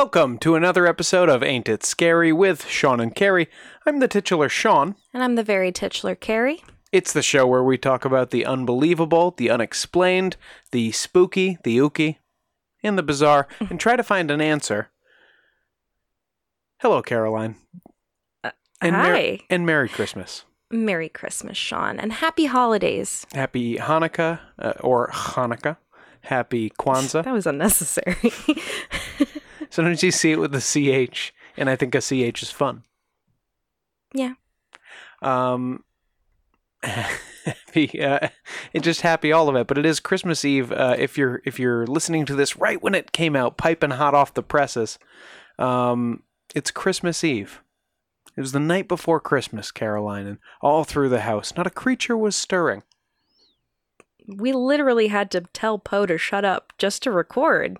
Welcome 0.00 0.38
to 0.38 0.54
another 0.54 0.86
episode 0.86 1.28
of 1.28 1.42
Ain't 1.42 1.68
It 1.68 1.82
Scary 1.82 2.32
with 2.32 2.68
Sean 2.68 3.00
and 3.00 3.12
Carrie. 3.12 3.48
I'm 3.84 3.98
the 3.98 4.06
titular 4.06 4.48
Sean. 4.48 4.94
And 5.12 5.24
I'm 5.24 5.34
the 5.34 5.42
very 5.42 5.72
titular 5.72 6.14
Carrie. 6.14 6.62
It's 6.92 7.12
the 7.12 7.20
show 7.20 7.48
where 7.48 7.64
we 7.64 7.78
talk 7.78 8.04
about 8.04 8.30
the 8.30 8.46
unbelievable, 8.46 9.34
the 9.36 9.50
unexplained, 9.50 10.36
the 10.70 10.92
spooky, 10.92 11.58
the 11.64 11.78
ooky, 11.78 12.18
and 12.80 12.96
the 12.96 13.02
bizarre, 13.02 13.48
and 13.68 13.80
try 13.80 13.96
to 13.96 14.04
find 14.04 14.30
an 14.30 14.40
answer. 14.40 14.90
Hello, 16.80 17.02
Caroline. 17.02 17.56
And 18.80 18.92
Mer- 18.92 19.14
Hi. 19.16 19.40
and 19.50 19.66
Merry 19.66 19.88
Christmas. 19.88 20.44
Merry 20.70 21.08
Christmas, 21.08 21.58
Sean, 21.58 21.98
and 21.98 22.12
happy 22.12 22.46
holidays. 22.46 23.26
Happy 23.32 23.78
Hanukkah, 23.78 24.38
uh, 24.60 24.74
or 24.78 25.08
Hanukkah. 25.08 25.76
Happy 26.20 26.70
Kwanzaa. 26.70 27.24
That 27.24 27.34
was 27.34 27.46
unnecessary. 27.48 28.32
Sometimes 29.70 30.02
you 30.02 30.10
see 30.10 30.32
it 30.32 30.38
with 30.38 30.52
the 30.52 30.60
CH, 30.60 31.32
and 31.56 31.68
I 31.68 31.76
think 31.76 31.94
a 31.94 32.00
CH 32.00 32.42
is 32.42 32.50
fun. 32.50 32.82
yeah. 34.12 34.34
Um, 35.20 35.82
happy, 36.82 38.00
uh, 38.00 38.28
and 38.72 38.84
just 38.84 39.00
happy 39.00 39.32
all 39.32 39.48
of 39.48 39.56
it. 39.56 39.66
But 39.66 39.78
it 39.78 39.86
is 39.86 39.98
Christmas 40.00 40.44
Eve. 40.44 40.70
Uh, 40.70 40.94
if 40.98 41.18
you're 41.18 41.42
if 41.44 41.58
you're 41.58 41.86
listening 41.86 42.24
to 42.26 42.34
this 42.34 42.56
right 42.56 42.80
when 42.80 42.94
it 42.94 43.12
came 43.12 43.34
out, 43.34 43.56
piping 43.56 43.90
hot 43.90 44.14
off 44.14 44.34
the 44.34 44.42
presses, 44.42 44.98
um, 45.58 46.22
it's 46.54 46.70
Christmas 46.70 47.24
Eve. 47.24 47.62
It 48.36 48.40
was 48.40 48.52
the 48.52 48.60
night 48.60 48.86
before 48.86 49.18
Christmas, 49.18 49.72
Caroline, 49.72 50.26
and 50.26 50.38
all 50.62 50.84
through 50.84 51.08
the 51.08 51.22
house, 51.22 51.54
not 51.56 51.66
a 51.66 51.70
creature 51.70 52.16
was 52.16 52.36
stirring. 52.36 52.84
We 54.28 54.52
literally 54.52 55.08
had 55.08 55.30
to 55.32 55.40
tell 55.52 55.78
Poe 55.78 56.06
to 56.06 56.18
shut 56.18 56.44
up 56.44 56.72
just 56.78 57.02
to 57.02 57.10
record. 57.10 57.78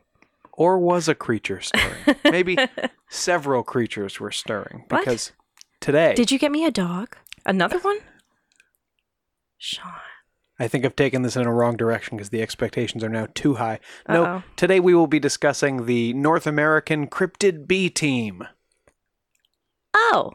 Or 0.59 0.77
was 0.81 1.06
a 1.09 1.14
creature 1.14 1.61
stirring? 1.61 2.17
Maybe 2.25 2.59
several 3.09 3.62
creatures 3.62 4.19
were 4.19 4.33
stirring 4.33 4.84
What? 4.89 5.05
because 5.05 5.31
today 5.81 6.14
Did 6.14 6.33
you 6.33 6.39
get 6.39 6.51
me 6.51 6.64
a 6.64 6.70
dog? 6.73 7.17
Another 7.47 7.78
one? 7.78 7.98
Sean. 9.56 9.92
I 10.59 10.67
think 10.67 10.84
I've 10.84 10.97
taken 10.97 11.23
this 11.23 11.36
in 11.36 11.47
a 11.47 11.53
wrong 11.55 11.77
direction 11.77 12.17
because 12.17 12.31
the 12.31 12.42
expectations 12.42 13.05
are 13.05 13.09
now 13.09 13.29
too 13.34 13.55
high. 13.55 13.79
No, 14.09 14.25
Uh-oh. 14.25 14.42
today 14.56 14.81
we 14.81 14.95
will 14.95 15.06
be 15.06 15.20
discussing 15.20 15.86
the 15.86 16.12
North 16.14 16.47
American 16.48 17.06
Cryptid 17.06 17.69
B 17.69 17.89
Team. 17.89 18.42
Oh. 19.95 20.33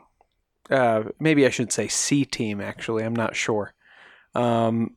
Uh, 0.71 1.03
maybe 1.19 1.45
I 1.45 1.50
should 1.50 1.73
say 1.73 1.90
C 1.90 2.23
Team. 2.23 2.61
Actually, 2.61 3.03
I'm 3.03 3.16
not 3.16 3.35
sure. 3.35 3.73
Um, 4.34 4.95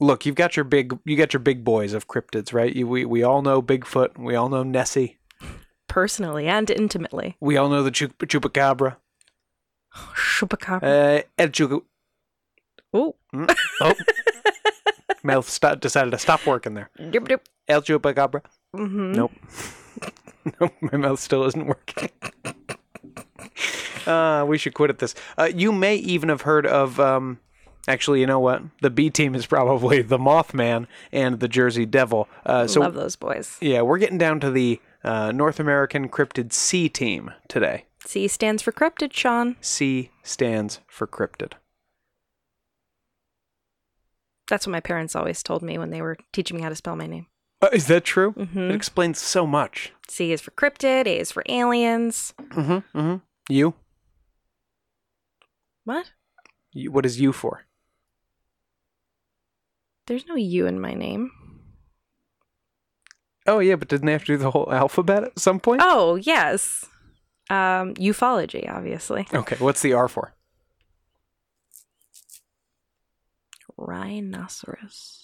look, 0.00 0.26
you've 0.26 0.34
got 0.34 0.56
your 0.56 0.64
big, 0.64 0.98
you 1.04 1.16
got 1.16 1.32
your 1.32 1.40
big 1.40 1.62
boys 1.64 1.92
of 1.92 2.08
cryptids, 2.08 2.52
right? 2.52 2.74
You, 2.74 2.86
we 2.88 3.04
we 3.04 3.22
all 3.22 3.42
know 3.42 3.62
Bigfoot. 3.62 4.18
We 4.18 4.34
all 4.34 4.48
know 4.48 4.62
Nessie. 4.62 5.18
Personally 5.88 6.46
and 6.46 6.70
intimately. 6.70 7.36
We 7.40 7.56
all 7.56 7.68
know 7.68 7.82
the 7.82 7.90
Chup- 7.90 8.16
Chupacabra. 8.18 8.96
Chupacabra. 9.94 11.20
Uh, 11.20 11.22
El 11.38 11.48
Chup- 11.48 11.84
Ooh. 12.96 13.14
Mm, 13.34 13.54
oh, 13.82 13.94
mouth 15.22 15.48
st- 15.48 15.80
decided 15.80 16.10
to 16.10 16.18
stop 16.18 16.46
working 16.46 16.74
there. 16.74 16.90
Yep, 16.98 17.28
yep. 17.28 17.42
El 17.68 17.82
Chupacabra. 17.82 18.42
Mm-hmm. 18.74 19.12
Nope. 19.12 19.32
nope, 20.60 20.72
my 20.80 20.96
mouth 20.96 21.20
still 21.20 21.44
isn't 21.44 21.66
working. 21.66 22.10
uh, 24.06 24.44
we 24.48 24.58
should 24.58 24.74
quit 24.74 24.90
at 24.90 24.98
this. 24.98 25.14
Uh, 25.38 25.50
you 25.54 25.72
may 25.72 25.96
even 25.96 26.28
have 26.28 26.42
heard 26.42 26.66
of. 26.66 26.98
Um, 27.00 27.38
actually, 27.90 28.20
you 28.20 28.26
know 28.26 28.40
what? 28.40 28.62
The 28.80 28.90
B 28.90 29.10
team 29.10 29.34
is 29.34 29.46
probably 29.46 30.02
the 30.02 30.18
Mothman 30.18 30.86
and 31.12 31.40
the 31.40 31.48
Jersey 31.48 31.84
Devil. 31.86 32.28
Uh, 32.46 32.66
so 32.66 32.80
Love 32.80 32.94
those 32.94 33.16
boys. 33.16 33.58
yeah, 33.60 33.82
we're 33.82 33.98
getting 33.98 34.18
down 34.18 34.40
to 34.40 34.50
the 34.50 34.80
uh, 35.04 35.32
North 35.32 35.58
American 35.60 36.08
Cryptid 36.08 36.52
C 36.52 36.88
team 36.88 37.30
today. 37.48 37.84
C 38.06 38.28
stands 38.28 38.62
for 38.62 38.72
cryptid, 38.72 39.12
Sean. 39.12 39.56
C 39.60 40.10
stands 40.22 40.80
for 40.88 41.06
cryptid. 41.06 41.52
That's 44.48 44.66
what 44.66 44.72
my 44.72 44.80
parents 44.80 45.14
always 45.14 45.42
told 45.42 45.62
me 45.62 45.78
when 45.78 45.90
they 45.90 46.02
were 46.02 46.16
teaching 46.32 46.56
me 46.56 46.62
how 46.62 46.70
to 46.70 46.74
spell 46.76 46.96
my 46.96 47.06
name. 47.06 47.26
Uh, 47.62 47.68
is 47.72 47.86
that 47.88 48.04
true? 48.04 48.32
Mhm. 48.32 48.70
It 48.70 48.74
explains 48.74 49.18
so 49.18 49.46
much. 49.46 49.92
C 50.08 50.32
is 50.32 50.40
for 50.40 50.50
cryptid, 50.52 51.06
A 51.06 51.18
is 51.18 51.30
for 51.30 51.42
aliens. 51.48 52.32
Mm-hmm. 52.40 52.98
Mm-hmm. 52.98 53.16
You? 53.52 53.74
What? 55.84 56.12
you? 56.72 56.90
What 56.90 57.04
is 57.06 57.20
you 57.20 57.32
for? 57.32 57.64
There's 60.10 60.26
no 60.26 60.34
U 60.34 60.66
in 60.66 60.80
my 60.80 60.92
name. 60.92 61.30
Oh 63.46 63.60
yeah, 63.60 63.76
but 63.76 63.86
didn't 63.86 64.06
they 64.06 64.12
have 64.12 64.24
to 64.24 64.32
do 64.32 64.38
the 64.38 64.50
whole 64.50 64.68
alphabet 64.72 65.22
at 65.22 65.38
some 65.38 65.60
point? 65.60 65.82
Oh, 65.84 66.16
yes. 66.16 66.84
Um, 67.48 67.94
ufology, 67.94 68.68
obviously. 68.68 69.28
Okay, 69.32 69.54
what's 69.60 69.82
the 69.82 69.92
R 69.92 70.08
for? 70.08 70.34
Rhinoceros. 73.76 75.22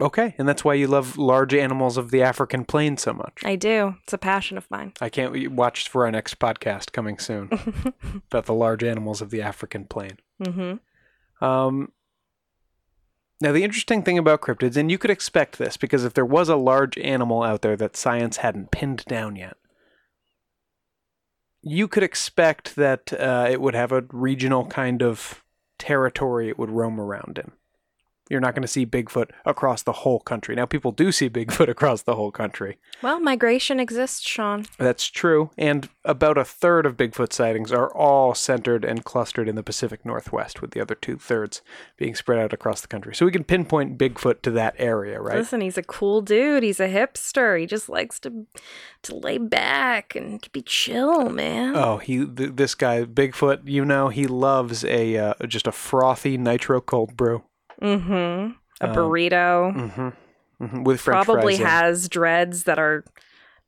Okay, 0.00 0.36
and 0.38 0.48
that's 0.48 0.64
why 0.64 0.74
you 0.74 0.86
love 0.86 1.18
large 1.18 1.52
animals 1.52 1.96
of 1.96 2.12
the 2.12 2.22
African 2.22 2.64
plain 2.64 2.96
so 2.96 3.12
much. 3.12 3.42
I 3.44 3.56
do. 3.56 3.96
It's 4.04 4.12
a 4.12 4.18
passion 4.18 4.56
of 4.56 4.70
mine. 4.70 4.92
I 5.00 5.08
can't 5.08 5.32
wait- 5.32 5.50
watch 5.50 5.88
for 5.88 6.04
our 6.04 6.12
next 6.12 6.38
podcast 6.38 6.92
coming 6.92 7.18
soon 7.18 7.48
about 8.30 8.46
the 8.46 8.54
large 8.54 8.84
animals 8.84 9.20
of 9.20 9.30
the 9.30 9.42
African 9.42 9.86
plain. 9.86 10.18
mm-hmm. 10.40 11.44
Um, 11.44 11.90
now, 13.42 13.50
the 13.50 13.64
interesting 13.64 14.04
thing 14.04 14.18
about 14.18 14.40
cryptids, 14.40 14.76
and 14.76 14.88
you 14.88 14.98
could 14.98 15.10
expect 15.10 15.58
this 15.58 15.76
because 15.76 16.04
if 16.04 16.14
there 16.14 16.24
was 16.24 16.48
a 16.48 16.54
large 16.54 16.96
animal 16.98 17.42
out 17.42 17.62
there 17.62 17.76
that 17.76 17.96
science 17.96 18.36
hadn't 18.36 18.70
pinned 18.70 19.04
down 19.06 19.34
yet, 19.34 19.56
you 21.60 21.88
could 21.88 22.04
expect 22.04 22.76
that 22.76 23.12
uh, 23.12 23.48
it 23.50 23.60
would 23.60 23.74
have 23.74 23.90
a 23.90 24.04
regional 24.12 24.64
kind 24.66 25.02
of 25.02 25.42
territory 25.76 26.50
it 26.50 26.56
would 26.56 26.70
roam 26.70 27.00
around 27.00 27.36
in. 27.36 27.50
You're 28.30 28.40
not 28.40 28.54
going 28.54 28.62
to 28.62 28.68
see 28.68 28.86
Bigfoot 28.86 29.30
across 29.44 29.82
the 29.82 29.92
whole 29.92 30.20
country. 30.20 30.54
Now, 30.54 30.64
people 30.64 30.92
do 30.92 31.12
see 31.12 31.28
Bigfoot 31.28 31.68
across 31.70 32.02
the 32.02 32.14
whole 32.14 32.30
country. 32.30 32.78
Well, 33.02 33.20
migration 33.20 33.80
exists, 33.80 34.26
Sean. 34.26 34.66
That's 34.78 35.08
true. 35.08 35.50
And 35.58 35.88
about 36.04 36.38
a 36.38 36.44
third 36.44 36.86
of 36.86 36.96
Bigfoot 36.96 37.32
sightings 37.32 37.72
are 37.72 37.92
all 37.94 38.34
centered 38.34 38.84
and 38.84 39.04
clustered 39.04 39.48
in 39.48 39.54
the 39.56 39.62
Pacific 39.62 40.04
Northwest, 40.06 40.62
with 40.62 40.70
the 40.70 40.80
other 40.80 40.94
two 40.94 41.18
thirds 41.18 41.62
being 41.96 42.14
spread 42.14 42.38
out 42.38 42.52
across 42.52 42.80
the 42.80 42.88
country. 42.88 43.14
So 43.14 43.26
we 43.26 43.32
can 43.32 43.44
pinpoint 43.44 43.98
Bigfoot 43.98 44.42
to 44.42 44.50
that 44.52 44.76
area, 44.78 45.20
right? 45.20 45.36
Listen, 45.36 45.60
he's 45.60 45.78
a 45.78 45.82
cool 45.82 46.22
dude. 46.22 46.62
He's 46.62 46.80
a 46.80 46.88
hipster. 46.88 47.58
He 47.58 47.66
just 47.66 47.88
likes 47.88 48.18
to 48.20 48.46
to 49.02 49.14
lay 49.16 49.38
back 49.38 50.14
and 50.14 50.40
to 50.42 50.50
be 50.50 50.62
chill, 50.62 51.28
man. 51.28 51.76
Oh, 51.76 51.98
he 51.98 52.24
th- 52.24 52.52
this 52.54 52.74
guy 52.74 53.04
Bigfoot, 53.04 53.62
you 53.64 53.84
know, 53.84 54.08
he 54.08 54.26
loves 54.26 54.84
a 54.84 55.16
uh, 55.16 55.34
just 55.46 55.66
a 55.66 55.72
frothy 55.72 56.38
nitro 56.38 56.80
cold 56.80 57.16
brew. 57.16 57.42
Mm-hmm. 57.80 58.52
A 58.80 58.88
Um, 58.88 58.94
burrito. 58.96 59.74
Mm-hmm. 59.74 60.66
hmm 60.66 60.82
With 60.84 61.00
French 61.00 61.24
Probably 61.24 61.56
has 61.56 62.08
dreads 62.08 62.64
that 62.64 62.78
are 62.78 63.04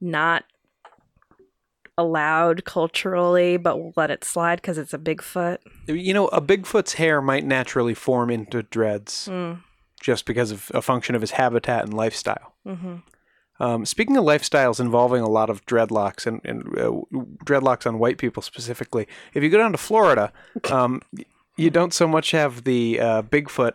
not 0.01 0.45
allowed 1.97 2.65
culturally, 2.65 3.57
but 3.57 3.79
we'll 3.79 3.93
let 3.97 4.11
it 4.11 4.25
slide 4.25 4.57
because 4.57 4.79
it's 4.79 4.93
a 4.95 4.99
Bigfoot. 4.99 5.59
You 5.87 6.13
know, 6.13 6.27
a 6.29 6.41
Bigfoot's 6.41 6.95
hair 6.95 7.23
might 7.23 7.45
naturally 7.45 7.95
form 7.95 8.31
into 8.31 8.63
dreads 8.65 9.29
Mm. 9.31 9.61
just 10.01 10.27
because 10.27 10.51
of 10.51 10.71
a 10.75 10.83
function 10.83 11.15
of 11.15 11.21
his 11.21 11.33
habitat 11.33 11.85
and 11.85 11.95
lifestyle. 11.95 12.55
Mm-hmm. 12.67 12.97
Um, 13.61 13.87
speaking 13.87 14.17
of 14.17 14.25
lifestyles 14.25 14.81
involving 14.81 15.23
a 15.23 15.29
lot 15.29 15.49
of 15.49 15.65
dreadlocks 15.67 16.27
and, 16.27 16.41
and 16.45 16.67
uh, 16.77 16.91
dreadlocks 17.45 17.87
on 17.87 18.01
white 18.01 18.19
people 18.19 18.43
specifically, 18.43 19.07
if 19.33 19.45
you 19.45 19.49
go 19.49 19.59
down 19.59 19.71
to 19.71 19.79
Florida, 19.79 20.33
um, 20.73 21.01
you 21.57 21.71
don't 21.71 21.95
so 21.95 22.09
much 22.09 22.33
have 22.33 22.65
the 22.65 22.99
uh, 22.99 23.23
Bigfoot 23.23 23.75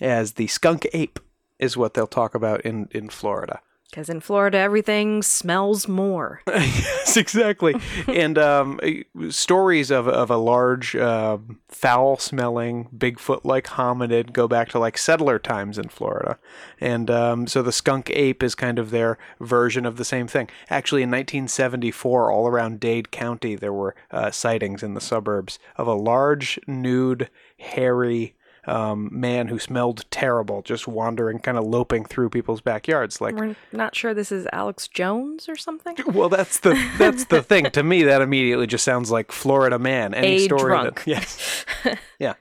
as 0.00 0.32
the 0.32 0.46
skunk 0.46 0.86
ape. 0.92 1.20
is 1.58 1.76
what 1.76 1.94
they'll 1.94 2.06
talk 2.06 2.34
about 2.34 2.60
in 2.62 2.88
in 2.90 3.08
Florida. 3.08 3.60
Because 3.94 4.08
in 4.08 4.18
Florida, 4.18 4.58
everything 4.58 5.22
smells 5.22 5.86
more. 5.86 6.42
yes, 6.48 7.16
exactly. 7.16 7.76
and 8.08 8.36
um, 8.36 8.80
eh, 8.82 9.04
stories 9.30 9.92
of 9.92 10.08
of 10.08 10.30
a 10.32 10.36
large, 10.36 10.96
um 10.96 11.60
foul-smelling, 11.68 12.88
Bigfoot-like 12.96 13.66
hominid 13.66 14.32
go 14.32 14.48
back 14.48 14.68
to 14.70 14.80
like 14.80 14.98
settler 14.98 15.38
times 15.38 15.78
in 15.78 15.90
Florida, 15.90 16.40
and 16.80 17.08
um, 17.08 17.46
so 17.46 17.62
the 17.62 17.70
skunk 17.70 18.10
ape 18.10 18.42
is 18.42 18.56
kind 18.56 18.80
of 18.80 18.90
their 18.90 19.16
version 19.38 19.86
of 19.86 19.96
the 19.96 20.04
same 20.04 20.26
thing. 20.26 20.48
Actually, 20.68 21.02
in 21.02 21.10
1974, 21.10 22.32
all 22.32 22.48
around 22.48 22.80
Dade 22.80 23.12
County, 23.12 23.54
there 23.54 23.72
were 23.72 23.94
uh, 24.10 24.32
sightings 24.32 24.82
in 24.82 24.94
the 24.94 25.00
suburbs 25.00 25.60
of 25.76 25.86
a 25.86 25.94
large, 25.94 26.58
nude, 26.66 27.30
hairy. 27.58 28.34
Um, 28.66 29.10
man 29.12 29.48
who 29.48 29.58
smelled 29.58 30.06
terrible, 30.10 30.62
just 30.62 30.88
wandering, 30.88 31.38
kind 31.38 31.58
of 31.58 31.64
loping 31.64 32.06
through 32.06 32.30
people's 32.30 32.62
backyards, 32.62 33.20
like 33.20 33.34
We're 33.34 33.56
not 33.72 33.94
sure 33.94 34.14
this 34.14 34.32
is 34.32 34.46
Alex 34.54 34.88
Jones 34.88 35.50
or 35.50 35.56
something. 35.56 35.96
well, 36.06 36.30
that's 36.30 36.60
the 36.60 36.72
that's 36.98 37.26
the 37.26 37.42
thing. 37.42 37.66
To 37.72 37.82
me, 37.82 38.04
that 38.04 38.22
immediately 38.22 38.66
just 38.66 38.84
sounds 38.84 39.10
like 39.10 39.32
Florida 39.32 39.78
man. 39.78 40.14
Any 40.14 40.36
A 40.36 40.38
story 40.38 40.62
drunk. 40.62 41.04
that 41.04 41.06
yes, 41.06 41.66
yeah. 42.18 42.34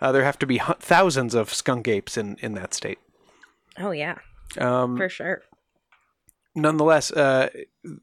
Uh, 0.00 0.10
there 0.10 0.24
have 0.24 0.38
to 0.40 0.46
be 0.46 0.58
hu- 0.58 0.74
thousands 0.80 1.34
of 1.34 1.54
skunk 1.54 1.86
apes 1.86 2.16
in 2.16 2.36
in 2.40 2.54
that 2.54 2.74
state. 2.74 2.98
Oh, 3.78 3.92
yeah, 3.92 4.16
Um, 4.58 4.96
for 4.96 5.08
sure. 5.08 5.42
nonetheless, 6.54 7.12
uh, 7.12 7.48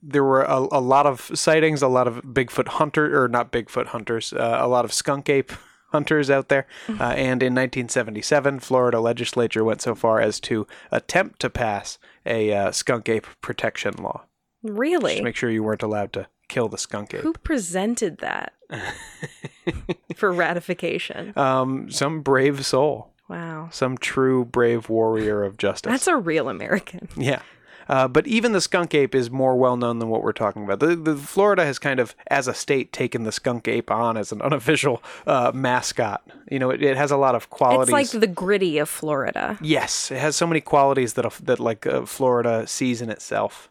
there 0.01 0.23
were 0.23 0.43
a, 0.43 0.57
a 0.71 0.79
lot 0.79 1.05
of 1.05 1.29
sightings, 1.33 1.81
a 1.81 1.87
lot 1.87 2.07
of 2.07 2.21
Bigfoot 2.23 2.67
hunter 2.67 3.21
or 3.21 3.27
not 3.27 3.51
Bigfoot 3.51 3.87
hunters, 3.87 4.31
uh, 4.33 4.57
a 4.61 4.67
lot 4.67 4.85
of 4.85 4.93
skunk 4.93 5.29
ape 5.29 5.51
hunters 5.91 6.29
out 6.29 6.49
there. 6.49 6.65
Uh, 6.89 7.13
and 7.13 7.43
in 7.43 7.53
1977, 7.53 8.59
Florida 8.59 8.99
legislature 8.99 9.63
went 9.63 9.81
so 9.81 9.93
far 9.93 10.19
as 10.19 10.39
to 10.41 10.65
attempt 10.91 11.39
to 11.41 11.49
pass 11.49 11.99
a 12.25 12.51
uh, 12.53 12.71
skunk 12.71 13.07
ape 13.09 13.27
protection 13.41 13.93
law. 13.99 14.23
Really? 14.63 15.13
Just 15.13 15.23
make 15.23 15.35
sure 15.35 15.49
you 15.51 15.63
weren't 15.63 15.83
allowed 15.83 16.11
to 16.13 16.27
kill 16.49 16.69
the 16.69 16.77
skunk 16.77 17.13
ape. 17.13 17.21
Who 17.21 17.33
presented 17.33 18.17
that 18.19 18.53
for 20.15 20.31
ratification? 20.31 21.33
Um, 21.37 21.91
some 21.91 22.21
brave 22.21 22.65
soul, 22.65 23.13
Wow. 23.29 23.69
some 23.71 23.97
true 23.97 24.45
brave 24.45 24.89
warrior 24.89 25.43
of 25.43 25.57
justice. 25.57 25.91
That's 25.91 26.07
a 26.07 26.15
real 26.17 26.49
American. 26.49 27.09
yeah. 27.15 27.41
Uh, 27.89 28.07
but 28.07 28.27
even 28.27 28.51
the 28.51 28.61
skunk 28.61 28.93
ape 28.93 29.15
is 29.15 29.29
more 29.31 29.55
well 29.55 29.77
known 29.77 29.99
than 29.99 30.09
what 30.09 30.21
we're 30.23 30.31
talking 30.33 30.63
about. 30.63 30.79
The, 30.79 30.95
the 30.95 31.15
Florida 31.15 31.63
has 31.65 31.79
kind 31.79 31.99
of, 31.99 32.15
as 32.27 32.47
a 32.47 32.53
state, 32.53 32.91
taken 32.91 33.23
the 33.23 33.31
skunk 33.31 33.67
ape 33.67 33.89
on 33.91 34.17
as 34.17 34.31
an 34.31 34.41
unofficial 34.47 35.01
uh, 35.25 35.51
mascot. 35.53 36.21
You 36.51 36.59
know, 36.59 36.69
it, 36.69 36.81
it 36.83 36.97
has 36.97 37.11
a 37.11 37.17
lot 37.17 37.35
of 37.35 37.49
qualities. 37.49 37.93
It's 37.93 38.13
like 38.13 38.21
the 38.21 38.27
gritty 38.27 38.77
of 38.77 38.89
Florida. 38.89 39.57
yes, 39.61 40.11
it 40.11 40.17
has 40.19 40.35
so 40.35 40.45
many 40.47 40.61
qualities 40.61 41.13
that 41.13 41.31
that 41.43 41.59
like 41.59 41.85
uh, 41.87 42.05
Florida 42.05 42.65
sees 42.67 43.01
in 43.01 43.09
itself, 43.09 43.69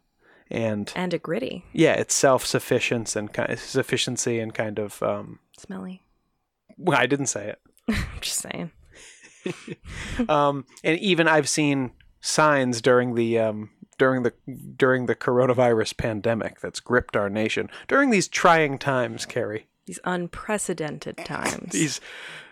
and 0.50 0.92
And 0.96 1.12
a 1.14 1.18
gritty. 1.18 1.64
yeah, 1.72 1.92
it's 1.94 2.14
self 2.14 2.44
sufficiency 2.46 3.18
and 3.18 3.32
kind 3.32 3.58
sufficiency 3.58 4.38
and 4.38 4.54
kind 4.54 4.78
of. 4.78 5.02
Um, 5.02 5.38
Smelly. 5.58 6.02
well, 6.76 6.98
I 6.98 7.06
didn't 7.06 7.26
say 7.26 7.48
it. 7.48 7.60
I'm 7.88 8.04
just 8.20 8.38
saying. 8.40 8.70
um, 10.28 10.64
and 10.84 10.98
even 10.98 11.28
I've 11.28 11.48
seen 11.48 11.92
signs 12.20 12.80
during 12.82 13.14
the 13.14 13.38
um, 13.38 13.70
during 13.98 14.22
the 14.22 14.32
during 14.76 15.06
the 15.06 15.14
coronavirus 15.14 15.96
pandemic 15.96 16.60
that's 16.60 16.80
gripped 16.80 17.16
our 17.16 17.30
nation 17.30 17.70
during 17.88 18.10
these 18.10 18.28
trying 18.28 18.78
times, 18.78 19.26
Carrie. 19.26 19.66
These 19.86 20.00
unprecedented 20.04 21.16
times. 21.18 21.72
These 21.72 22.00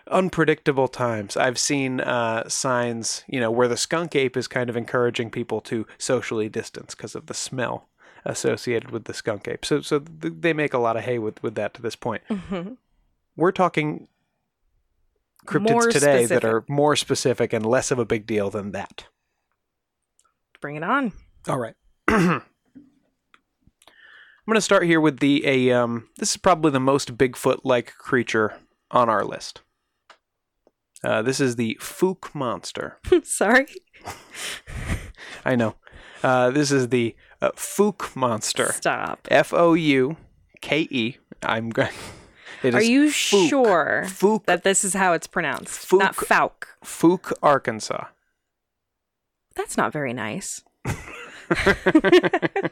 unpredictable 0.09 0.87
times. 0.87 1.35
I've 1.35 1.57
seen 1.57 1.99
uh, 1.99 2.47
signs, 2.47 3.23
you 3.27 3.41
know, 3.41 3.51
where 3.51 3.67
the 3.67 3.75
skunk 3.75 4.15
ape 4.15 4.37
is 4.37 4.47
kind 4.47 4.69
of 4.69 4.77
encouraging 4.77 5.31
people 5.31 5.59
to 5.61 5.85
socially 5.97 6.47
distance 6.47 6.95
because 6.95 7.13
of 7.13 7.25
the 7.25 7.33
smell 7.33 7.89
associated 8.23 8.91
with 8.91 9.03
the 9.03 9.13
skunk 9.13 9.47
ape. 9.49 9.65
So, 9.65 9.81
so 9.81 9.99
th- 9.99 10.35
they 10.39 10.53
make 10.53 10.73
a 10.73 10.77
lot 10.77 10.95
of 10.95 11.03
hay 11.03 11.19
with, 11.19 11.43
with 11.43 11.55
that 11.55 11.73
to 11.73 11.81
this 11.81 11.95
point. 11.97 12.23
Mhm. 12.29 12.77
We're 13.35 13.51
talking 13.51 14.07
cryptids 15.45 15.71
More 15.71 15.91
today 15.91 16.25
that 16.25 16.45
are 16.45 16.63
more 16.69 16.95
specific 16.95 17.51
and 17.51 17.65
less 17.65 17.91
of 17.91 17.99
a 17.99 18.05
big 18.05 18.25
deal 18.25 18.49
than 18.49 18.71
that. 18.71 19.05
Bring 20.61 20.77
it 20.77 20.83
on. 20.83 21.11
All 21.47 21.59
right. 21.59 21.75
I'm 22.07 22.41
going 24.47 24.55
to 24.55 24.61
start 24.61 24.83
here 24.83 25.01
with 25.01 25.19
the 25.19 25.45
a 25.45 25.71
um 25.71 26.09
this 26.17 26.31
is 26.31 26.37
probably 26.37 26.71
the 26.71 26.79
most 26.79 27.17
Bigfoot-like 27.17 27.93
creature 27.97 28.55
on 28.91 29.09
our 29.09 29.23
list. 29.23 29.61
Uh, 31.03 31.21
this 31.21 31.39
is 31.39 31.55
the 31.55 31.77
Fook 31.79 32.33
monster. 32.33 32.97
Sorry. 33.23 33.67
I 35.45 35.55
know. 35.55 35.75
Uh, 36.23 36.49
this 36.49 36.71
is 36.71 36.89
the 36.89 37.15
uh, 37.41 37.51
Fook 37.51 38.15
monster. 38.15 38.71
Stop. 38.71 39.27
F 39.29 39.53
O 39.53 39.73
U 39.73 40.17
K 40.61 40.87
E. 40.89 41.17
I'm 41.43 41.69
going. 41.69 41.93
Are 42.63 42.81
you 42.81 43.09
Fook. 43.09 43.49
sure 43.49 44.03
Fook 44.07 44.45
that 44.45 44.63
this 44.63 44.83
is 44.83 44.95
how 44.95 45.13
it's 45.13 45.27
pronounced? 45.27 45.87
Fook. 45.87 45.99
Not 45.99 46.15
Fauk. 46.15 46.67
Fook, 46.83 47.33
Arkansas. 47.43 48.05
That's 49.55 49.77
not 49.77 49.93
very 49.93 50.13
nice. 50.13 50.63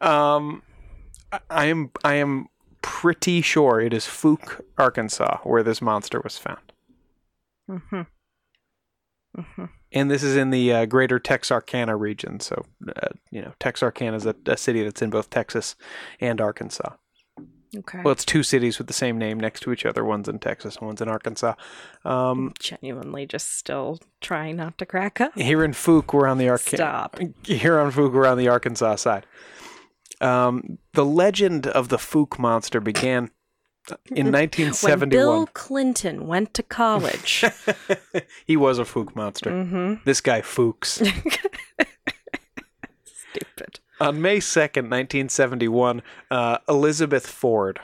Um, 0.00 0.62
I- 1.32 1.40
I 1.50 1.64
am 1.66 1.90
I 2.04 2.14
am 2.14 2.48
pretty 2.82 3.40
sure 3.40 3.80
it 3.80 3.94
is 3.94 4.04
Fook, 4.04 4.60
Arkansas, 4.76 5.38
where 5.44 5.62
this 5.62 5.80
monster 5.80 6.20
was 6.20 6.36
found. 6.36 6.72
hmm 7.68 8.02
hmm 9.36 9.64
and 9.92 10.10
this 10.10 10.22
is 10.24 10.36
in 10.36 10.50
the 10.50 10.72
uh, 10.72 10.86
greater 10.86 11.18
Texarkana 11.20 11.96
region. 11.96 12.40
So, 12.40 12.64
uh, 12.96 13.08
you 13.30 13.40
know, 13.40 13.52
Texarkana 13.60 14.16
is 14.16 14.26
a, 14.26 14.34
a 14.46 14.56
city 14.56 14.82
that's 14.82 15.02
in 15.02 15.10
both 15.10 15.30
Texas 15.30 15.76
and 16.20 16.40
Arkansas. 16.40 16.94
Okay. 17.76 18.00
Well, 18.04 18.12
it's 18.12 18.24
two 18.24 18.42
cities 18.42 18.78
with 18.78 18.86
the 18.86 18.92
same 18.92 19.18
name 19.18 19.38
next 19.40 19.60
to 19.60 19.72
each 19.72 19.84
other. 19.86 20.04
One's 20.04 20.28
in 20.28 20.38
Texas 20.38 20.76
and 20.76 20.86
one's 20.86 21.00
in 21.00 21.08
Arkansas. 21.08 21.54
Um, 22.04 22.52
Genuinely 22.60 23.26
just 23.26 23.56
still 23.56 23.98
trying 24.20 24.56
not 24.56 24.78
to 24.78 24.86
crack 24.86 25.20
up. 25.20 25.36
here 25.38 25.64
in 25.64 25.72
Fook, 25.72 26.12
we're 26.12 26.26
on 26.26 26.38
the 26.38 26.48
Arkansas. 26.48 26.76
Stop. 26.76 27.18
Here 27.44 27.78
on 27.80 27.90
Fook, 27.92 28.12
we're 28.12 28.26
on 28.26 28.38
the 28.38 28.48
Arkansas 28.48 28.96
side. 28.96 29.26
Um, 30.20 30.78
the 30.92 31.04
legend 31.04 31.66
of 31.66 31.88
the 31.88 31.96
Fook 31.96 32.38
monster 32.38 32.80
began 32.80 33.30
in 34.10 34.26
When 34.26 34.32
1971. 34.32 35.08
Bill 35.10 35.46
Clinton 35.52 36.26
went 36.26 36.54
to 36.54 36.62
college. 36.62 37.44
he 38.46 38.56
was 38.56 38.78
a 38.78 38.84
Fook 38.84 39.14
monster. 39.16 39.50
hmm 39.64 39.94
This 40.04 40.20
guy 40.20 40.40
Fooks. 40.40 40.98
Stupid. 43.04 43.80
On 44.00 44.20
May 44.20 44.38
2nd, 44.38 44.90
1971, 44.90 46.02
uh, 46.30 46.58
Elizabeth 46.68 47.26
Ford, 47.26 47.80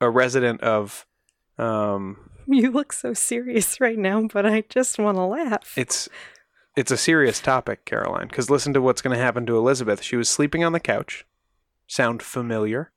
a 0.00 0.08
resident 0.10 0.60
of. 0.60 1.06
Um, 1.58 2.30
You 2.46 2.70
look 2.70 2.92
so 2.92 3.12
serious 3.12 3.80
right 3.80 3.98
now, 3.98 4.28
but 4.32 4.46
I 4.46 4.62
just 4.68 4.98
want 4.98 5.16
to 5.16 5.24
laugh. 5.24 5.74
it's 5.76 6.08
it's 6.76 6.90
a 6.90 6.96
serious 6.96 7.40
topic, 7.40 7.84
Caroline, 7.86 8.28
because 8.28 8.50
listen 8.50 8.74
to 8.74 8.82
what's 8.82 9.00
going 9.02 9.16
to 9.16 9.22
happen 9.22 9.46
to 9.46 9.56
Elizabeth. 9.56 10.02
She 10.02 10.16
was 10.16 10.28
sleeping 10.28 10.62
on 10.62 10.72
the 10.72 10.80
couch. 10.80 11.24
Sound 11.86 12.22
familiar? 12.22 12.92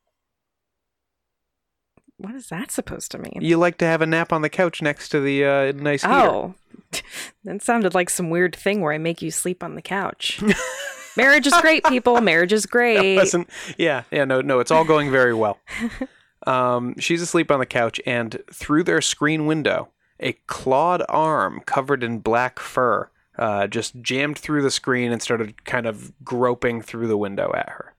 What 2.17 2.35
is 2.35 2.49
that 2.49 2.69
supposed 2.71 3.11
to 3.11 3.17
mean? 3.17 3.37
You 3.39 3.57
like 3.57 3.77
to 3.77 3.85
have 3.85 4.01
a 4.01 4.05
nap 4.05 4.33
on 4.33 4.41
the 4.41 4.49
couch 4.49 4.81
next 4.81 5.07
to 5.09 5.21
the 5.21 5.45
uh, 5.45 5.71
nice 5.71 6.01
heater. 6.01 6.13
Oh, 6.13 6.55
that 7.45 7.61
sounded 7.63 7.93
like 7.95 8.09
some 8.09 8.29
weird 8.29 8.53
thing 8.55 8.81
where 8.81 8.91
I 8.91 8.97
make 8.97 9.21
you 9.21 9.31
sleep 9.31 9.63
on 9.63 9.75
the 9.75 9.81
couch. 9.81 10.41
Marriage 11.17 11.47
is 11.47 11.53
great, 11.61 11.83
people. 11.85 12.19
Marriage 12.21 12.53
is 12.53 12.65
great. 12.77 13.15
wasn't 13.15 13.49
yeah 13.77 14.03
yeah 14.11 14.25
no 14.25 14.41
no 14.41 14.59
it's 14.59 14.71
all 14.71 14.83
going 14.85 15.11
very 15.11 15.33
well 15.33 15.57
um, 16.47 16.95
she's 16.99 17.21
asleep 17.21 17.51
on 17.51 17.59
the 17.59 17.65
couch 17.65 17.99
and 18.05 18.41
through 18.53 18.83
their 18.83 19.01
screen 19.01 19.45
window 19.45 19.89
a 20.19 20.33
clawed 20.47 21.03
arm 21.09 21.61
covered 21.65 22.03
in 22.03 22.19
black 22.19 22.59
fur 22.59 23.09
uh, 23.37 23.67
just 23.67 24.01
jammed 24.01 24.37
through 24.37 24.61
the 24.61 24.71
screen 24.71 25.11
and 25.11 25.21
started 25.21 25.63
kind 25.65 25.85
of 25.85 26.11
groping 26.23 26.81
through 26.81 27.07
the 27.07 27.17
window 27.17 27.51
at 27.55 27.69
her 27.69 27.93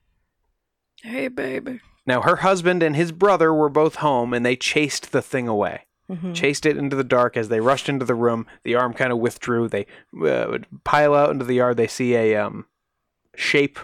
Hey, 1.03 1.27
baby. 1.29 1.79
now 2.05 2.21
her 2.21 2.37
husband 2.37 2.83
and 2.83 2.95
his 2.95 3.11
brother 3.11 3.53
were 3.53 3.69
both 3.69 3.95
home 3.95 4.33
and 4.33 4.45
they 4.45 4.55
chased 4.55 5.11
the 5.11 5.21
thing 5.21 5.47
away 5.47 5.85
Mhm. 6.09 6.35
chased 6.35 6.65
it 6.65 6.75
into 6.75 6.95
the 6.97 7.05
dark 7.05 7.37
as 7.37 7.47
they 7.47 7.61
rushed 7.61 7.87
into 7.87 8.05
the 8.05 8.13
room 8.15 8.45
the 8.63 8.75
arm 8.75 8.93
kind 8.93 9.13
of 9.13 9.19
withdrew 9.19 9.67
they 9.69 9.85
uh, 10.13 10.45
would 10.49 10.67
pile 10.83 11.15
out 11.15 11.29
into 11.29 11.45
the 11.45 11.53
yard 11.55 11.77
they 11.77 11.87
see 11.87 12.15
a 12.15 12.35
um, 12.35 12.65
shape 13.35 13.79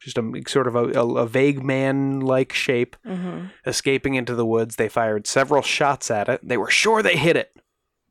just 0.00 0.18
a 0.18 0.42
sort 0.48 0.66
of 0.66 0.74
a, 0.74 0.84
a, 0.88 1.26
vague 1.26 1.62
man-like 1.62 2.52
shape 2.52 2.96
Mhm. 3.06 3.50
escaping 3.64 4.14
into 4.14 4.34
the 4.34 4.44
woods 4.46 4.74
they 4.76 4.88
fired 4.88 5.26
several 5.26 5.62
shots 5.62 6.10
at 6.10 6.28
it 6.28 6.40
they 6.42 6.56
were 6.56 6.70
sure 6.70 7.02
they 7.02 7.16
hit 7.16 7.36
it 7.36 7.56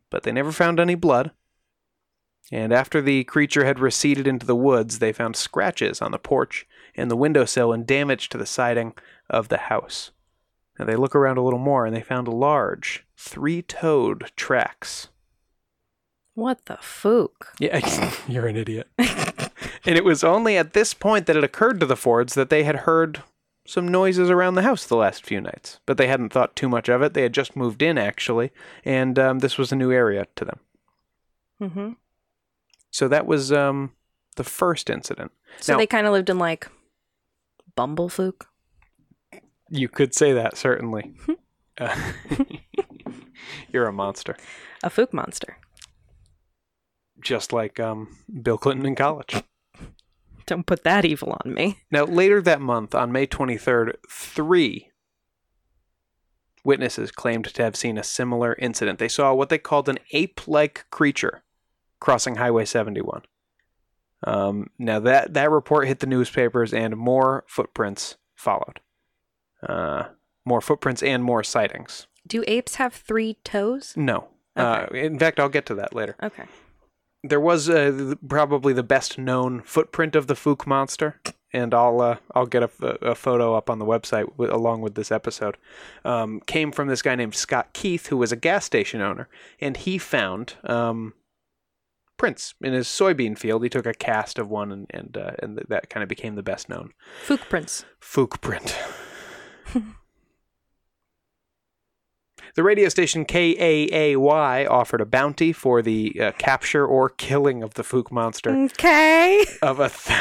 but 0.09 0.23
they 0.23 0.31
never 0.31 0.51
found 0.53 0.79
any 0.79 0.95
blood 0.95 1.31
and 2.51 2.71
after 2.73 3.01
the 3.01 3.23
creature 3.25 3.65
had 3.65 3.79
receded 3.79 4.25
into 4.27 4.45
the 4.45 4.55
woods 4.55 4.99
they 4.99 5.11
found 5.11 5.35
scratches 5.35 6.01
on 6.01 6.11
the 6.11 6.17
porch 6.19 6.65
and 6.95 7.11
the 7.11 7.15
windowsill 7.17 7.73
and 7.73 7.85
damage 7.85 8.29
to 8.29 8.37
the 8.37 8.45
siding 8.45 8.93
of 9.29 9.49
the 9.49 9.57
house 9.57 10.11
and 10.79 10.87
they 10.87 10.95
look 10.95 11.13
around 11.15 11.37
a 11.37 11.43
little 11.43 11.59
more 11.59 11.85
and 11.85 11.93
they 11.95 12.01
found 12.01 12.27
large 12.27 13.05
three-toed 13.17 14.31
tracks 14.37 15.09
What 16.33 16.65
the 16.65 16.75
fook? 16.75 17.47
Yeah, 17.59 17.79
you're 18.27 18.47
an 18.47 18.55
idiot. 18.55 18.87
and 19.85 19.97
it 19.97 20.03
was 20.03 20.23
only 20.23 20.57
at 20.57 20.73
this 20.73 20.93
point 20.93 21.25
that 21.25 21.35
it 21.37 21.43
occurred 21.43 21.79
to 21.79 21.85
the 21.85 21.95
Fords 21.95 22.33
that 22.35 22.49
they 22.49 22.63
had 22.63 22.77
heard 22.77 23.23
some 23.65 23.87
noises 23.87 24.29
around 24.29 24.55
the 24.55 24.63
house 24.63 24.85
the 24.85 24.95
last 24.95 25.23
few 25.25 25.39
nights, 25.39 25.79
but 25.85 25.97
they 25.97 26.07
hadn't 26.07 26.33
thought 26.33 26.55
too 26.55 26.67
much 26.67 26.89
of 26.89 27.01
it. 27.01 27.13
They 27.13 27.21
had 27.23 27.33
just 27.33 27.55
moved 27.55 27.81
in, 27.81 27.97
actually, 27.97 28.51
and 28.83 29.17
um, 29.19 29.39
this 29.39 29.57
was 29.57 29.71
a 29.71 29.75
new 29.75 29.91
area 29.91 30.27
to 30.35 30.45
them. 30.45 30.59
Mm-hmm. 31.61 31.89
So 32.89 33.07
that 33.07 33.25
was 33.25 33.51
um, 33.51 33.93
the 34.35 34.43
first 34.43 34.89
incident. 34.89 35.31
So 35.59 35.73
Now- 35.73 35.79
they 35.79 35.87
kind 35.87 36.07
of 36.07 36.13
lived 36.13 36.29
in 36.29 36.39
like 36.39 36.67
Bumblefook. 37.77 38.45
You 39.69 39.87
could 39.87 40.13
say 40.13 40.33
that, 40.33 40.57
certainly. 40.57 41.13
Uh, 41.77 41.95
you're 43.71 43.87
a 43.87 43.93
monster. 43.93 44.35
A 44.83 44.89
fook 44.89 45.13
monster. 45.13 45.57
Just 47.21 47.53
like 47.53 47.79
um, 47.79 48.17
Bill 48.41 48.57
Clinton 48.57 48.85
in 48.85 48.95
college. 48.95 49.43
Don't 50.51 50.65
put 50.65 50.83
that 50.83 51.05
evil 51.05 51.37
on 51.45 51.53
me. 51.53 51.77
Now, 51.91 52.03
later 52.03 52.41
that 52.41 52.59
month, 52.59 52.93
on 52.93 53.09
May 53.09 53.25
23rd, 53.25 53.93
three 54.09 54.89
witnesses 56.65 57.09
claimed 57.09 57.45
to 57.45 57.63
have 57.63 57.77
seen 57.77 57.97
a 57.97 58.03
similar 58.03 58.57
incident. 58.59 58.99
They 58.99 59.07
saw 59.07 59.33
what 59.33 59.47
they 59.47 59.57
called 59.57 59.87
an 59.87 59.99
ape 60.11 60.45
like 60.49 60.87
creature 60.91 61.43
crossing 62.01 62.35
Highway 62.35 62.65
71. 62.65 63.21
Um, 64.27 64.71
now, 64.77 64.99
that, 64.99 65.33
that 65.35 65.49
report 65.49 65.87
hit 65.87 66.01
the 66.01 66.05
newspapers, 66.05 66.73
and 66.73 66.97
more 66.97 67.45
footprints 67.47 68.17
followed. 68.35 68.81
Uh, 69.65 70.09
more 70.43 70.59
footprints 70.59 71.01
and 71.01 71.23
more 71.23 71.45
sightings. 71.45 72.07
Do 72.27 72.43
apes 72.45 72.75
have 72.75 72.93
three 72.93 73.35
toes? 73.45 73.93
No. 73.95 74.27
Uh, 74.57 74.87
in 74.93 75.17
fact, 75.17 75.39
I'll 75.39 75.47
get 75.47 75.65
to 75.67 75.75
that 75.75 75.95
later. 75.95 76.17
Okay. 76.21 76.43
There 77.23 77.39
was 77.39 77.69
uh, 77.69 78.15
probably 78.27 78.73
the 78.73 78.83
best 78.83 79.17
known 79.17 79.61
footprint 79.61 80.15
of 80.15 80.27
the 80.27 80.33
Fook 80.33 80.65
monster, 80.65 81.21
and 81.53 81.73
I'll 81.73 82.01
uh, 82.01 82.17
I'll 82.33 82.47
get 82.47 82.63
a, 82.63 82.69
a 83.01 83.15
photo 83.15 83.55
up 83.55 83.69
on 83.69 83.79
the 83.79 83.85
website 83.85 84.29
w- 84.31 84.53
along 84.53 84.81
with 84.81 84.95
this 84.95 85.11
episode. 85.11 85.57
Um, 86.03 86.41
came 86.47 86.71
from 86.71 86.87
this 86.87 87.01
guy 87.01 87.15
named 87.15 87.35
Scott 87.35 87.73
Keith, 87.73 88.07
who 88.07 88.17
was 88.17 88.31
a 88.31 88.35
gas 88.35 88.65
station 88.65 89.01
owner, 89.01 89.29
and 89.59 89.77
he 89.77 89.99
found 89.99 90.55
um, 90.63 91.13
prints 92.17 92.55
in 92.61 92.73
his 92.73 92.87
soybean 92.87 93.37
field. 93.37 93.63
He 93.63 93.69
took 93.69 93.85
a 93.85 93.93
cast 93.93 94.39
of 94.39 94.49
one, 94.49 94.71
and 94.71 94.87
and 94.89 95.15
uh, 95.15 95.31
and 95.39 95.57
th- 95.57 95.67
that 95.69 95.89
kind 95.89 96.01
of 96.01 96.09
became 96.09 96.35
the 96.35 96.43
best 96.43 96.69
known 96.69 96.91
Fook 97.27 97.41
prints. 97.49 97.85
Fook 98.01 98.41
print. 98.41 98.75
The 102.55 102.63
radio 102.63 102.89
station 102.89 103.25
KAAY 103.25 104.67
offered 104.69 105.01
a 105.01 105.05
bounty 105.05 105.53
for 105.53 105.81
the 105.81 106.19
uh, 106.19 106.31
capture 106.37 106.85
or 106.85 107.09
killing 107.09 107.63
of 107.63 107.75
the 107.75 107.83
Fook 107.83 108.11
monster 108.11 108.49
Okay. 108.51 109.45
of 109.61 109.79
a. 109.79 109.89
Th- 110.05 110.19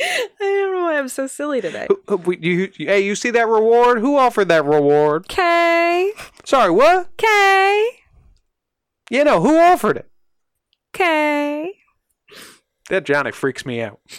I 0.00 0.24
don't 0.40 0.72
know 0.74 0.82
why 0.82 0.98
I'm 0.98 1.08
so 1.08 1.26
silly 1.26 1.60
today. 1.60 1.88
You, 2.08 2.70
you- 2.76 2.86
hey, 2.86 3.00
you 3.00 3.14
see 3.16 3.30
that 3.30 3.48
reward? 3.48 3.98
Who 3.98 4.16
offered 4.16 4.46
that 4.48 4.64
reward? 4.64 5.24
Okay. 5.30 6.12
Sorry, 6.44 6.70
what? 6.70 7.08
Okay. 7.20 7.90
You 9.10 9.24
know 9.24 9.40
who 9.40 9.58
offered 9.58 9.96
it? 9.96 10.08
Okay. 10.94 11.72
That 12.90 13.04
Johnny 13.04 13.32
freaks 13.32 13.66
me 13.66 13.82
out. 13.82 14.00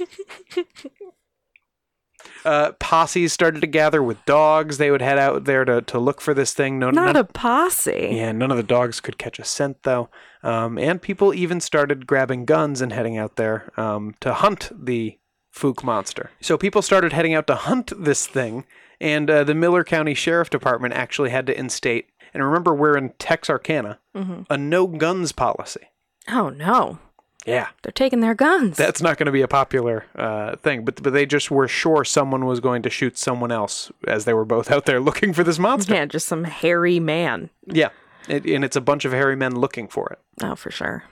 uh, 2.46 2.72
posses 2.79 3.34
started 3.34 3.62
to 3.62 3.67
gather 3.67 4.01
with 4.01 4.24
dogs. 4.25 4.77
They 4.77 4.91
would 4.91 5.01
head 5.01 5.17
out 5.19 5.46
there 5.46 5.65
to, 5.65 5.81
to 5.81 6.00
look 6.00 6.22
for 6.22 6.34
this 6.34 6.53
thing. 6.53 6.79
No, 6.79 6.89
Not 6.89 7.05
none- 7.08 7.15
a 7.17 7.24
posse. 7.24 8.10
Yeah, 8.13 8.31
none 8.31 8.51
of 8.51 8.58
the 8.58 8.63
dogs 8.63 9.00
could 9.00 9.17
catch 9.17 9.39
a 9.39 9.46
scent 9.46 9.84
though, 9.84 10.10
um, 10.43 10.77
and 10.77 11.01
people 11.01 11.34
even 11.34 11.60
started 11.60 12.08
grabbing 12.08 12.46
guns 12.46 12.81
and 12.81 12.93
heading 12.93 13.17
out 13.17 13.36
there 13.36 13.72
um, 13.77 14.15
to 14.22 14.34
hunt 14.34 14.69
the 14.74 15.17
Fook 15.55 15.84
monster. 15.84 16.31
So 16.41 16.58
people 16.58 16.81
started 16.81 17.12
heading 17.13 17.34
out 17.34 17.48
to 17.48 17.55
hunt 17.55 17.91
this 17.98 18.27
thing, 18.27 18.65
and 19.01 19.29
uh, 19.29 19.43
the 19.43 19.55
Miller 19.55 19.84
County 19.84 20.13
Sheriff 20.13 20.50
Department 20.50 20.93
actually 20.93 21.31
had 21.31 21.48
to 21.48 21.58
instate. 21.58 22.10
And 22.34 22.43
remember, 22.43 22.75
we're 22.75 22.96
in 22.98 23.13
Texarkana, 23.17 24.00
Mhm. 24.15 24.46
a 24.50 24.58
no 24.58 24.86
guns 24.86 25.31
policy. 25.31 25.89
Oh 26.29 26.50
no. 26.50 27.00
Yeah, 27.46 27.69
They're 27.84 27.91
taking 27.93 28.19
their 28.19 28.36
guns. 28.36 28.75
that's 28.77 29.01
not 29.01 29.17
going 29.17 29.25
to 29.27 29.31
be 29.31 29.41
a 29.41 29.48
popular 29.48 30.05
uh, 30.15 30.58
thing, 30.58 30.84
but 30.84 31.01
but 31.01 31.13
they 31.13 31.25
just 31.25 31.50
were 31.50 31.67
sure 31.69 32.03
someone 32.03 32.46
was 32.46 32.60
going 32.60 32.81
to 32.84 32.89
shoot 32.89 33.17
someone 33.17 33.51
else 33.51 33.91
as 34.08 34.25
they 34.25 34.34
were 34.34 34.46
both 34.46 34.69
out 34.69 34.86
there 34.86 35.00
looking 35.00 35.34
for 35.34 35.43
this 35.43 35.58
monster. 35.58 35.93
yeah, 35.96 36.05
just 36.05 36.27
some 36.27 36.43
hairy 36.43 37.00
man. 37.00 37.50
Yeah, 37.65 37.89
it, 38.27 38.46
and 38.46 38.63
it's 38.65 38.75
a 38.75 38.81
bunch 38.81 39.05
of 39.05 39.13
hairy 39.13 39.36
men 39.38 39.55
looking 39.55 39.88
for 39.88 40.10
it. 40.12 40.19
Oh, 40.43 40.55
for 40.55 40.69
sure. 40.69 41.05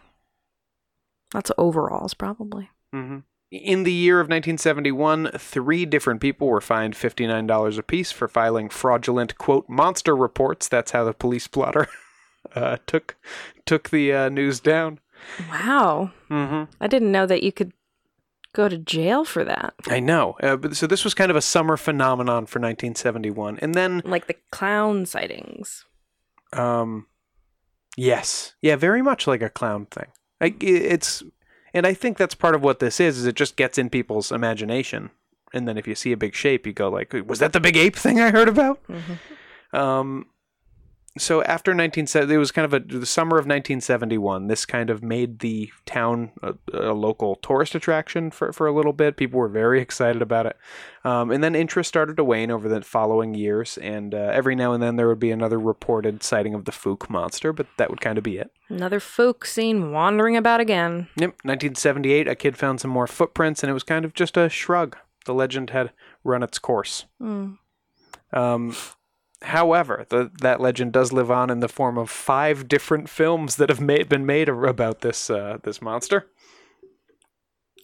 That's 1.32 1.52
overalls, 1.58 2.14
probably. 2.14 2.70
hmm 2.92 3.20
In 3.52 3.84
the 3.84 3.92
year 3.94 4.20
of 4.20 4.26
1971, 4.26 5.32
three 5.38 5.86
different 5.86 6.22
people 6.22 6.48
were 6.48 6.62
fined 6.62 6.94
$59 6.94 7.78
apiece 7.78 8.12
for 8.12 8.28
filing 8.28 8.70
fraudulent, 8.70 9.38
quote, 9.38 9.68
monster 9.70 10.16
reports. 10.16 10.68
That's 10.68 10.92
how 10.92 11.04
the 11.06 11.14
police 11.14 11.48
blotter 11.48 11.88
uh, 12.56 12.78
took 12.86 13.16
took 13.66 13.90
the 13.90 14.14
uh, 14.14 14.30
news 14.30 14.60
down. 14.60 15.00
Wow. 15.50 16.12
Mm-hmm. 16.30 16.72
I 16.82 16.88
didn't 16.88 17.12
know 17.12 17.26
that 17.26 17.44
you 17.44 17.52
could 17.52 17.74
go 18.54 18.68
to 18.70 18.78
jail 18.78 19.24
for 19.26 19.44
that. 19.44 19.74
I 19.88 20.00
know. 20.00 20.36
Uh, 20.42 20.56
but, 20.58 20.76
so 20.76 20.88
this 20.88 21.04
was 21.04 21.14
kind 21.14 21.30
of 21.30 21.38
a 21.38 21.42
summer 21.42 21.78
phenomenon 21.78 22.46
for 22.48 22.60
1971. 22.60 23.60
And 23.62 23.76
then, 23.76 24.02
Like 24.06 24.28
the 24.28 24.36
clown 24.52 25.06
sightings. 25.06 25.86
um, 26.54 27.06
yes. 27.96 28.56
Yeah, 28.62 28.76
very 28.76 29.02
much 29.02 29.28
like 29.28 29.42
a 29.42 29.50
clown 29.50 29.86
thing. 29.88 30.08
I, 30.42 30.56
it's, 30.62 31.24
and 31.74 31.86
I 31.86 31.94
think 31.94 32.18
that's 32.18 32.36
part 32.36 32.56
of 32.56 32.64
what 32.64 32.80
this 32.80 33.00
is, 33.00 33.18
is 33.18 33.26
it 33.26 33.36
just 33.36 33.56
gets 33.58 33.78
in 33.78 33.90
people's 33.90 34.32
imagination. 34.32 35.10
And 35.54 35.68
then 35.68 35.78
if 35.78 35.88
you 35.88 35.96
see 35.96 36.12
a 36.12 36.18
big 36.18 36.34
shape, 36.36 36.66
you 36.68 36.74
go 36.74 36.90
like, 36.90 37.14
was 37.26 37.40
that 37.40 37.54
the 37.54 37.60
big 37.60 37.78
ape 37.78 37.96
thing 37.96 38.20
I 38.20 38.32
heard 38.32 38.50
about? 38.50 38.82
Um, 39.74 40.26
so 41.22 41.42
after 41.44 41.72
1970, 41.72 42.34
it 42.34 42.38
was 42.38 42.52
kind 42.52 42.66
of 42.66 42.74
a 42.74 42.80
the 42.80 43.06
summer 43.06 43.38
of 43.38 43.46
1971. 43.46 44.48
This 44.48 44.66
kind 44.66 44.90
of 44.90 45.04
made 45.04 45.40
the 45.40 45.72
town 45.86 46.32
a, 46.42 46.56
a 46.74 46.94
local 46.94 47.36
tourist 47.36 47.76
attraction 47.76 48.32
for, 48.32 48.52
for 48.52 48.68
a 48.68 48.72
little 48.72 48.94
bit. 48.94 49.18
People 49.18 49.40
were 49.40 49.48
very 49.48 49.82
excited 49.82 50.22
about 50.22 50.46
it, 50.46 50.58
um, 51.04 51.32
and 51.32 51.44
then 51.44 51.56
interest 51.56 51.88
started 51.88 52.18
to 52.18 52.24
wane 52.24 52.52
over 52.52 52.68
the 52.70 52.82
following 52.82 53.34
years. 53.34 53.78
And 53.78 54.14
uh, 54.14 54.30
every 54.34 54.56
now 54.56 54.74
and 54.74 54.82
then 54.82 54.96
there 54.96 55.08
would 55.08 55.20
be 55.20 55.32
another 55.32 55.60
reported 55.60 56.24
sighting 56.24 56.54
of 56.54 56.66
the 56.66 56.72
Fook 56.72 57.10
monster, 57.10 57.54
but 57.54 57.68
that 57.78 57.90
would 57.90 58.02
kind 58.02 58.18
of 58.18 58.24
be 58.24 58.38
it. 58.38 58.52
Another 58.70 59.00
folk 59.00 59.46
seen 59.46 59.92
wandering 59.92 60.36
about 60.36 60.60
again. 60.60 61.08
Yep. 61.16 61.30
1978, 61.44 62.28
a 62.28 62.36
kid 62.36 62.58
found 62.58 62.82
some 62.82 62.92
more 62.92 63.08
footprints, 63.08 63.64
and 63.64 63.70
it 63.70 63.74
was 63.74 63.84
kind 63.84 64.06
of 64.06 64.14
just 64.14 64.38
a 64.38 64.50
shrug. 64.50 64.98
The 65.26 65.34
legend 65.34 65.72
had 65.72 65.92
run 66.24 66.44
its 66.44 66.60
course. 66.60 67.06
Mm. 67.22 67.58
Um, 68.34 68.76
however, 69.42 70.06
the, 70.10 70.32
that 70.42 70.60
legend 70.60 70.94
does 70.94 71.12
live 71.12 71.32
on 71.32 71.50
in 71.50 71.60
the 71.60 71.68
form 71.68 71.98
of 71.98 72.10
five 72.10 72.68
different 72.68 73.10
films 73.10 73.56
that 73.58 73.70
have 73.70 74.10
been 74.10 74.26
made 74.26 74.50
about 74.50 75.02
this 75.02 75.30
uh, 75.30 75.58
this 75.64 75.82
monster. 75.82 76.28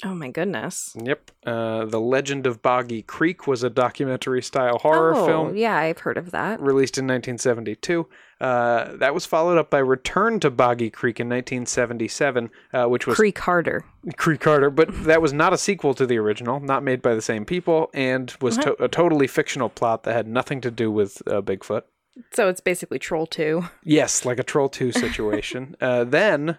Oh 0.05 0.13
my 0.13 0.29
goodness. 0.29 0.95
Yep. 1.01 1.31
Uh, 1.45 1.85
the 1.85 1.99
Legend 1.99 2.45
of 2.45 2.61
Boggy 2.61 3.01
Creek 3.01 3.47
was 3.47 3.63
a 3.63 3.69
documentary 3.69 4.41
style 4.41 4.77
horror 4.79 5.13
oh, 5.15 5.25
film 5.25 5.55
yeah, 5.55 5.77
I've 5.77 5.99
heard 5.99 6.17
of 6.17 6.31
that. 6.31 6.59
released 6.61 6.97
in 6.97 7.05
1972. 7.05 8.07
Uh, 8.41 8.97
that 8.97 9.13
was 9.13 9.25
followed 9.25 9.57
up 9.57 9.69
by 9.69 9.77
Return 9.77 10.39
to 10.41 10.51
Boggy 10.51 10.89
Creek 10.89 11.19
in 11.19 11.27
1977, 11.27 12.49
uh, 12.73 12.85
which 12.85 13.07
was 13.07 13.15
Creek 13.15 13.39
Harder. 13.39 13.85
Creek 14.17 14.41
Carter, 14.41 14.69
but 14.69 15.05
that 15.05 15.21
was 15.21 15.31
not 15.31 15.53
a 15.53 15.57
sequel 15.57 15.93
to 15.93 16.05
the 16.05 16.17
original, 16.17 16.59
not 16.59 16.83
made 16.83 17.01
by 17.01 17.15
the 17.15 17.21
same 17.21 17.45
people, 17.45 17.89
and 17.93 18.35
was 18.41 18.57
to- 18.57 18.83
a 18.83 18.89
totally 18.89 19.27
fictional 19.27 19.69
plot 19.69 20.03
that 20.03 20.13
had 20.13 20.27
nothing 20.27 20.59
to 20.59 20.71
do 20.71 20.91
with 20.91 21.21
uh, 21.25 21.41
Bigfoot. 21.41 21.83
So 22.33 22.49
it's 22.49 22.61
basically 22.61 22.99
Troll 22.99 23.25
2. 23.25 23.63
Yes, 23.83 24.25
like 24.25 24.39
a 24.39 24.43
Troll 24.43 24.69
2 24.69 24.91
situation. 24.91 25.75
uh, 25.81 26.03
then, 26.03 26.57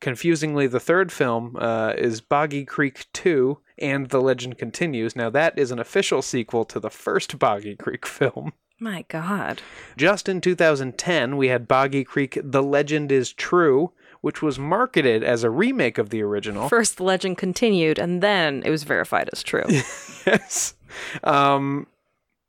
confusingly, 0.00 0.66
the 0.66 0.80
third 0.80 1.12
film 1.12 1.56
uh, 1.58 1.94
is 1.96 2.20
Boggy 2.20 2.64
Creek 2.64 3.06
2 3.12 3.58
and 3.78 4.08
The 4.08 4.20
Legend 4.20 4.58
Continues. 4.58 5.14
Now, 5.16 5.30
that 5.30 5.58
is 5.58 5.70
an 5.70 5.78
official 5.78 6.22
sequel 6.22 6.64
to 6.66 6.80
the 6.80 6.90
first 6.90 7.38
Boggy 7.38 7.76
Creek 7.76 8.06
film. 8.18 8.52
My 8.78 9.04
God. 9.08 9.60
Just 9.96 10.28
in 10.28 10.40
2010, 10.40 11.36
we 11.36 11.48
had 11.48 11.68
Boggy 11.68 12.02
Creek 12.02 12.38
The 12.42 12.62
Legend 12.62 13.12
is 13.12 13.32
True, 13.32 13.92
which 14.22 14.40
was 14.42 14.58
marketed 14.58 15.22
as 15.22 15.44
a 15.44 15.50
remake 15.50 15.98
of 15.98 16.10
the 16.10 16.22
original. 16.22 16.68
First, 16.68 16.96
the 16.96 17.04
legend 17.04 17.38
continued, 17.38 17.98
and 17.98 18.22
then 18.22 18.62
it 18.64 18.70
was 18.70 18.84
verified 18.84 19.28
as 19.32 19.42
true. 19.42 19.64
yes. 19.68 20.74
Um, 21.24 21.86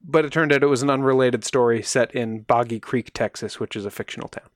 but 0.03 0.25
it 0.25 0.31
turned 0.31 0.51
out 0.51 0.63
it 0.63 0.67
was 0.67 0.81
an 0.84 0.89
unrelated 0.89 1.43
story 1.43 1.81
set 1.81 2.13
in 2.15 2.41
Boggy 2.41 2.79
Creek, 2.79 3.12
Texas, 3.13 3.60
which 3.60 3.75
is 3.75 3.86
a 3.86 3.91
fictional 3.91 4.27
town. 4.27 4.50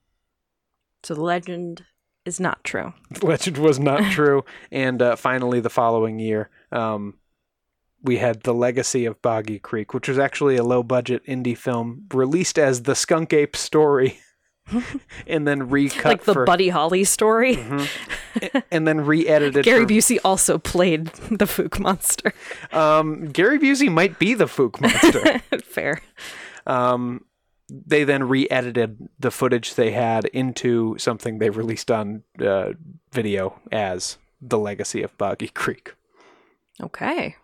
so 1.02 1.14
the 1.14 1.22
legend 1.22 1.84
is 2.26 2.40
not 2.40 2.62
true. 2.64 2.92
The 3.10 3.26
legend 3.32 3.58
was 3.58 3.78
not 3.78 4.02
true. 4.12 4.44
and 4.70 5.00
uh, 5.00 5.16
finally, 5.16 5.60
the 5.60 5.70
following 5.70 6.18
year, 6.18 6.50
um, 6.72 7.14
we 8.02 8.18
had 8.18 8.42
The 8.42 8.54
Legacy 8.54 9.04
of 9.04 9.20
Boggy 9.22 9.58
Creek, 9.58 9.94
which 9.94 10.08
was 10.08 10.18
actually 10.18 10.56
a 10.56 10.62
low 10.62 10.82
budget 10.82 11.24
indie 11.26 11.56
film 11.56 12.06
released 12.12 12.58
as 12.58 12.82
The 12.82 12.94
Skunk 12.94 13.32
Ape 13.32 13.56
Story 13.56 14.18
and 15.26 15.46
then 15.46 15.68
recut 15.68 16.04
like 16.04 16.24
the 16.24 16.32
for, 16.34 16.44
Buddy 16.44 16.68
Holly 16.68 17.04
story. 17.04 17.58
and 18.70 18.86
then 18.86 19.00
re-edited. 19.00 19.64
Gary 19.64 19.84
for- 19.84 19.90
Busey 19.90 20.18
also 20.24 20.58
played 20.58 21.06
the 21.30 21.46
Fook 21.46 21.78
monster. 21.78 22.32
um, 22.72 23.26
Gary 23.28 23.58
Busey 23.58 23.90
might 23.90 24.18
be 24.18 24.34
the 24.34 24.46
Fook 24.46 24.80
monster. 24.80 25.40
Fair. 25.64 26.00
um, 26.66 27.24
they 27.68 28.04
then 28.04 28.28
re-edited 28.28 29.08
the 29.18 29.30
footage 29.30 29.74
they 29.74 29.90
had 29.90 30.26
into 30.26 30.96
something 30.98 31.38
they 31.38 31.50
released 31.50 31.90
on 31.90 32.22
uh, 32.40 32.72
video 33.12 33.60
as 33.72 34.18
the 34.40 34.58
legacy 34.58 35.02
of 35.02 35.16
Boggy 35.18 35.48
Creek. 35.48 35.94
Okay. 36.80 37.36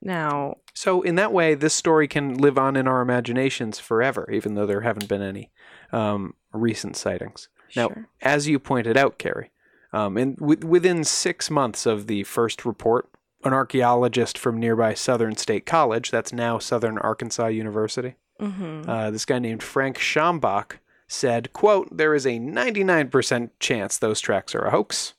Now, 0.00 0.56
So 0.74 1.02
in 1.02 1.14
that 1.16 1.32
way, 1.32 1.54
this 1.54 1.74
story 1.74 2.08
can 2.08 2.34
live 2.34 2.58
on 2.58 2.76
in 2.76 2.86
our 2.88 3.00
imaginations 3.02 3.78
forever, 3.78 4.28
even 4.32 4.54
though 4.54 4.66
there 4.66 4.80
haven't 4.80 5.08
been 5.08 5.22
any 5.22 5.50
um, 5.92 6.34
recent 6.52 6.96
sightings. 6.96 7.48
Now, 7.76 7.88
Sure. 7.88 8.08
as 8.20 8.48
you 8.48 8.58
pointed 8.58 8.96
out, 8.96 9.18
Carrie, 9.18 9.50
um, 9.92 10.16
in, 10.18 10.34
w- 10.34 10.66
within 10.66 11.04
six 11.04 11.50
months 11.50 11.86
of 11.86 12.06
the 12.06 12.24
first 12.24 12.64
report, 12.64 13.08
an 13.44 13.52
archaeologist 13.52 14.36
from 14.38 14.58
nearby 14.58 14.94
Southern 14.94 15.36
State 15.36 15.66
College, 15.66 16.10
that's 16.10 16.32
now 16.32 16.58
Southern 16.58 16.98
Arkansas 16.98 17.46
University, 17.48 18.14
mhm. 18.40 18.88
uh, 18.88 19.10
this 19.10 19.24
guy 19.24 19.38
named 19.38 19.62
Frank 19.62 19.98
Schambach 19.98 20.78
said, 21.08 21.52
quote, 21.52 21.94
there 21.96 22.14
is 22.14 22.26
a 22.26 22.38
99% 22.38 23.50
chance 23.60 23.98
those 23.98 24.20
tracks 24.20 24.54
are 24.54 24.64
a 24.64 24.70
hoax. 24.70 25.14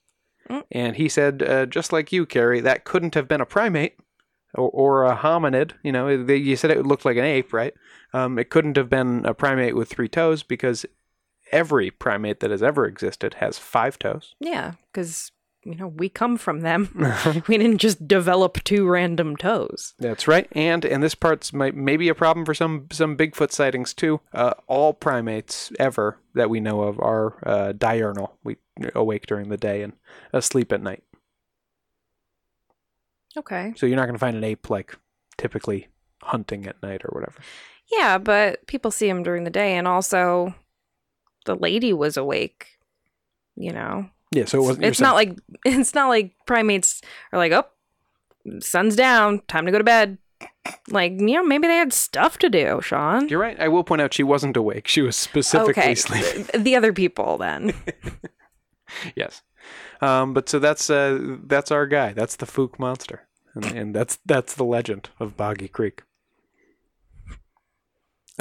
Mm. 0.50 0.64
And 0.72 0.96
he 0.96 1.08
said, 1.08 1.44
uh, 1.44 1.66
just 1.66 1.94
like 1.94 2.12
you, 2.12 2.26
Carrie, 2.26 2.62
that 2.62 2.84
couldn't 2.84 3.16
have 3.16 3.28
been 3.28 3.42
a 3.42 3.46
primate 3.46 3.96
or, 4.56 4.70
or 4.70 5.06
a 5.06 5.16
hominid. 5.16 5.74
You 5.84 5.92
know, 5.92 6.24
they, 6.24 6.38
you 6.38 6.56
said 6.56 6.72
it 6.72 6.86
looked 6.86 7.06
like 7.06 7.18
an 7.18 7.24
ape, 7.24 7.54
right? 7.54 7.74
Um, 8.14 8.38
it 8.38 8.50
couldn't 8.50 8.78
have 8.78 8.90
been 8.90 9.26
a 9.26 9.34
primate 9.34 9.76
with 9.76 9.90
three 9.90 10.10
toes 10.10 10.44
because 10.44 10.86
every 11.52 11.92
primate 11.92 12.40
that 12.40 12.52
has 12.52 12.64
ever 12.64 12.86
existed 12.86 13.36
has 13.36 13.60
five 13.60 14.00
toes. 14.00 14.36
yeah, 14.40 14.74
because 14.92 15.32
you 15.66 15.76
know 15.76 15.88
we 15.88 16.10
come 16.10 16.38
from 16.38 16.62
them. 16.62 16.90
we 17.48 17.58
didn't 17.58 17.80
just 17.80 18.08
develop 18.08 18.64
two 18.64 18.88
random 18.88 19.36
toes. 19.36 19.94
That's 20.00 20.28
right, 20.28 20.48
and 20.52 20.86
and 20.86 21.02
this 21.02 21.16
part's 21.16 21.54
might 21.54 21.76
maybe 21.76 22.10
a 22.10 22.16
problem 22.16 22.46
for 22.46 22.54
some 22.54 22.88
some 22.92 23.18
Bigfoot 23.18 23.52
sightings 23.52 23.94
too. 23.94 24.22
Uh, 24.34 24.54
all 24.68 24.94
primates 24.94 25.72
ever 25.80 26.20
that 26.34 26.50
we 26.50 26.60
know 26.60 26.82
of 26.82 27.00
are 27.00 27.38
uh, 27.46 27.72
diurnal. 27.74 28.38
We 28.44 28.58
awake 28.96 29.28
during 29.28 29.50
the 29.50 29.58
day 29.58 29.82
and 29.82 29.94
asleep 30.32 30.72
at 30.72 30.82
night. 30.82 31.04
Okay. 33.36 33.74
So 33.78 33.86
you're 33.86 33.96
not 33.96 34.06
going 34.06 34.16
to 34.16 34.20
find 34.20 34.38
an 34.38 34.44
ape 34.44 34.70
like 34.70 34.98
typically 35.38 35.88
hunting 36.22 36.68
at 36.68 36.82
night 36.82 37.04
or 37.04 37.10
whatever. 37.14 37.40
Yeah, 37.92 38.18
but 38.18 38.66
people 38.68 38.92
see 38.92 39.10
him 39.10 39.24
during 39.24 39.44
the 39.44 39.50
day, 39.50 39.76
and 39.76 39.88
also 39.88 40.56
the 41.46 41.56
lady 41.56 41.94
was 41.94 42.18
awake. 42.18 42.68
You 43.56 43.72
know, 43.72 44.10
Yeah, 44.34 44.46
so 44.46 44.60
it 44.60 44.62
wasn't. 44.62 44.86
it's 44.86 45.00
not 45.00 45.16
like 45.16 45.38
it's 45.66 45.94
not 45.94 46.08
like 46.08 46.34
primates 46.46 47.02
are 47.32 47.40
like, 47.40 47.52
oh, 47.52 47.66
sun's 48.60 48.96
down, 48.96 49.42
time 49.48 49.66
to 49.66 49.72
go 49.72 49.78
to 49.78 49.84
bed. 49.84 50.18
Like 50.90 51.14
you 51.14 51.34
know, 51.36 51.44
maybe 51.44 51.68
they 51.68 51.78
had 51.78 51.94
stuff 51.94 52.38
to 52.40 52.50
do. 52.50 52.82
Sean. 52.82 53.28
You're 53.28 53.40
right. 53.40 53.60
I 53.60 53.68
will 53.68 53.84
point 53.84 54.02
out 54.02 54.14
she 54.14 54.24
wasn't 54.24 54.58
awake. 54.58 54.88
She 54.88 55.02
was 55.02 55.16
specifically 55.16 55.84
okay, 55.84 55.96
sleeping. 55.96 56.64
the 56.64 56.76
other 56.76 56.94
people 56.94 57.38
then. 57.38 57.74
yes. 59.16 59.42
Um, 60.02 60.34
but 60.34 60.50
so 60.50 60.60
that's 60.60 60.90
uh, 60.90 61.38
that's 61.46 61.72
our 61.72 61.88
guy. 61.88 62.14
That's 62.14 62.36
the 62.36 62.46
Fook 62.46 62.78
monster, 62.80 63.28
and, 63.56 63.66
and 63.66 63.96
that's 63.96 64.18
that's 64.26 64.56
the 64.56 64.66
legend 64.66 65.10
of 65.20 65.38
Boggy 65.38 65.68
Creek. 65.68 66.04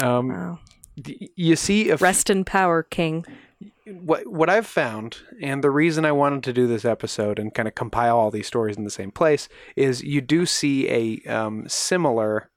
Um, 0.01 0.29
wow. 0.29 0.59
you 0.97 1.55
see, 1.55 1.91
a 1.91 1.95
f- 1.95 2.03
Rest 2.03 2.31
in 2.31 2.45
power, 2.45 2.83
King. 2.83 3.25
What 3.87 4.27
what 4.27 4.49
I've 4.49 4.67
found, 4.67 5.19
and 5.41 5.62
the 5.62 5.71
reason 5.71 6.05
I 6.05 6.12
wanted 6.12 6.43
to 6.45 6.53
do 6.53 6.67
this 6.67 6.85
episode 6.85 7.39
and 7.39 7.53
kind 7.55 7.67
of 7.69 7.75
compile 7.75 8.17
all 8.19 8.31
these 8.31 8.47
stories 8.47 8.77
in 8.77 8.85
the 8.85 8.91
same 8.91 9.11
place 9.11 9.49
is 9.77 10.03
you 10.03 10.21
do 10.21 10.47
see 10.47 10.89
a 10.89 11.21
um, 11.33 11.68
similar 11.68 12.51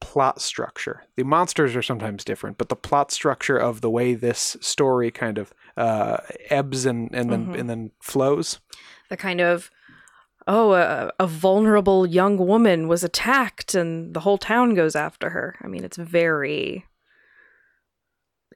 plot 0.00 0.40
structure. 0.40 1.04
The 1.16 1.24
monsters 1.24 1.76
are 1.76 1.82
sometimes 1.82 2.24
different, 2.24 2.56
but 2.56 2.70
the 2.70 2.76
plot 2.76 3.10
structure 3.10 3.58
of 3.58 3.82
the 3.82 3.90
way 3.90 4.14
this 4.14 4.56
story 4.60 5.10
kind 5.10 5.36
of 5.36 5.52
uh, 5.76 6.18
ebbs 6.48 6.86
and 6.86 7.14
and 7.14 7.30
then 7.30 7.46
Mhm. 7.48 7.58
and 7.60 7.70
then 7.70 7.90
flows. 8.00 8.60
The 9.10 9.16
kind 9.16 9.40
of 9.40 9.70
oh, 10.46 10.72
a, 10.72 11.12
a 11.20 11.26
vulnerable 11.26 12.06
young 12.06 12.36
woman 12.38 12.88
was 12.88 13.04
attacked, 13.04 13.74
and 13.74 14.14
the 14.14 14.20
whole 14.20 14.38
town 14.38 14.74
goes 14.74 14.96
after 14.96 15.30
her. 15.30 15.56
I 15.62 15.68
mean, 15.68 15.84
it's 15.84 15.98
very 15.98 16.86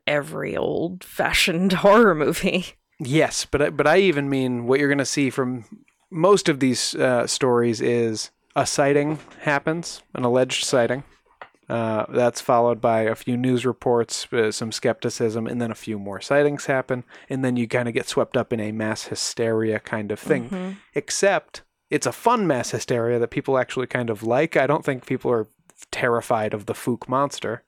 every 0.06 0.56
old-fashioned 0.56 1.72
horror 1.84 2.14
movie. 2.14 2.66
Yes, 3.00 3.44
but 3.44 3.60
I, 3.62 3.70
but 3.70 3.86
I 3.86 3.98
even 3.98 4.28
mean 4.28 4.66
what 4.66 4.78
you're 4.78 4.88
going 4.88 4.98
to 4.98 5.04
see 5.04 5.30
from 5.30 5.64
most 6.10 6.48
of 6.48 6.60
these 6.60 6.94
uh, 6.94 7.26
stories 7.26 7.80
is 7.80 8.30
a 8.54 8.66
sighting 8.66 9.18
happens, 9.40 10.02
an 10.14 10.24
alleged 10.24 10.64
sighting. 10.64 11.02
Uh, 11.68 12.04
that's 12.10 12.42
followed 12.42 12.78
by 12.80 13.00
a 13.00 13.14
few 13.14 13.36
news 13.38 13.64
reports, 13.64 14.30
uh, 14.32 14.52
some 14.52 14.70
skepticism, 14.70 15.46
and 15.46 15.60
then 15.62 15.70
a 15.70 15.74
few 15.74 15.98
more 15.98 16.20
sightings 16.20 16.66
happen, 16.66 17.04
and 17.30 17.42
then 17.42 17.56
you 17.56 17.66
kind 17.66 17.88
of 17.88 17.94
get 17.94 18.06
swept 18.06 18.36
up 18.36 18.52
in 18.52 18.60
a 18.60 18.70
mass 18.70 19.04
hysteria 19.04 19.80
kind 19.80 20.12
of 20.12 20.20
thing. 20.20 20.50
Mhm. 20.50 20.76
Except 20.94 21.62
it's 21.90 22.06
a 22.06 22.12
fun 22.12 22.46
mass 22.46 22.70
hysteria 22.70 23.18
that 23.18 23.30
people 23.30 23.56
actually 23.58 23.86
kind 23.86 24.10
of 24.10 24.22
like. 24.22 24.56
I 24.58 24.66
don't 24.66 24.84
think 24.84 25.06
people 25.06 25.30
are 25.32 25.46
terrified 25.90 26.52
of 26.54 26.66
the 26.66 26.74
Fook 26.74 27.08
monster. 27.08 27.62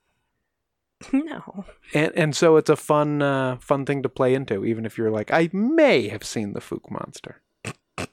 No. 1.12 1.66
And 1.92 2.12
and 2.16 2.36
so 2.36 2.56
it's 2.56 2.70
a 2.70 2.76
fun 2.76 3.20
uh, 3.20 3.58
fun 3.58 3.84
thing 3.84 4.02
to 4.02 4.08
play 4.08 4.34
into, 4.34 4.64
even 4.64 4.86
if 4.86 4.96
you're 4.96 5.10
like, 5.10 5.30
I 5.30 5.50
may 5.52 6.08
have 6.08 6.24
seen 6.24 6.52
the 6.52 6.60
Fook 6.60 6.90
monster. 6.90 7.42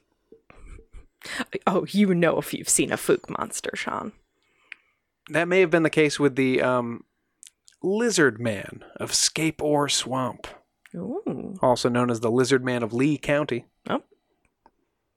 Oh, 1.66 1.86
you 1.88 2.14
know 2.14 2.36
if 2.36 2.52
you've 2.52 2.68
seen 2.68 2.92
a 2.92 2.98
Fook 2.98 3.30
monster, 3.30 3.70
Sean. 3.74 4.12
That 5.30 5.48
may 5.48 5.60
have 5.60 5.70
been 5.70 5.82
the 5.82 5.88
case 5.88 6.20
with 6.20 6.36
the 6.36 6.60
um, 6.60 7.04
Lizard 7.82 8.38
Man 8.38 8.84
of 8.96 9.14
Scape 9.14 9.62
Ore 9.62 9.88
Swamp, 9.88 10.46
Ooh. 10.94 11.54
also 11.62 11.88
known 11.88 12.10
as 12.10 12.20
the 12.20 12.30
Lizard 12.30 12.62
Man 12.62 12.82
of 12.82 12.92
Lee 12.92 13.16
County. 13.16 13.64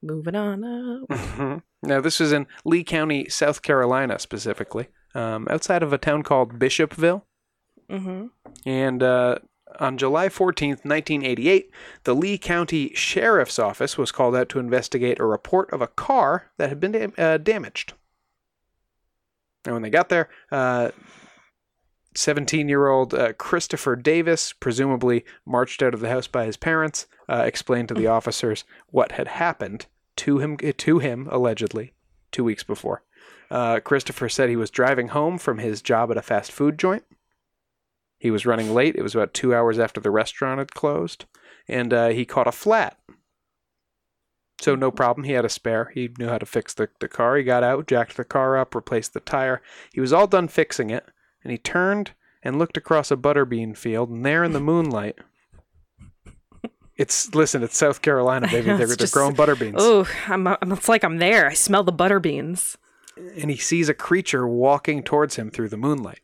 Moving 0.02 0.34
on 0.34 0.64
up. 1.10 1.62
Now, 1.80 2.00
this 2.00 2.20
is 2.20 2.32
in 2.32 2.48
Lee 2.64 2.82
County, 2.82 3.28
South 3.28 3.62
Carolina, 3.62 4.18
specifically, 4.18 4.88
um, 5.14 5.46
outside 5.48 5.84
of 5.84 5.92
a 5.92 5.98
town 5.98 6.24
called 6.24 6.58
Bishopville. 6.58 7.22
Mm-hmm. 7.90 8.26
And 8.66 9.02
uh, 9.02 9.38
on 9.80 9.98
July 9.98 10.28
14th, 10.28 10.84
1988, 10.84 11.70
the 12.04 12.14
Lee 12.14 12.38
County 12.38 12.92
Sheriff's 12.94 13.58
Office 13.58 13.96
was 13.96 14.12
called 14.12 14.36
out 14.36 14.48
to 14.50 14.58
investigate 14.58 15.20
a 15.20 15.24
report 15.24 15.72
of 15.72 15.80
a 15.80 15.86
car 15.86 16.50
that 16.56 16.68
had 16.68 16.80
been 16.80 16.92
dam- 16.92 17.14
uh, 17.16 17.38
damaged. 17.38 17.94
And 19.64 19.74
when 19.74 19.82
they 19.82 19.90
got 19.90 20.08
there, 20.08 20.28
17 22.14 22.68
year 22.68 22.88
old 22.88 23.14
uh, 23.14 23.32
Christopher 23.34 23.94
Davis, 23.94 24.52
presumably 24.52 25.24
marched 25.46 25.82
out 25.82 25.94
of 25.94 26.00
the 26.00 26.08
house 26.08 26.26
by 26.26 26.46
his 26.46 26.56
parents, 26.56 27.06
uh, 27.28 27.44
explained 27.46 27.88
to 27.88 27.94
the 27.94 28.06
officers 28.08 28.64
what 28.88 29.12
had 29.12 29.28
happened 29.28 29.86
to 30.16 30.38
him, 30.38 30.56
to 30.56 30.98
him 30.98 31.28
allegedly, 31.30 31.92
two 32.32 32.42
weeks 32.42 32.64
before. 32.64 33.02
Uh, 33.50 33.80
Christopher 33.80 34.28
said 34.28 34.48
he 34.48 34.56
was 34.56 34.70
driving 34.70 35.08
home 35.08 35.38
from 35.38 35.58
his 35.58 35.80
job 35.80 36.10
at 36.10 36.16
a 36.16 36.22
fast 36.22 36.50
food 36.50 36.78
joint. 36.78 37.04
He 38.18 38.30
was 38.30 38.46
running 38.46 38.74
late. 38.74 38.96
It 38.96 39.02
was 39.02 39.14
about 39.14 39.32
two 39.34 39.54
hours 39.54 39.78
after 39.78 40.00
the 40.00 40.10
restaurant 40.10 40.58
had 40.58 40.74
closed, 40.74 41.24
and 41.68 41.92
uh, 41.94 42.08
he 42.08 42.24
caught 42.24 42.48
a 42.48 42.52
flat. 42.52 42.98
So 44.60 44.74
no 44.74 44.90
problem. 44.90 45.24
He 45.24 45.32
had 45.32 45.44
a 45.44 45.48
spare. 45.48 45.92
He 45.94 46.10
knew 46.18 46.28
how 46.28 46.38
to 46.38 46.46
fix 46.46 46.74
the, 46.74 46.88
the 46.98 47.06
car. 47.08 47.36
He 47.36 47.44
got 47.44 47.62
out, 47.62 47.86
jacked 47.86 48.16
the 48.16 48.24
car 48.24 48.56
up, 48.56 48.74
replaced 48.74 49.14
the 49.14 49.20
tire. 49.20 49.62
He 49.92 50.00
was 50.00 50.12
all 50.12 50.26
done 50.26 50.48
fixing 50.48 50.90
it, 50.90 51.06
and 51.44 51.52
he 51.52 51.58
turned 51.58 52.10
and 52.42 52.58
looked 52.58 52.76
across 52.76 53.10
a 53.10 53.16
butterbean 53.16 53.76
field, 53.76 54.10
and 54.10 54.24
there 54.26 54.42
in 54.42 54.52
the 54.52 54.60
moonlight, 54.60 55.16
it's 56.96 57.32
listen, 57.34 57.62
it's 57.62 57.76
South 57.76 58.02
Carolina, 58.02 58.48
baby. 58.50 58.66
They're, 58.66 58.82
it's 58.82 58.96
they're 58.96 59.06
growing 59.08 59.36
butterbeans. 59.36 59.76
Oh, 59.76 60.06
it's 60.62 60.88
like 60.88 61.04
I'm 61.04 61.18
there. 61.18 61.46
I 61.48 61.54
smell 61.54 61.84
the 61.84 61.92
butter 61.92 62.18
beans. 62.18 62.76
and 63.16 63.50
he 63.50 63.56
sees 63.56 63.88
a 63.88 63.94
creature 63.94 64.46
walking 64.46 65.04
towards 65.04 65.36
him 65.36 65.50
through 65.50 65.68
the 65.68 65.76
moonlight. 65.76 66.20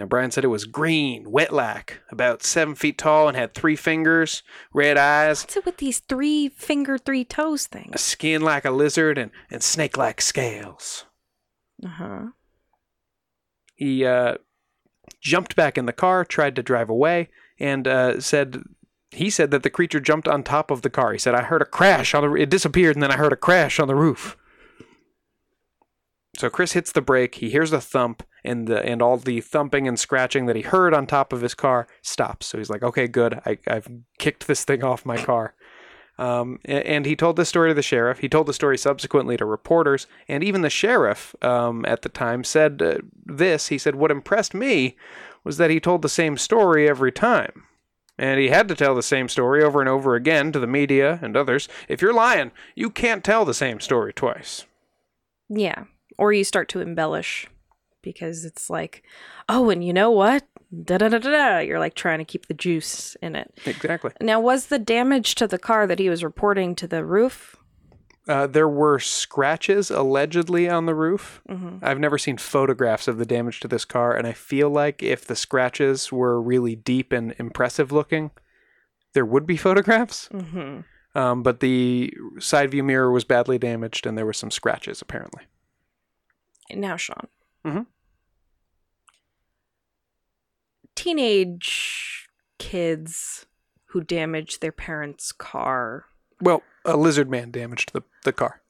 Now, 0.00 0.06
Brian 0.06 0.30
said 0.30 0.44
it 0.44 0.48
was 0.48 0.64
green, 0.64 1.30
wet 1.30 1.52
like, 1.52 2.00
about 2.10 2.42
seven 2.42 2.74
feet 2.74 2.96
tall, 2.96 3.28
and 3.28 3.36
had 3.36 3.52
three 3.52 3.76
fingers, 3.76 4.42
red 4.72 4.96
eyes, 4.96 5.42
What's 5.42 5.58
it 5.58 5.66
with 5.66 5.76
these 5.76 5.98
three 5.98 6.48
finger, 6.48 6.96
three 6.96 7.22
toes 7.22 7.66
things? 7.66 7.90
a 7.92 7.98
skin 7.98 8.40
like 8.40 8.64
a 8.64 8.70
lizard, 8.70 9.18
and, 9.18 9.30
and 9.50 9.62
snake 9.62 9.98
like 9.98 10.22
scales. 10.22 11.04
Uh 11.84 11.88
huh. 11.88 12.26
He 13.74 14.06
uh, 14.06 14.36
jumped 15.20 15.54
back 15.54 15.76
in 15.76 15.84
the 15.84 15.92
car, 15.92 16.24
tried 16.24 16.56
to 16.56 16.62
drive 16.62 16.88
away, 16.88 17.28
and 17.58 17.86
uh, 17.86 18.20
said. 18.22 18.62
He 19.10 19.28
said 19.28 19.50
that 19.50 19.64
the 19.64 19.70
creature 19.70 20.00
jumped 20.00 20.28
on 20.28 20.42
top 20.42 20.70
of 20.70 20.80
the 20.80 20.88
car. 20.88 21.12
He 21.12 21.18
said, 21.18 21.34
"I 21.34 21.42
heard 21.42 21.60
a 21.60 21.66
crash 21.66 22.14
on 22.14 22.22
the. 22.22 22.34
It 22.40 22.48
disappeared, 22.48 22.96
and 22.96 23.02
then 23.02 23.12
I 23.12 23.18
heard 23.18 23.34
a 23.34 23.36
crash 23.36 23.78
on 23.78 23.86
the 23.86 23.94
roof." 23.94 24.38
So 26.40 26.48
Chris 26.48 26.72
hits 26.72 26.90
the 26.90 27.02
brake. 27.02 27.34
He 27.34 27.50
hears 27.50 27.70
a 27.70 27.82
thump, 27.82 28.22
and 28.42 28.66
the 28.66 28.82
and 28.82 29.02
all 29.02 29.18
the 29.18 29.42
thumping 29.42 29.86
and 29.86 30.00
scratching 30.00 30.46
that 30.46 30.56
he 30.56 30.62
heard 30.62 30.94
on 30.94 31.06
top 31.06 31.34
of 31.34 31.42
his 31.42 31.54
car 31.54 31.86
stops. 32.00 32.46
So 32.46 32.56
he's 32.56 32.70
like, 32.70 32.82
"Okay, 32.82 33.08
good. 33.08 33.38
I, 33.44 33.58
I've 33.66 33.88
kicked 34.18 34.46
this 34.46 34.64
thing 34.64 34.82
off 34.82 35.04
my 35.04 35.18
car." 35.18 35.54
Um, 36.16 36.58
and 36.64 37.04
he 37.04 37.14
told 37.14 37.36
this 37.36 37.50
story 37.50 37.68
to 37.68 37.74
the 37.74 37.82
sheriff. 37.82 38.20
He 38.20 38.28
told 38.30 38.46
the 38.46 38.54
story 38.54 38.78
subsequently 38.78 39.36
to 39.36 39.44
reporters, 39.44 40.06
and 40.28 40.42
even 40.42 40.62
the 40.62 40.70
sheriff 40.70 41.34
um, 41.42 41.84
at 41.86 42.00
the 42.00 42.08
time 42.08 42.42
said 42.42 42.80
uh, 42.80 42.94
this. 43.26 43.68
He 43.68 43.76
said, 43.76 43.96
"What 43.96 44.10
impressed 44.10 44.54
me 44.54 44.96
was 45.44 45.58
that 45.58 45.68
he 45.68 45.78
told 45.78 46.00
the 46.00 46.08
same 46.08 46.38
story 46.38 46.88
every 46.88 47.12
time." 47.12 47.64
And 48.16 48.40
he 48.40 48.48
had 48.48 48.66
to 48.68 48.74
tell 48.74 48.94
the 48.94 49.02
same 49.02 49.28
story 49.28 49.62
over 49.62 49.80
and 49.80 49.90
over 49.90 50.14
again 50.14 50.52
to 50.52 50.58
the 50.58 50.66
media 50.66 51.18
and 51.20 51.36
others. 51.36 51.68
If 51.86 52.00
you're 52.00 52.14
lying, 52.14 52.50
you 52.74 52.88
can't 52.88 53.22
tell 53.22 53.44
the 53.44 53.52
same 53.52 53.78
story 53.78 54.14
twice. 54.14 54.64
Yeah. 55.50 55.84
Or 56.20 56.32
you 56.32 56.44
start 56.44 56.68
to 56.68 56.80
embellish 56.80 57.48
because 58.02 58.44
it's 58.44 58.68
like, 58.68 59.02
oh, 59.48 59.70
and 59.70 59.82
you 59.82 59.92
know 59.94 60.10
what? 60.10 60.46
Da 60.84 60.98
da 60.98 61.08
da 61.08 61.18
da 61.18 61.30
da. 61.30 61.58
You're 61.60 61.78
like 61.78 61.94
trying 61.94 62.18
to 62.18 62.24
keep 62.26 62.46
the 62.46 62.54
juice 62.54 63.16
in 63.22 63.34
it. 63.34 63.58
Exactly. 63.64 64.12
Now, 64.20 64.38
was 64.38 64.66
the 64.66 64.78
damage 64.78 65.34
to 65.36 65.46
the 65.46 65.58
car 65.58 65.86
that 65.86 65.98
he 65.98 66.10
was 66.10 66.22
reporting 66.22 66.74
to 66.76 66.86
the 66.86 67.04
roof? 67.04 67.56
Uh, 68.28 68.46
there 68.46 68.68
were 68.68 68.98
scratches 68.98 69.90
allegedly 69.90 70.68
on 70.68 70.84
the 70.84 70.94
roof. 70.94 71.40
Mm-hmm. 71.48 71.78
I've 71.82 71.98
never 71.98 72.18
seen 72.18 72.36
photographs 72.36 73.08
of 73.08 73.16
the 73.16 73.24
damage 73.26 73.60
to 73.60 73.68
this 73.68 73.86
car, 73.86 74.14
and 74.14 74.26
I 74.26 74.32
feel 74.32 74.68
like 74.68 75.02
if 75.02 75.24
the 75.24 75.34
scratches 75.34 76.12
were 76.12 76.40
really 76.40 76.76
deep 76.76 77.12
and 77.12 77.34
impressive 77.38 77.90
looking, 77.90 78.30
there 79.14 79.24
would 79.24 79.46
be 79.46 79.56
photographs. 79.56 80.28
Mm-hmm. 80.32 81.18
Um, 81.18 81.42
but 81.42 81.60
the 81.60 82.12
side 82.38 82.70
view 82.70 82.84
mirror 82.84 83.10
was 83.10 83.24
badly 83.24 83.58
damaged, 83.58 84.06
and 84.06 84.16
there 84.16 84.26
were 84.26 84.32
some 84.34 84.50
scratches 84.50 85.00
apparently. 85.02 85.44
Now, 86.74 86.96
Sean. 86.96 87.26
Mhm. 87.64 87.86
Teenage 90.94 92.28
kids 92.58 93.46
who 93.86 94.02
damage 94.02 94.60
their 94.60 94.72
parents' 94.72 95.32
car, 95.32 96.04
Well, 96.40 96.62
a 96.84 96.96
lizard 96.96 97.30
man 97.30 97.50
damaged 97.50 97.92
the, 97.92 98.02
the 98.24 98.32
car. 98.32 98.62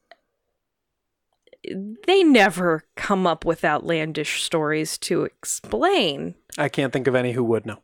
they 2.06 2.22
never 2.24 2.84
come 2.96 3.26
up 3.26 3.44
with 3.44 3.64
outlandish 3.64 4.42
stories 4.42 4.96
to 4.98 5.24
explain. 5.24 6.34
I 6.56 6.68
can't 6.70 6.92
think 6.92 7.06
of 7.06 7.14
any 7.14 7.32
who 7.32 7.44
would 7.44 7.66
know. 7.66 7.82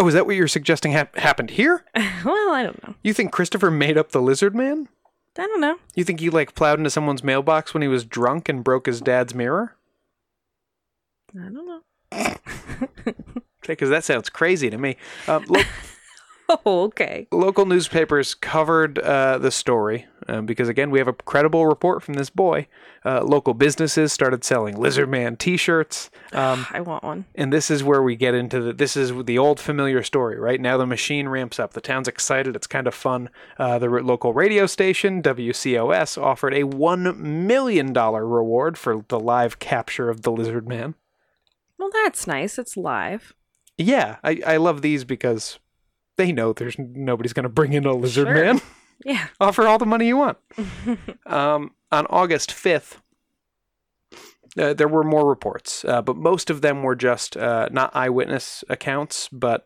oh, 0.00 0.08
is 0.08 0.14
that 0.14 0.26
what 0.26 0.34
you're 0.36 0.48
suggesting 0.48 0.92
hap- 0.92 1.16
happened 1.16 1.50
here? 1.50 1.84
well, 2.24 2.52
I 2.52 2.62
don't 2.64 2.82
know. 2.86 2.94
You 3.02 3.12
think 3.14 3.30
Christopher 3.32 3.70
made 3.70 3.96
up 3.96 4.10
the 4.12 4.20
lizard 4.22 4.54
man? 4.54 4.88
I 5.38 5.46
don't 5.46 5.60
know. 5.60 5.78
You 5.94 6.04
think 6.04 6.20
he 6.20 6.30
like 6.30 6.54
plowed 6.54 6.78
into 6.78 6.90
someone's 6.90 7.24
mailbox 7.24 7.72
when 7.74 7.82
he 7.82 7.88
was 7.88 8.04
drunk 8.04 8.48
and 8.48 8.62
broke 8.62 8.86
his 8.86 9.00
dad's 9.00 9.34
mirror? 9.34 9.76
I 11.34 11.48
don't 11.48 11.66
know. 11.66 11.82
Because 13.64 13.90
that 13.90 14.02
sounds 14.02 14.28
crazy 14.28 14.70
to 14.70 14.76
me. 14.76 14.96
Um, 15.28 15.44
lo- 15.48 15.62
Oh, 16.66 16.82
okay. 16.84 17.26
local 17.32 17.66
newspapers 17.66 18.34
covered 18.34 18.98
uh, 18.98 19.38
the 19.38 19.50
story 19.50 20.06
uh, 20.28 20.40
because, 20.42 20.68
again, 20.68 20.90
we 20.90 20.98
have 20.98 21.08
a 21.08 21.12
credible 21.12 21.66
report 21.66 22.02
from 22.02 22.14
this 22.14 22.30
boy. 22.30 22.68
Uh, 23.04 23.22
local 23.24 23.54
businesses 23.54 24.12
started 24.12 24.44
selling 24.44 24.76
Lizard 24.76 25.08
Man 25.08 25.36
T-shirts, 25.36 26.10
um, 26.32 26.66
I 26.70 26.80
want 26.80 27.02
one. 27.02 27.24
and 27.34 27.52
this 27.52 27.70
is 27.70 27.82
where 27.82 28.02
we 28.02 28.14
get 28.16 28.34
into 28.34 28.60
the. 28.60 28.72
This 28.72 28.96
is 28.96 29.12
the 29.24 29.38
old 29.38 29.58
familiar 29.58 30.02
story, 30.02 30.38
right? 30.38 30.60
Now 30.60 30.76
the 30.76 30.86
machine 30.86 31.28
ramps 31.28 31.58
up. 31.58 31.72
The 31.72 31.80
town's 31.80 32.06
excited. 32.06 32.54
It's 32.54 32.66
kind 32.68 32.86
of 32.86 32.94
fun. 32.94 33.28
Uh, 33.58 33.78
the 33.78 33.88
r- 33.90 34.02
local 34.02 34.32
radio 34.32 34.66
station 34.66 35.22
WCOS 35.22 36.20
offered 36.22 36.54
a 36.54 36.64
one 36.64 37.46
million 37.46 37.92
dollar 37.92 38.26
reward 38.26 38.78
for 38.78 39.04
the 39.08 39.18
live 39.18 39.58
capture 39.58 40.08
of 40.10 40.22
the 40.22 40.30
Lizard 40.30 40.68
Man. 40.68 40.94
Well, 41.78 41.90
that's 41.92 42.26
nice. 42.28 42.58
It's 42.58 42.76
live. 42.76 43.34
Yeah, 43.78 44.16
I, 44.22 44.40
I 44.46 44.56
love 44.58 44.82
these 44.82 45.02
because 45.02 45.58
they 46.16 46.32
know 46.32 46.52
there's 46.52 46.78
nobody's 46.78 47.32
going 47.32 47.44
to 47.44 47.48
bring 47.48 47.72
in 47.72 47.84
a 47.86 47.92
lizard 47.92 48.26
Sure. 48.26 48.34
man. 48.34 48.60
Yeah. 49.04 49.26
Offer 49.40 49.66
all 49.66 49.78
the 49.78 49.86
money 49.86 50.06
you 50.06 50.16
want. 50.16 50.38
um, 51.26 51.72
on 51.90 52.06
August 52.08 52.50
5th, 52.52 52.98
uh, 54.56 54.74
there 54.74 54.86
were 54.86 55.02
more 55.02 55.28
reports, 55.28 55.84
uh, 55.84 56.02
but 56.02 56.14
most 56.16 56.50
of 56.50 56.60
them 56.60 56.84
were 56.84 56.94
just 56.94 57.36
uh, 57.36 57.68
not 57.72 57.90
eyewitness 57.96 58.62
accounts, 58.68 59.28
but 59.32 59.64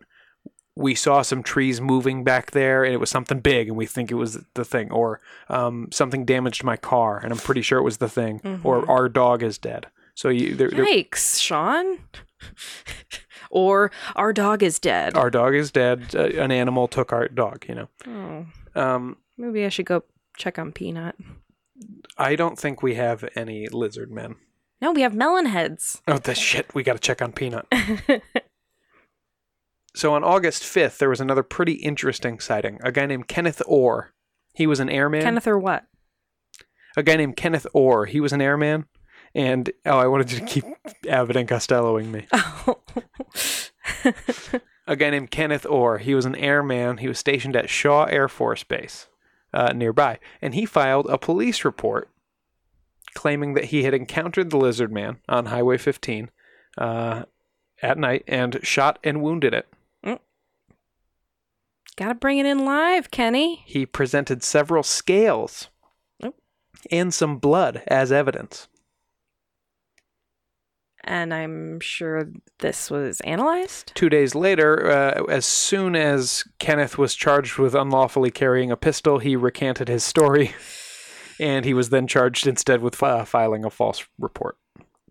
we 0.75 0.95
saw 0.95 1.21
some 1.21 1.43
trees 1.43 1.83
moving 1.83 2.25
back 2.25 2.53
there 2.53 2.83
and 2.83 2.95
it 2.95 2.99
was 2.99 3.11
something 3.11 3.41
big 3.41 3.69
and 3.69 3.77
we 3.77 3.85
think 3.85 4.11
it 4.11 4.15
was 4.15 4.43
the 4.55 4.65
thing, 4.65 4.91
or 4.91 5.21
um, 5.51 5.89
something 5.93 6.25
damaged 6.25 6.65
my 6.65 6.77
car 6.79 7.19
and 7.19 7.31
I'm 7.31 7.39
pretty 7.39 7.61
sure 7.63 7.79
it 7.79 7.83
was 7.83 7.99
the 7.99 8.09
thing, 8.09 8.61
or 8.65 8.89
our 8.91 9.07
dog 9.11 9.43
is 9.43 9.59
dead. 9.59 9.89
So 10.15 10.31
you, 10.31 10.55
there, 10.55 10.71
there- 10.71 10.87
Yikes, 10.87 11.39
Sean. 11.43 11.99
or 13.51 13.91
our 14.15 14.33
dog 14.33 14.63
is 14.63 14.79
dead. 14.79 15.17
our 15.17 15.31
dog 15.31 15.55
is 15.55 15.71
dead. 15.71 16.15
Uh, 16.15 16.25
an 16.41 16.51
animal 16.51 16.89
took 16.89 17.13
our 17.13 17.29
dog, 17.29 17.65
you 17.69 17.75
know. 17.75 17.89
oh, 18.07 18.47
Um, 18.81 19.17
maybe 19.37 19.65
I 19.65 19.69
should 19.69 19.87
go 19.87 20.05
check 20.37 20.59
on 20.59 20.73
Peanut. 20.73 21.15
I 22.19 22.37
don't 22.37 22.59
think 22.59 22.83
we 22.83 22.95
have 22.95 23.29
any 23.37 23.69
lizard 23.69 24.11
men. 24.11 24.37
No, 24.81 24.93
we 24.93 25.03
have 25.03 25.15
melon 25.15 25.47
heads. 25.47 26.03
Oh, 26.07 26.19
the 26.19 26.35
shit. 26.35 26.75
We 26.75 26.83
got 26.83 26.95
to 26.95 26.99
check 26.99 27.21
on 27.23 27.33
Peanut. 27.33 27.67
so 29.95 30.13
on 30.15 30.23
August 30.25 30.63
5th, 30.63 30.99
there 30.99 31.09
was 31.09 31.21
another 31.21 31.43
pretty 31.43 31.73
interesting 31.75 32.39
sighting. 32.41 32.79
A 32.83 32.93
guy 32.93 33.07
named 33.07 33.29
Kenneth 33.29 33.63
Orr. 33.67 34.13
He 34.55 34.67
was 34.67 34.81
an 34.81 34.91
airman. 34.91 35.23
Kenneth 35.23 35.47
or 35.47 35.59
what? 35.59 35.85
A 36.97 37.03
guy 37.03 37.17
named 37.17 37.37
Kenneth 37.37 37.67
Orr. 37.73 38.07
He 38.07 38.21
was 38.21 38.33
an 38.33 38.41
airman. 38.43 38.87
And, 39.37 39.71
oh, 39.85 39.99
I 39.99 40.07
wanted 40.07 40.33
you 40.33 40.41
to 40.41 40.47
keep 40.47 40.65
Abbott 41.07 41.37
and 41.37 41.47
Costelloing 41.47 42.07
me. 42.07 42.27
Oh. 42.33 42.79
A 44.87 44.97
guy 44.97 45.11
named 45.11 45.31
Kenneth 45.31 45.67
Orr. 45.67 45.99
He 45.99 46.15
was 46.15 46.25
an 46.25 46.37
airman. 46.37 46.99
He 46.99 47.09
was 47.09 47.19
stationed 47.19 47.55
at 47.55 47.69
Shaw 47.69 48.05
Air 48.05 48.29
Force 48.29 48.63
Base 48.65 49.09
uh, 49.53 49.73
nearby. 49.75 50.21
And 50.41 50.55
he 50.55 50.65
filed 50.65 51.07
a 51.11 51.19
police 51.19 51.65
report 51.67 52.09
claiming 53.15 53.53
that 53.55 53.67
he 53.67 53.83
had 53.83 53.93
encountered 53.93 54.49
the 54.49 54.57
lizard 54.57 54.91
man 54.93 55.19
on 55.29 55.47
Highway 55.47 55.77
15 55.77 56.31
uh, 56.79 57.25
at 57.83 57.99
night 57.99 58.25
and 58.27 58.59
shot 58.63 58.99
and 59.05 59.23
wounded 59.23 59.53
it. 59.53 59.67
Gotta 61.97 62.15
bring 62.15 62.39
it 62.39 62.47
in 62.47 62.65
live, 62.65 63.11
Kenny. 63.11 63.65
He 63.67 63.87
presented 63.87 64.43
several 64.43 64.83
scales 64.83 65.69
and 66.91 67.13
some 67.13 67.39
blood 67.39 67.83
as 67.87 68.13
evidence. 68.13 68.69
And 71.09 71.33
I'm 71.33 71.79
sure 71.79 72.29
this 72.59 72.91
was 72.91 73.21
analyzed. 73.21 73.93
Two 73.95 74.09
days 74.09 74.35
later, 74.35 74.91
uh, 74.91 75.23
as 75.29 75.47
soon 75.47 75.95
as 75.95 76.43
Kenneth 76.59 76.99
was 76.99 77.15
charged 77.15 77.59
with 77.59 77.77
unlawfully 77.77 78.33
carrying 78.33 78.73
a 78.73 78.77
pistol, 78.77 79.19
he 79.21 79.37
recanted 79.37 79.87
his 79.89 80.03
story, 80.03 80.53
and 81.41 81.65
he 81.65 81.75
was 81.75 81.91
then 81.91 82.09
charged 82.09 82.47
instead 82.47 82.81
with 82.83 83.01
uh, 83.03 83.25
filing 83.25 83.65
a 83.65 83.71
false 83.71 84.05
report. 84.19 84.59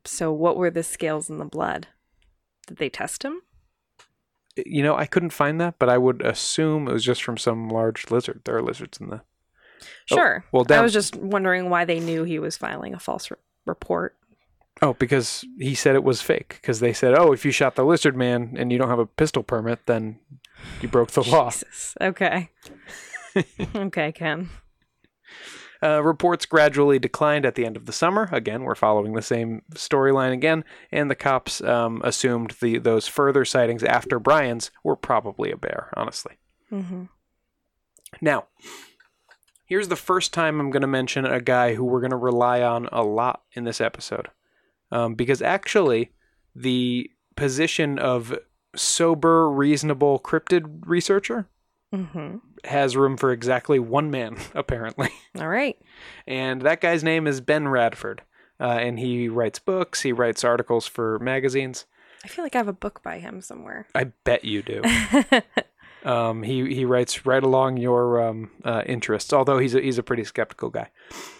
So, 0.04 0.34
what 0.34 0.58
were 0.58 0.70
the 0.70 0.84
scales 0.84 1.30
in 1.30 1.38
the 1.38 1.46
blood? 1.46 1.88
Did 2.68 2.78
they 2.78 2.90
test 2.90 3.24
him? 3.24 3.42
You 4.58 4.84
know, 4.84 4.96
I 4.96 5.06
couldn't 5.06 5.32
find 5.32 5.60
that, 5.62 5.76
but 5.80 5.90
I 5.90 5.98
would 5.98 6.22
assume 6.22 6.88
it 6.88 6.94
was 6.94 7.04
just 7.06 7.24
from 7.24 7.38
some 7.38 7.70
large 7.70 8.12
lizard. 8.12 8.42
There 8.44 8.56
are 8.58 8.62
lizards 8.62 9.00
in 9.00 9.10
the. 9.10 9.22
Oh, 10.12 10.16
Sure. 10.16 10.46
well, 10.52 10.66
I 10.70 10.82
was 10.82 10.94
just 10.94 11.16
wondering 11.16 11.70
why 11.70 11.86
they 11.86 12.00
knew 12.00 12.24
he 12.24 12.40
was 12.40 12.58
filing 12.58 12.94
a 12.94 13.00
false 13.00 13.30
re- 13.32 13.38
report. 13.66 14.16
Oh, 14.82 14.94
because 14.94 15.46
he 15.58 15.74
said 15.74 15.96
it 15.96 16.04
was 16.04 16.22
fake. 16.22 16.60
Because 16.62 16.80
they 16.80 16.94
said, 16.94 17.16
oh, 17.18 17.32
if 17.32 17.46
you 17.46 17.52
shot 17.52 17.76
the 17.76 17.86
lizard 17.86 18.16
man 18.16 18.56
and 18.58 18.72
you 18.72 18.78
don't 18.78 18.90
have 18.90 19.00
a 19.00 19.06
pistol 19.06 19.44
permit, 19.44 19.86
then 19.86 20.20
you 20.82 20.90
broke 20.90 21.12
the 21.12 21.24
law. 21.24 21.50
Jesus. 21.50 21.96
Okay. 22.02 22.50
okay, 23.76 24.12
Ken. 24.12 24.50
Uh, 25.84 26.02
reports 26.02 26.46
gradually 26.46 26.98
declined 27.00 27.46
at 27.46 27.56
the 27.56 27.66
end 27.66 27.78
of 27.78 27.86
the 27.86 27.92
summer. 27.92 28.30
Again, 28.32 28.64
we're 28.64 28.76
following 28.76 29.14
the 29.14 29.22
same 29.22 29.62
storyline 29.74 30.32
again, 30.32 30.64
and 30.92 31.12
the 31.12 31.16
cops 31.16 31.62
um, 31.62 32.02
assumed 32.04 32.56
the 32.62 32.78
those 32.78 33.08
further 33.08 33.46
sightings 33.46 33.84
after 33.84 34.18
Brian's 34.18 34.72
were 34.84 34.96
probably 34.96 35.52
a 35.52 35.58
bear. 35.58 35.90
Honestly, 35.96 36.38
hmm 36.70 37.04
now 38.22 38.46
here's 39.66 39.88
the 39.88 39.96
first 39.96 40.34
time 40.34 40.60
I'm 40.60 40.72
going 40.72 40.82
to 40.82 40.88
mention 40.88 41.26
a 41.26 41.42
guy 41.42 41.76
who 41.76 41.84
we're 41.84 42.00
going 42.00 42.12
to 42.12 42.18
rely 42.18 42.62
on 42.62 42.88
a 42.92 43.04
lot 43.04 43.42
in 43.54 43.64
this 43.64 43.82
episode, 43.82 44.30
um, 44.92 45.16
because 45.16 45.42
actually 45.42 46.12
the 46.56 47.10
position 47.36 48.00
of 48.00 48.38
sober, 48.76 49.50
reasonable 49.50 50.20
cryptid 50.20 50.82
researcher 50.86 51.48
hmm 51.94 52.38
has 52.64 52.98
room 52.98 53.16
for 53.16 53.32
exactly 53.32 53.78
one 53.78 54.10
man, 54.10 54.38
apparently. 54.56 55.10
All 55.38 55.48
right. 55.48 55.78
And 56.26 56.64
that 56.64 56.82
guy's 56.82 57.04
name 57.04 57.28
is 57.28 57.40
Ben 57.40 57.68
Radford. 57.68 58.24
Uh, 58.60 58.64
and 58.80 58.98
he 58.98 59.30
writes 59.30 59.60
books, 59.60 60.02
he 60.02 60.12
writes 60.12 60.44
articles 60.44 60.88
for 60.88 61.20
magazines. 61.20 61.86
I 62.24 62.28
feel 62.28 62.44
like 62.44 62.56
I 62.56 62.58
have 62.58 62.68
a 62.68 62.74
book 62.74 63.04
by 63.04 63.20
him 63.20 63.40
somewhere. 63.42 63.86
I 63.94 64.06
bet 64.24 64.44
you 64.44 64.64
do. 64.64 64.82
Um, 66.06 66.44
he 66.44 66.74
he 66.74 66.86
writes 66.86 67.26
right 67.26 67.44
along 67.44 67.78
your 67.78 68.22
um, 68.22 68.52
uh, 68.64 68.84
interests, 68.86 69.34
although 69.34 69.58
he's 69.58 69.74
a, 69.76 69.82
he's 69.82 69.98
a 69.98 70.04
pretty 70.04 70.24
skeptical 70.24 70.70
guy. 70.70 70.90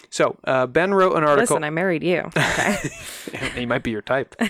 So 0.10 0.38
uh, 0.46 0.66
Ben 0.66 0.94
wrote 0.94 1.16
an 1.16 1.24
article. 1.24 1.56
Listen, 1.56 1.64
I 1.64 1.70
married 1.70 2.04
you. 2.04 2.20
Okay. 2.36 2.78
he 3.56 3.66
might 3.66 3.84
be 3.84 3.92
your 3.92 4.02
type. 4.02 4.36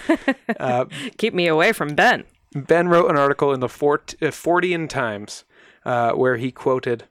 Uh, 0.60 0.86
Keep 1.18 1.34
me 1.34 1.48
away 1.48 1.74
from 1.74 1.96
Ben. 1.96 2.24
Ben 2.56 2.88
wrote 2.88 3.10
an 3.10 3.18
article 3.18 3.54
in 3.54 3.60
the 3.60 3.68
Fort, 3.68 4.16
uh, 4.22 4.28
Fortean 4.28 4.88
Times 4.88 5.44
uh, 5.86 6.12
where 6.14 6.38
he 6.38 6.52
quoted. 6.52 7.06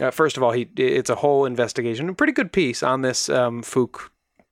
Uh, 0.00 0.10
first 0.10 0.36
of 0.36 0.42
all, 0.42 0.52
he 0.52 0.68
it's 0.76 1.10
a 1.10 1.16
whole 1.16 1.44
investigation, 1.44 2.08
a 2.08 2.14
pretty 2.14 2.32
good 2.32 2.52
piece 2.52 2.82
on 2.82 3.02
this 3.02 3.28
um, 3.28 3.62
Fook, 3.62 4.08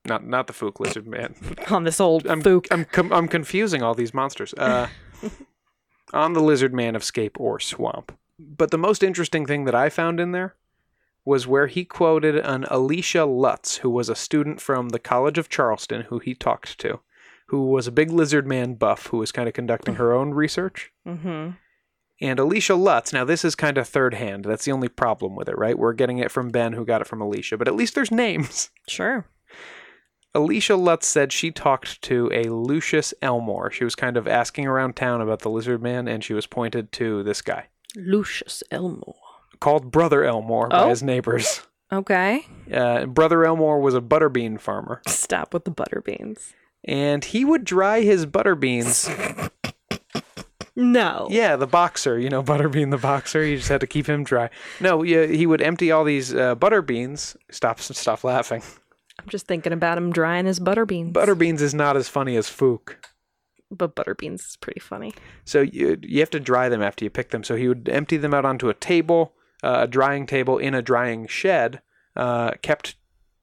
not 0.07 0.27
not 0.27 0.47
the 0.47 0.53
Fook 0.53 0.81
lizard 0.81 1.07
man. 1.07 1.35
On 1.71 1.85
this 1.85 2.01
old 2.01 2.27
I'm 2.27 2.43
fook. 2.43 2.67
I'm 2.71 2.85
com- 2.85 3.13
I'm 3.13 3.29
confusing 3.29 3.83
all 3.83 3.95
these 3.95 4.15
monsters. 4.15 4.55
Uh, 4.55 4.89
on 6.15 6.33
the 6.33 6.43
lizard 6.43 6.73
man 6.73 6.97
of 6.97 7.05
Scape 7.05 7.39
Ore 7.41 7.61
Swamp. 7.61 8.17
But 8.39 8.71
the 8.71 8.79
most 8.79 9.03
interesting 9.03 9.47
thing 9.47 9.65
that 9.65 9.75
I 9.75 9.89
found 9.89 10.21
in 10.21 10.33
there 10.33 10.55
was 11.25 11.47
where 11.47 11.67
he 11.67 11.85
quoted 11.85 12.37
an 12.37 12.65
Alicia 12.71 13.25
Lutz, 13.25 13.79
who 13.79 13.91
was 13.91 14.09
a 14.09 14.15
student 14.15 14.61
from 14.61 14.91
the 14.91 14.99
College 14.99 15.39
of 15.39 15.49
Charleston, 15.49 16.03
who 16.03 16.19
he 16.19 16.35
talked 16.35 16.79
to, 16.81 17.01
who 17.49 17.67
was 17.67 17.87
a 17.87 17.93
big 17.93 18.11
lizard 18.11 18.47
man 18.47 18.75
buff 18.75 19.07
who 19.07 19.19
was 19.19 19.33
kind 19.33 19.49
of 19.49 19.55
conducting 19.55 19.95
her 19.95 20.13
own 20.13 20.33
research. 20.33 20.93
mm-hmm. 21.07 21.51
And 22.21 22.39
Alicia 22.39 22.77
Lutz, 22.77 23.13
now 23.13 23.25
this 23.25 23.45
is 23.45 23.57
kind 23.57 23.77
of 23.77 23.89
third 23.89 24.15
hand. 24.15 24.45
That's 24.45 24.65
the 24.65 24.73
only 24.73 24.89
problem 24.89 25.35
with 25.35 25.49
it, 25.49 25.59
right? 25.59 25.77
We're 25.77 25.93
getting 25.93 26.19
it 26.19 26.31
from 26.31 26.51
Ben, 26.51 26.73
who 26.73 26.85
got 26.85 27.01
it 27.01 27.09
from 27.09 27.21
Alicia, 27.21 27.59
but 27.59 27.67
at 27.67 27.75
least 27.75 27.95
there's 27.95 28.13
names. 28.13 28.71
Sure. 28.87 29.27
Alicia 30.35 30.75
Lutz 30.77 31.07
said 31.07 31.33
she 31.33 31.51
talked 31.51 32.03
to 32.03 32.29
a 32.33 32.45
Lucius 32.45 33.15
Elmore. 33.23 33.71
She 33.71 33.85
was 33.85 33.95
kind 33.95 34.17
of 34.17 34.27
asking 34.27 34.67
around 34.67 34.97
town 34.97 35.21
about 35.21 35.41
the 35.41 35.51
lizard 35.51 35.83
man, 35.83 36.09
and 36.09 36.25
she 36.25 36.35
was 36.35 36.47
pointed 36.47 36.91
to 36.93 37.23
this 37.23 37.41
guy 37.41 37.69
Lucius 37.97 38.63
Elmore. 38.71 39.15
called 39.61 39.91
Brother 39.93 40.25
Elmore 40.25 40.69
by 40.69 40.83
Oh. 40.85 40.89
his 40.89 41.03
neighbors. 41.03 41.63
Okay. 41.93 42.45
Uh, 42.73 43.07
Brother 43.07 43.45
Elmore 43.45 43.79
was 43.81 43.95
a 43.95 44.01
butterbean 44.01 44.59
farmer, 44.61 45.01
Stop 45.07 45.55
with 45.55 45.65
the 45.65 45.71
butterbeans. 45.71 46.53
and 46.83 47.25
he 47.25 47.45
would 47.45 47.65
dry 47.65 48.01
his 48.01 48.27
butterbeans. 48.27 49.51
No. 50.77 51.29
Yeah, 51.31 51.55
the 51.55 51.69
boxer, 51.69 52.19
you 52.19 52.29
know, 52.29 52.43
Butterbean 52.43 52.91
the 52.91 52.99
boxer. 52.99 53.45
You 53.45 53.59
just 53.59 53.69
had 53.69 53.81
to 53.83 53.87
keep 53.87 54.09
him 54.09 54.25
dry. 54.25 54.51
No, 54.81 55.05
yeah, 55.05 55.27
he 55.27 55.47
would 55.47 55.63
empty 55.63 55.93
all 55.93 56.03
these 56.03 56.35
uh, 56.35 56.57
butterbeans. 56.57 57.37
Stop, 57.53 57.79
stop 57.79 58.25
laughing. 58.25 58.61
I'm 59.25 59.31
just 59.31 59.47
thinking 59.47 59.73
about 59.73 59.97
him 59.97 60.13
drying 60.13 60.45
his 60.45 60.61
butter 60.61 60.85
beans. 60.85 61.15
Butterbeans 61.15 61.63
is 61.63 61.73
not 61.73 61.97
as 61.97 62.09
funny 62.09 62.37
as 62.37 62.47
Fook. 62.47 62.97
But 63.71 63.95
butter 63.95 64.15
beans 64.15 64.43
is 64.43 64.57
pretty 64.61 64.81
funny. 64.81 65.15
So 65.47 65.63
you 65.63 65.97
you 66.03 66.21
have 66.21 66.31
to 66.31 66.41
dry 66.41 66.69
them 66.69 66.83
after 66.83 67.07
you 67.07 67.11
pick 67.11 67.31
them. 67.31 67.43
So 67.43 67.57
he 67.57 67.67
would 67.67 67.89
empty 67.89 68.19
them 68.19 68.35
out 68.35 68.45
onto 68.45 68.69
a 68.69 68.75
table, 68.75 69.33
uh, 69.63 69.79
a 69.81 69.87
drying 69.87 70.27
table 70.27 70.59
in 70.59 70.75
a 70.75 70.83
drying 70.83 71.27
shed, 71.27 71.81
uh, 72.17 72.53
kept 72.61 72.97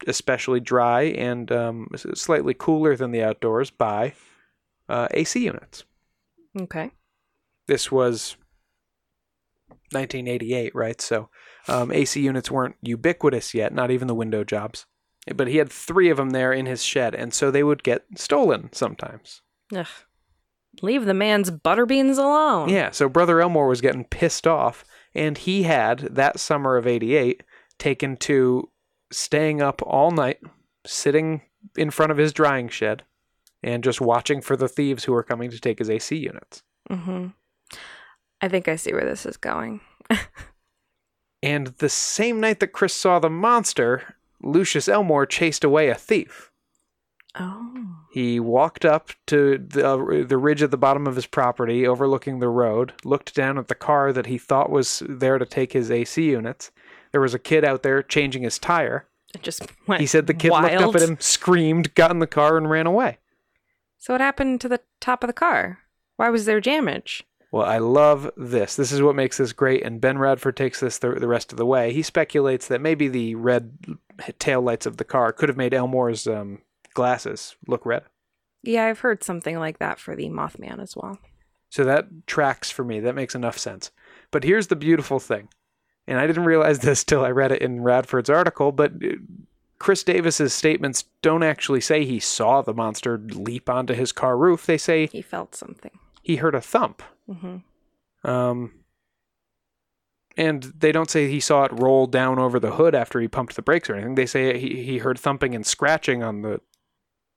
especially 0.05 0.59
dry 0.59 1.01
and 1.01 1.51
um, 1.51 1.87
slightly 1.95 2.53
cooler 2.53 2.95
than 2.95 3.11
the 3.11 3.23
outdoors 3.23 3.71
by 3.71 4.13
uh, 4.87 5.07
AC 5.11 5.43
units. 5.43 5.83
Okay. 6.59 6.91
This 7.67 7.91
was 7.91 8.37
1988, 9.91 10.75
right? 10.75 11.01
So 11.01 11.29
um, 11.67 11.91
AC 11.91 12.19
units 12.19 12.51
weren't 12.51 12.75
ubiquitous 12.81 13.55
yet, 13.55 13.73
not 13.73 13.89
even 13.89 14.07
the 14.07 14.15
window 14.15 14.43
jobs. 14.43 14.85
But 15.35 15.47
he 15.47 15.57
had 15.57 15.71
three 15.71 16.09
of 16.09 16.17
them 16.17 16.31
there 16.31 16.51
in 16.51 16.65
his 16.65 16.83
shed, 16.83 17.13
and 17.13 17.33
so 17.33 17.51
they 17.51 17.63
would 17.63 17.83
get 17.83 18.05
stolen 18.15 18.69
sometimes. 18.73 19.41
Ugh. 19.75 19.87
Leave 20.81 21.05
the 21.05 21.13
man's 21.13 21.51
butter 21.51 21.85
beans 21.85 22.17
alone. 22.17 22.69
Yeah, 22.69 22.91
so 22.91 23.07
Brother 23.09 23.41
Elmore 23.41 23.67
was 23.67 23.81
getting 23.81 24.05
pissed 24.05 24.47
off, 24.47 24.83
and 25.13 25.37
he 25.37 25.63
had, 25.63 25.99
that 25.99 26.39
summer 26.39 26.77
of 26.77 26.87
88, 26.87 27.43
taken 27.77 28.17
to 28.17 28.69
staying 29.11 29.61
up 29.61 29.81
all 29.83 30.11
night, 30.11 30.39
sitting 30.85 31.41
in 31.77 31.91
front 31.91 32.11
of 32.11 32.17
his 32.17 32.33
drying 32.33 32.69
shed, 32.69 33.03
and 33.61 33.83
just 33.83 34.01
watching 34.01 34.41
for 34.41 34.55
the 34.55 34.69
thieves 34.69 35.03
who 35.03 35.11
were 35.11 35.23
coming 35.23 35.51
to 35.51 35.59
take 35.59 35.79
his 35.79 35.89
AC 35.89 36.15
units. 36.15 36.63
Mm-hmm. 36.89 37.27
I 38.41 38.47
think 38.47 38.67
I 38.67 38.75
see 38.75 38.93
where 38.93 39.05
this 39.05 39.25
is 39.25 39.37
going. 39.37 39.81
And 41.43 41.67
the 41.67 41.89
same 41.89 42.39
night 42.39 42.59
that 42.59 42.67
Chris 42.73 42.93
saw 42.93 43.19
the 43.19 43.29
monster, 43.29 44.15
Lucius 44.41 44.87
Elmore 44.87 45.25
chased 45.25 45.63
away 45.63 45.89
a 45.89 45.95
thief. 45.95 46.51
Oh. 47.39 47.67
He 48.11 48.39
walked 48.41 48.83
up 48.83 49.11
to 49.27 49.57
the, 49.57 49.87
uh, 49.87 50.25
the 50.25 50.37
ridge 50.37 50.61
at 50.61 50.71
the 50.71 50.77
bottom 50.77 51.07
of 51.07 51.15
his 51.15 51.25
property, 51.25 51.87
overlooking 51.87 52.39
the 52.39 52.49
road, 52.49 52.93
looked 53.05 53.33
down 53.33 53.57
at 53.57 53.69
the 53.69 53.75
car 53.75 54.11
that 54.11 54.25
he 54.25 54.37
thought 54.37 54.69
was 54.69 55.01
there 55.07 55.37
to 55.37 55.45
take 55.45 55.71
his 55.71 55.89
AC 55.89 56.29
units. 56.29 56.71
There 57.13 57.21
was 57.21 57.33
a 57.33 57.39
kid 57.39 57.63
out 57.63 57.83
there 57.83 58.03
changing 58.03 58.43
his 58.43 58.59
tire. 58.59 59.07
It 59.33 59.43
just 59.43 59.65
went 59.87 60.01
He 60.01 60.07
said 60.07 60.27
the 60.27 60.33
kid 60.33 60.51
wild. 60.51 60.71
looked 60.81 60.95
up 60.95 61.01
at 61.01 61.07
him, 61.09 61.17
screamed, 61.21 61.95
got 61.95 62.11
in 62.11 62.19
the 62.19 62.27
car, 62.27 62.57
and 62.57 62.69
ran 62.69 62.85
away. 62.85 63.19
So 63.97 64.13
what 64.13 64.21
happened 64.21 64.59
to 64.61 64.67
the 64.67 64.81
top 64.99 65.23
of 65.23 65.27
the 65.27 65.33
car? 65.33 65.79
Why 66.17 66.29
was 66.29 66.45
there 66.45 66.59
damage? 66.59 67.23
Well, 67.51 67.65
I 67.65 67.79
love 67.79 68.31
this. 68.37 68.75
This 68.77 68.93
is 68.93 69.01
what 69.01 69.15
makes 69.15 69.37
this 69.37 69.51
great, 69.51 69.83
and 69.83 69.99
Ben 69.99 70.17
Radford 70.17 70.55
takes 70.55 70.79
this 70.79 70.97
the, 70.99 71.11
the 71.15 71.27
rest 71.27 71.51
of 71.51 71.57
the 71.57 71.65
way. 71.65 71.91
He 71.91 72.01
speculates 72.01 72.67
that 72.67 72.79
maybe 72.79 73.09
the 73.09 73.35
red 73.35 73.77
tail 74.39 74.61
lights 74.61 74.85
of 74.85 74.95
the 74.97 75.03
car 75.03 75.33
could 75.33 75.49
have 75.49 75.57
made 75.57 75.73
Elmore's 75.73 76.27
um, 76.27 76.59
glasses 76.93 77.57
look 77.67 77.85
red. 77.85 78.03
Yeah, 78.63 78.85
I've 78.85 78.99
heard 78.99 79.23
something 79.23 79.57
like 79.59 79.79
that 79.79 79.99
for 79.99 80.15
the 80.15 80.29
Mothman 80.29 80.79
as 80.81 80.95
well. 80.95 81.17
So 81.69 81.83
that 81.83 82.25
tracks 82.27 82.69
for 82.71 82.83
me. 82.85 82.99
That 82.99 83.15
makes 83.15 83.35
enough 83.35 83.57
sense. 83.57 83.91
But 84.29 84.43
here's 84.43 84.67
the 84.67 84.75
beautiful 84.75 85.19
thing. 85.19 85.49
And 86.07 86.19
I 86.19 86.27
didn't 86.27 86.45
realize 86.45 86.79
this 86.81 87.03
till 87.03 87.25
I 87.25 87.31
read 87.31 87.51
it 87.51 87.61
in 87.61 87.81
Radford's 87.81 88.29
article, 88.29 88.71
but 88.71 88.93
uh, 89.03 89.15
Chris 89.77 90.03
Davis's 90.03 90.53
statements 90.53 91.05
don't 91.21 91.43
actually 91.43 91.81
say 91.81 92.05
he 92.05 92.19
saw 92.19 92.61
the 92.61 92.73
monster 92.73 93.17
leap 93.17 93.69
onto 93.69 93.93
his 93.93 94.11
car 94.13 94.37
roof. 94.37 94.65
They 94.65 94.77
say 94.77 95.07
He 95.07 95.21
felt 95.21 95.53
something. 95.55 95.91
he 96.21 96.37
heard 96.37 96.55
a 96.55 96.61
thump. 96.61 97.01
Mm-hmm. 97.31 98.29
Um, 98.29 98.71
and 100.37 100.63
they 100.63 100.91
don't 100.91 101.09
say 101.09 101.29
he 101.29 101.39
saw 101.39 101.63
it 101.63 101.71
roll 101.73 102.07
down 102.07 102.39
over 102.39 102.59
the 102.59 102.71
hood 102.71 102.95
after 102.95 103.19
he 103.19 103.27
pumped 103.27 103.55
the 103.55 103.61
brakes 103.61 103.89
or 103.89 103.95
anything. 103.95 104.15
They 104.15 104.25
say 104.25 104.57
he, 104.57 104.83
he 104.83 104.97
heard 104.99 105.19
thumping 105.19 105.55
and 105.55 105.65
scratching 105.65 106.23
on 106.23 106.41
the 106.41 106.61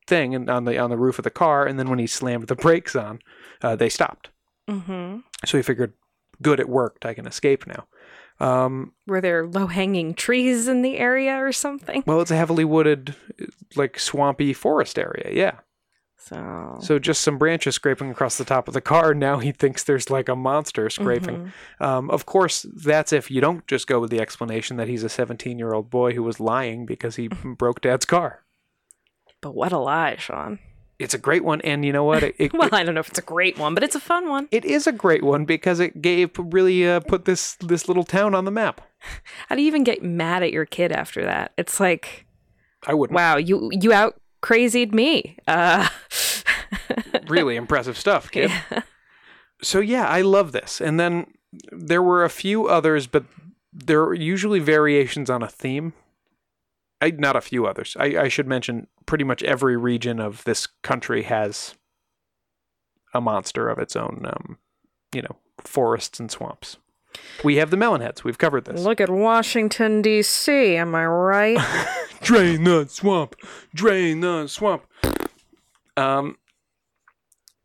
thing 0.06 0.34
and 0.34 0.50
on 0.50 0.64
the 0.64 0.78
on 0.78 0.90
the 0.90 0.98
roof 0.98 1.18
of 1.18 1.24
the 1.24 1.30
car, 1.30 1.66
and 1.66 1.78
then 1.78 1.88
when 1.88 1.98
he 1.98 2.06
slammed 2.06 2.46
the 2.46 2.54
brakes 2.54 2.94
on, 2.94 3.20
uh, 3.62 3.76
they 3.76 3.88
stopped. 3.88 4.30
Mm-hmm. 4.68 5.18
So 5.44 5.58
he 5.58 5.62
figured, 5.62 5.92
good, 6.40 6.60
it 6.60 6.68
worked. 6.68 7.04
I 7.04 7.14
can 7.14 7.26
escape 7.26 7.66
now. 7.66 7.86
Um, 8.40 8.92
Were 9.06 9.20
there 9.20 9.46
low 9.46 9.66
hanging 9.66 10.14
trees 10.14 10.68
in 10.68 10.82
the 10.82 10.98
area 10.98 11.36
or 11.36 11.52
something? 11.52 12.02
well, 12.06 12.20
it's 12.20 12.30
a 12.30 12.36
heavily 12.36 12.64
wooded, 12.64 13.14
like 13.76 13.98
swampy 13.98 14.52
forest 14.52 14.98
area. 14.98 15.30
Yeah. 15.32 15.58
So, 16.26 16.78
So 16.80 16.98
just 16.98 17.20
some 17.20 17.36
branches 17.36 17.74
scraping 17.74 18.10
across 18.10 18.38
the 18.38 18.44
top 18.46 18.66
of 18.66 18.72
the 18.74 18.80
car. 18.80 19.12
Now 19.24 19.38
he 19.38 19.52
thinks 19.52 19.84
there's 19.84 20.08
like 20.08 20.28
a 20.30 20.34
monster 20.36 20.88
scraping. 20.88 21.52
Um, 21.80 22.08
of 22.10 22.24
course, 22.24 22.64
that's 22.74 23.12
if 23.12 23.30
you 23.30 23.40
don't 23.42 23.66
just 23.66 23.86
go 23.86 24.00
with 24.00 24.10
the 24.10 24.20
explanation 24.20 24.78
that 24.78 24.88
he's 24.88 25.02
a 25.04 25.08
17 25.10 25.58
year 25.58 25.74
old 25.74 25.90
boy 25.90 26.14
who 26.14 26.22
was 26.22 26.40
lying 26.40 26.86
because 26.86 27.16
he 27.16 27.28
broke 27.44 27.82
dad's 27.82 28.06
car. 28.06 28.42
but 29.42 29.54
what 29.54 29.72
a 29.72 29.78
lie, 29.78 30.16
Sean. 30.16 30.58
It's 30.98 31.12
a 31.12 31.18
great 31.18 31.44
one, 31.44 31.60
and 31.62 31.84
you 31.84 31.92
know 31.92 32.04
what? 32.04 32.22
It, 32.22 32.34
it, 32.38 32.52
Well, 32.54 32.68
I 32.72 32.84
don't 32.84 32.94
know 32.94 33.00
if 33.00 33.08
it's 33.08 33.18
a 33.18 33.22
great 33.22 33.58
one, 33.58 33.74
but 33.74 33.82
it's 33.82 33.96
a 33.96 34.00
fun 34.00 34.28
one. 34.28 34.48
it 34.52 34.64
is 34.64 34.86
a 34.86 34.92
great 34.92 35.22
one 35.24 35.44
because 35.44 35.80
it 35.80 36.00
gave 36.00 36.30
really 36.38 36.88
uh, 36.88 37.00
put 37.00 37.24
this 37.26 37.56
this 37.56 37.88
little 37.88 38.04
town 38.04 38.34
on 38.34 38.44
the 38.46 38.50
map. 38.50 38.80
How 39.48 39.56
do 39.56 39.60
you 39.60 39.66
even 39.66 39.84
get 39.84 40.02
mad 40.02 40.42
at 40.42 40.52
your 40.52 40.64
kid 40.64 40.92
after 40.92 41.24
that? 41.24 41.52
It's 41.58 41.80
like, 41.80 42.26
I 42.86 42.94
wouldn't. 42.94 43.14
wow, 43.14 43.36
you 43.36 43.70
you 43.72 43.92
out 43.92 44.14
crazied 44.44 44.94
me. 44.94 45.38
Uh, 45.48 45.88
really 47.28 47.56
impressive 47.56 47.96
stuff, 47.96 48.30
kid. 48.30 48.52
So 49.62 49.80
yeah, 49.80 50.06
I 50.06 50.20
love 50.20 50.52
this. 50.52 50.82
And 50.82 51.00
then 51.00 51.28
there 51.72 52.02
were 52.02 52.24
a 52.24 52.28
few 52.28 52.68
others, 52.68 53.06
but 53.06 53.24
there 53.72 54.02
are 54.02 54.12
usually 54.12 54.60
variations 54.60 55.30
on 55.30 55.42
a 55.42 55.48
theme. 55.48 55.94
I, 57.00 57.12
not 57.12 57.36
a 57.36 57.40
few 57.40 57.66
others. 57.66 57.96
I, 57.98 58.04
I 58.18 58.28
should 58.28 58.46
mention 58.46 58.86
pretty 59.06 59.24
much 59.24 59.42
every 59.42 59.78
region 59.78 60.20
of 60.20 60.44
this 60.44 60.66
country 60.82 61.22
has 61.22 61.74
a 63.14 63.22
monster 63.22 63.70
of 63.70 63.78
its 63.78 63.96
own. 63.96 64.26
Um, 64.26 64.58
you 65.14 65.22
know, 65.22 65.36
forests 65.58 66.20
and 66.20 66.30
swamps. 66.30 66.76
We 67.42 67.56
have 67.56 67.70
the 67.70 67.76
melonheads. 67.76 68.24
We've 68.24 68.38
covered 68.38 68.64
this. 68.64 68.80
Look 68.80 69.00
at 69.00 69.10
Washington 69.10 70.02
D.C. 70.02 70.76
Am 70.76 70.94
I 70.94 71.06
right? 71.06 71.58
Drain 72.22 72.64
the 72.64 72.86
swamp. 72.88 73.36
Drain 73.74 74.20
the 74.20 74.46
swamp. 74.46 74.84
Um, 75.96 76.36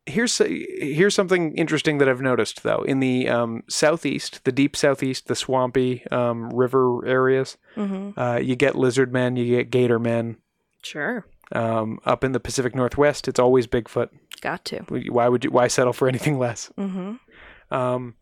here's 0.05 0.37
here's 0.39 1.15
something 1.15 1.55
interesting 1.55 1.97
that 1.99 2.09
I've 2.09 2.21
noticed 2.21 2.63
though. 2.63 2.81
In 2.83 2.99
the 2.99 3.29
um, 3.29 3.63
southeast, 3.69 4.43
the 4.43 4.51
deep 4.51 4.75
southeast, 4.75 5.27
the 5.27 5.35
swampy 5.35 6.05
um, 6.11 6.49
river 6.49 7.05
areas, 7.05 7.57
mm-hmm. 7.75 8.19
uh, 8.19 8.37
you 8.37 8.55
get 8.55 8.75
lizard 8.75 9.13
men, 9.13 9.35
you 9.35 9.45
get 9.45 9.69
gator 9.71 9.99
men. 9.99 10.37
Sure, 10.81 11.25
Um, 11.51 11.99
up 12.05 12.23
in 12.23 12.31
the 12.31 12.39
Pacific 12.39 12.73
Northwest, 12.73 13.27
it's 13.27 13.39
always 13.39 13.67
Bigfoot. 13.67 14.09
got 14.39 14.63
to. 14.65 14.79
Why 15.09 15.27
would 15.27 15.43
you? 15.43 15.51
Why 15.51 15.67
settle 15.67 15.93
for 15.93 16.07
anything 16.07 16.39
less? 16.39 16.71
Mm-hmm. 16.77 17.15
Um, 17.73 18.15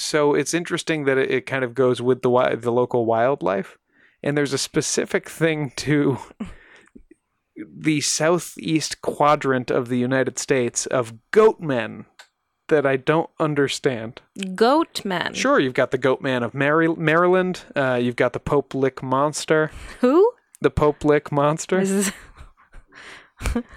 so 0.00 0.34
it's 0.34 0.54
interesting 0.54 1.04
that 1.04 1.18
it, 1.18 1.30
it 1.30 1.46
kind 1.46 1.64
of 1.64 1.74
goes 1.74 2.00
with 2.00 2.22
the 2.22 2.56
the 2.60 2.72
local 2.72 3.04
wildlife, 3.06 3.78
and 4.22 4.36
there's 4.36 4.52
a 4.52 4.58
specific 4.58 5.28
thing 5.28 5.72
to 5.76 6.18
the 7.56 8.00
southeast 8.00 9.02
quadrant 9.02 9.70
of 9.70 9.88
the 9.88 9.98
United 9.98 10.38
States 10.38 10.86
of 10.86 11.14
goat 11.30 11.60
men 11.60 12.06
that 12.68 12.86
I 12.86 12.96
don't 12.96 13.30
understand. 13.40 14.20
Goat 14.54 15.04
men. 15.04 15.34
Sure, 15.34 15.58
you've 15.58 15.74
got 15.74 15.90
the 15.90 15.98
goat 15.98 16.20
man 16.20 16.42
of 16.42 16.54
Mary- 16.54 16.94
Maryland. 16.94 17.62
Uh, 17.74 17.98
you've 18.00 18.16
got 18.16 18.32
the 18.34 18.40
Pope 18.40 18.74
Lick 18.74 19.02
monster. 19.02 19.70
Who? 20.00 20.32
The 20.60 20.70
Pope 20.70 21.04
Lick 21.04 21.32
monster. 21.32 21.80
This 21.80 21.90
is 21.90 22.12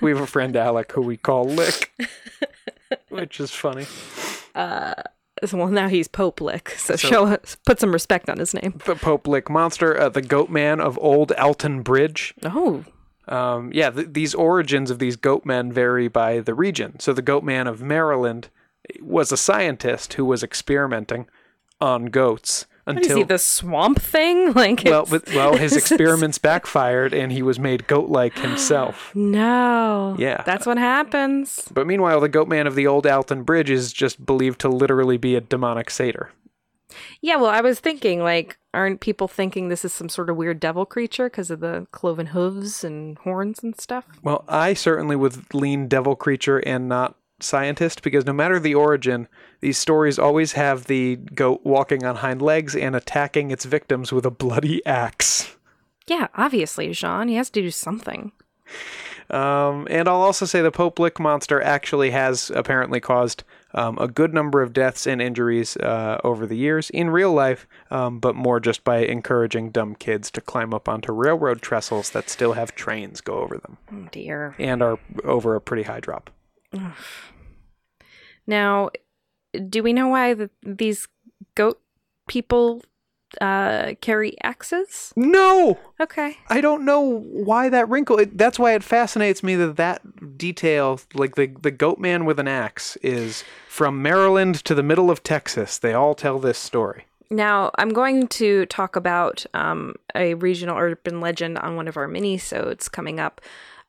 We 0.02 0.12
have 0.12 0.20
a 0.20 0.28
friend 0.28 0.56
Alec 0.56 0.92
who 0.92 1.02
we 1.02 1.18
call 1.18 1.46
Lick, 1.46 1.92
which 3.10 3.40
is 3.40 3.52
funny. 3.52 3.86
well 5.54 5.68
now 5.68 5.88
he's 5.88 6.08
Pope 6.08 6.42
Lick, 6.42 6.70
so, 6.78 6.96
So- 6.96 7.08
show 7.08 7.26
us 7.28 7.58
put 7.66 7.80
some 7.80 7.92
respect 7.92 8.30
on 8.30 8.38
his 8.38 8.54
name. 8.54 8.80
The 8.86 8.96
Pope 8.96 9.28
Lick 9.28 9.50
monster, 9.50 10.00
uh, 10.00 10.10
the 10.10 10.22
goat 10.22 10.50
man 10.50 10.80
of 10.80 10.98
Old 11.02 11.32
Alton 11.34 11.82
Bridge. 11.82 12.34
Oh. 12.44 12.84
Um, 13.28 13.72
yeah, 13.74 13.92
th- 13.92 14.10
these 14.12 14.34
origins 14.36 14.92
of 14.92 15.00
these 15.00 15.16
goat 15.16 15.46
men 15.46 15.72
vary 15.72 16.08
by 16.08 16.40
the 16.40 16.54
region. 16.54 17.00
So 17.00 17.14
the 17.14 17.22
goat 17.22 17.44
man 17.44 17.68
of 17.68 17.82
Maryland 17.82 18.50
was 19.00 19.32
a 19.32 19.38
scientist 19.38 20.14
who 20.16 20.26
was 20.26 20.44
experimenting 20.44 21.28
on 21.80 22.06
goats 22.08 22.66
until 22.86 23.18
he, 23.18 23.24
the 23.24 23.38
swamp 23.38 24.02
thing? 24.02 24.54
Like 24.62 24.84
well, 24.86 25.06
with, 25.06 25.34
well, 25.34 25.56
his 25.56 25.76
experiments 25.78 26.38
backfired 26.38 27.14
and 27.14 27.32
he 27.32 27.42
was 27.42 27.60
made 27.60 27.88
goat-like 27.88 28.38
himself. 28.38 29.12
No. 29.32 30.16
Yeah. 30.20 30.44
That's 30.46 30.66
what 30.66 30.78
happens. 30.78 31.68
But 31.74 31.88
meanwhile, 31.88 32.20
the 32.20 32.30
goat 32.30 32.48
man 32.48 32.68
of 32.68 32.76
the 32.76 32.88
Old 32.88 33.08
Alton 33.08 33.44
Bridge 33.44 33.70
is 33.70 33.94
just 33.94 34.26
believed 34.26 34.60
to 34.62 34.70
literally 34.70 35.18
be 35.18 35.36
a 35.36 35.42
demonic 35.42 35.90
satyr. 35.90 36.32
Yeah, 37.22 37.38
well, 37.38 37.50
I 37.50 37.62
was 37.62 37.80
thinking, 37.80 38.22
like, 38.22 38.58
aren't 38.74 39.00
people 39.00 39.28
thinking 39.28 39.70
this 39.70 39.86
is 39.86 39.94
some 39.94 40.10
sort 40.10 40.30
of 40.30 40.38
weird 40.38 40.60
devil 40.60 40.86
creature 40.86 41.30
because 41.30 41.52
of 41.52 41.60
the 41.60 41.88
cloven 41.92 42.28
hooves 42.28 42.84
and 42.84 43.18
horns 43.20 43.64
and 43.64 43.80
stuff? 43.80 44.06
Well, 44.24 44.44
I 44.48 44.74
certainly 44.74 45.16
would 45.16 45.54
lean 45.54 45.88
devil 45.88 46.16
creature 46.16 46.60
and 46.60 46.90
not 46.90 47.16
scientist 47.40 48.02
because 48.02 48.26
no 48.26 48.34
matter 48.34 48.60
the 48.60 48.76
origin, 48.76 49.28
these 49.62 49.78
stories 49.78 50.20
always 50.20 50.52
have 50.54 50.86
the 50.86 51.16
goat 51.16 51.62
walking 51.64 52.04
on 52.04 52.18
hind 52.18 52.42
legs 52.42 52.76
and 52.76 52.96
attacking 52.96 53.52
its 53.52 53.66
victims 53.66 54.12
with 54.12 54.26
a 54.26 54.32
bloody 54.32 54.86
axe. 54.86 55.56
Yeah, 56.08 56.28
obviously, 56.36 56.92
Jean. 56.92 57.28
He 57.30 57.36
has 57.36 57.50
to 57.52 57.62
do 57.62 57.72
something. 57.72 58.32
Um, 59.30 59.88
and 59.90 60.10
I'll 60.10 60.22
also 60.22 60.46
say 60.46 60.62
the 60.62 60.72
Pope 60.72 61.00
Lick 61.00 61.18
monster 61.20 61.62
actually 61.62 62.12
has 62.12 62.52
apparently 62.54 63.00
caused 63.00 63.46
um, 63.74 63.98
a 63.98 64.10
good 64.10 64.34
number 64.34 64.62
of 64.62 64.74
deaths 64.74 65.08
and 65.08 65.22
injuries 65.22 65.78
uh, 65.78 66.20
over 66.26 66.46
the 66.46 66.58
years 66.58 66.90
in 66.90 67.10
real 67.10 67.32
life, 67.32 67.66
um, 67.90 68.20
but 68.20 68.36
more 68.36 68.60
just 68.60 68.84
by 68.84 68.98
encouraging 68.98 69.70
dumb 69.72 69.96
kids 69.96 70.30
to 70.32 70.42
climb 70.42 70.74
up 70.74 70.90
onto 70.90 71.14
railroad 71.14 71.62
trestles 71.62 72.10
that 72.10 72.30
still 72.30 72.54
have 72.54 72.76
trains 72.76 73.22
go 73.22 73.36
over 73.40 73.58
them 73.58 73.78
Oh, 73.94 74.10
dear. 74.12 74.54
and 74.60 74.82
are 74.82 75.00
over 75.24 75.56
a 75.56 75.62
pretty 75.62 75.84
high 75.84 76.02
drop. 76.02 76.30
Now, 78.46 78.90
do 79.70 79.84
we 79.84 79.94
know 79.94 80.08
why 80.08 80.34
the, 80.34 80.50
these 80.64 81.08
goat 81.56 81.82
people 82.28 82.82
uh, 83.40 83.94
carry 84.02 84.36
axes? 84.44 85.14
No! 85.16 85.80
Okay. 86.00 86.38
I 86.50 86.62
don't 86.62 86.84
know 86.84 87.22
why 87.22 87.70
that 87.70 87.88
wrinkle. 87.90 88.20
It, 88.20 88.38
that's 88.38 88.60
why 88.60 88.74
it 88.74 88.84
fascinates 88.84 89.42
me 89.44 89.56
that 89.56 89.78
that 89.78 90.38
detail, 90.38 91.00
like 91.14 91.36
the 91.36 91.48
the 91.48 91.72
goat 91.72 92.00
man 92.00 92.26
with 92.26 92.40
an 92.40 92.48
axe, 92.48 92.98
is 92.98 93.44
from 93.70 94.02
Maryland 94.02 94.56
to 94.66 94.76
the 94.76 94.84
middle 94.84 95.10
of 95.10 95.24
Texas. 95.24 95.78
They 95.78 95.94
all 95.94 96.16
tell 96.16 96.40
this 96.40 96.58
story. 96.58 97.06
Now, 97.30 97.72
I'm 97.76 97.94
going 97.94 98.28
to 98.28 98.66
talk 98.66 98.98
about 98.98 99.46
um, 99.54 99.96
a 100.14 100.34
regional 100.34 100.78
urban 100.78 101.22
legend 101.22 101.58
on 101.58 101.78
one 101.78 101.88
of 101.88 101.96
our 101.96 102.10
mini-sodes 102.10 102.90
coming 102.90 103.22
up 103.22 103.40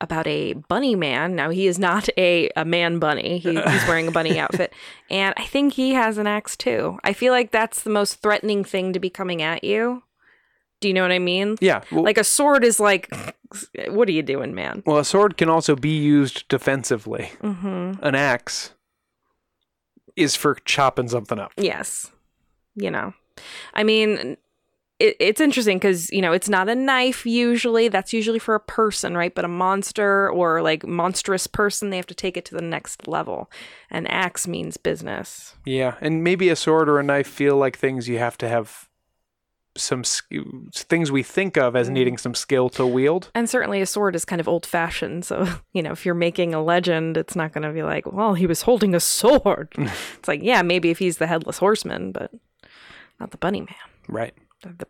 about 0.03 0.27
a 0.27 0.53
bunny 0.53 0.95
man. 0.95 1.35
Now, 1.35 1.49
he 1.49 1.65
is 1.65 1.79
not 1.79 2.09
a, 2.17 2.49
a 2.55 2.65
man 2.65 2.99
bunny. 2.99 3.39
He, 3.39 3.49
he's 3.55 3.87
wearing 3.87 4.07
a 4.07 4.11
bunny 4.11 4.37
outfit. 4.43 4.73
And 5.09 5.33
I 5.37 5.45
think 5.45 5.73
he 5.73 5.93
has 5.93 6.17
an 6.19 6.27
axe 6.27 6.55
too. 6.55 6.99
I 7.03 7.13
feel 7.13 7.33
like 7.33 7.51
that's 7.51 7.81
the 7.81 7.89
most 7.89 8.21
threatening 8.21 8.63
thing 8.63 8.93
to 8.93 8.99
be 8.99 9.09
coming 9.09 9.41
at 9.41 9.63
you. 9.63 10.03
Do 10.81 10.89
you 10.89 10.93
know 10.93 11.01
what 11.01 11.13
I 11.13 11.19
mean? 11.19 11.55
Yeah, 11.61 11.81
well, 11.91 12.03
Like 12.03 12.17
a 12.17 12.25
sword 12.25 12.65
is 12.65 12.77
like, 12.79 13.09
what 13.87 14.09
are 14.09 14.11
you 14.11 14.21
doing, 14.21 14.53
man? 14.53 14.83
well, 14.85 14.97
a 14.97 15.05
sword 15.05 15.37
can 15.37 15.47
also 15.47 15.75
be 15.77 15.97
used 15.97 16.45
defensively. 16.49 17.31
Mm-hmm. 17.41 18.03
An 18.05 18.15
axe 18.15 18.73
is 20.17 20.35
for 20.35 20.55
chopping 20.65 21.07
something 21.07 21.39
up. 21.39 21.53
Yes. 21.57 22.11
You 22.75 22.91
know, 22.91 23.13
I 23.73 23.83
mean, 23.83 24.35
it, 25.03 25.17
it's 25.19 25.41
interesting 25.41 25.77
because, 25.77 26.09
you 26.11 26.21
know, 26.21 26.31
it's 26.31 26.47
not 26.47 26.69
a 26.69 26.75
knife 26.75 27.25
usually. 27.25 27.89
That's 27.89 28.13
usually 28.13 28.39
for 28.39 28.55
a 28.55 28.59
person, 28.59 29.17
right? 29.17 29.35
But 29.35 29.43
a 29.43 29.49
monster 29.49 30.29
or 30.29 30.61
like 30.61 30.87
monstrous 30.87 31.45
person, 31.45 31.89
they 31.89 31.97
have 31.97 32.07
to 32.07 32.15
take 32.15 32.37
it 32.37 32.45
to 32.45 32.55
the 32.55 32.61
next 32.61 33.07
level. 33.07 33.51
An 33.91 34.07
axe 34.07 34.47
means 34.47 34.77
business. 34.77 35.55
Yeah, 35.65 35.95
and 35.99 36.23
maybe 36.23 36.49
a 36.49 36.55
sword 36.55 36.87
or 36.87 36.99
a 36.99 37.03
knife 37.03 37.27
feel 37.27 37.57
like 37.57 37.77
things 37.77 38.07
you 38.07 38.17
have 38.17 38.37
to 38.37 38.47
have 38.47 38.87
some 39.75 40.03
sk- 40.03 40.31
things 40.73 41.11
we 41.11 41.23
think 41.23 41.57
of 41.57 41.75
as 41.75 41.87
mm-hmm. 41.87 41.95
needing 41.95 42.17
some 42.17 42.35
skill 42.35 42.69
to 42.69 42.85
wield. 42.85 43.29
And 43.35 43.49
certainly 43.49 43.81
a 43.81 43.85
sword 43.85 44.15
is 44.15 44.23
kind 44.23 44.39
of 44.39 44.47
old 44.47 44.65
fashioned. 44.65 45.25
So, 45.25 45.47
you 45.73 45.81
know, 45.81 45.91
if 45.91 46.05
you're 46.05 46.15
making 46.15 46.53
a 46.53 46.63
legend, 46.63 47.17
it's 47.17 47.35
not 47.35 47.51
going 47.51 47.63
to 47.63 47.73
be 47.73 47.83
like, 47.83 48.09
well, 48.09 48.35
he 48.35 48.47
was 48.47 48.61
holding 48.61 48.95
a 48.95 48.99
sword. 49.01 49.73
it's 49.77 50.27
like, 50.27 50.41
yeah, 50.43 50.61
maybe 50.61 50.91
if 50.91 50.99
he's 50.99 51.17
the 51.17 51.27
headless 51.27 51.57
horseman, 51.57 52.13
but 52.13 52.31
not 53.19 53.31
the 53.31 53.37
bunny 53.37 53.61
man, 53.61 53.75
Right. 54.07 54.33
the 54.61 54.87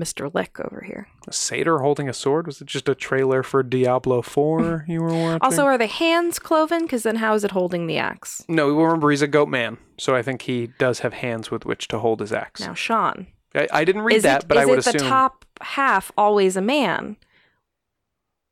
Mr. 0.00 0.32
Lick 0.32 0.58
over 0.60 0.82
here. 0.86 1.06
A 1.28 1.32
satyr 1.32 1.78
holding 1.78 2.08
a 2.08 2.12
sword? 2.12 2.46
Was 2.46 2.60
it 2.60 2.66
just 2.66 2.88
a 2.88 2.94
trailer 2.94 3.42
for 3.42 3.62
Diablo 3.62 4.22
4 4.22 4.86
you 4.88 5.00
were 5.02 5.08
watching? 5.08 5.38
Also, 5.42 5.64
are 5.64 5.78
the 5.78 5.86
hands 5.86 6.38
cloven? 6.38 6.82
Because 6.82 7.02
then 7.02 7.16
how 7.16 7.34
is 7.34 7.44
it 7.44 7.50
holding 7.50 7.86
the 7.86 7.98
axe? 7.98 8.44
no, 8.48 8.68
remember 8.70 9.10
he's 9.10 9.22
a 9.22 9.28
goat 9.28 9.48
man, 9.48 9.78
so 9.98 10.14
I 10.14 10.22
think 10.22 10.42
he 10.42 10.68
does 10.78 11.00
have 11.00 11.12
hands 11.12 11.50
with 11.50 11.64
which 11.64 11.88
to 11.88 11.98
hold 11.98 12.20
his 12.20 12.32
axe. 12.32 12.60
Now, 12.60 12.74
Sean, 12.74 13.26
I, 13.54 13.68
I 13.72 13.84
didn't 13.84 14.02
read 14.02 14.22
that, 14.22 14.42
it, 14.44 14.48
but 14.48 14.56
I 14.58 14.64
would 14.66 14.78
it 14.78 14.84
the 14.84 14.96
assume. 14.96 15.08
top 15.08 15.44
half 15.60 16.10
always 16.16 16.56
a 16.56 16.62
man? 16.62 17.16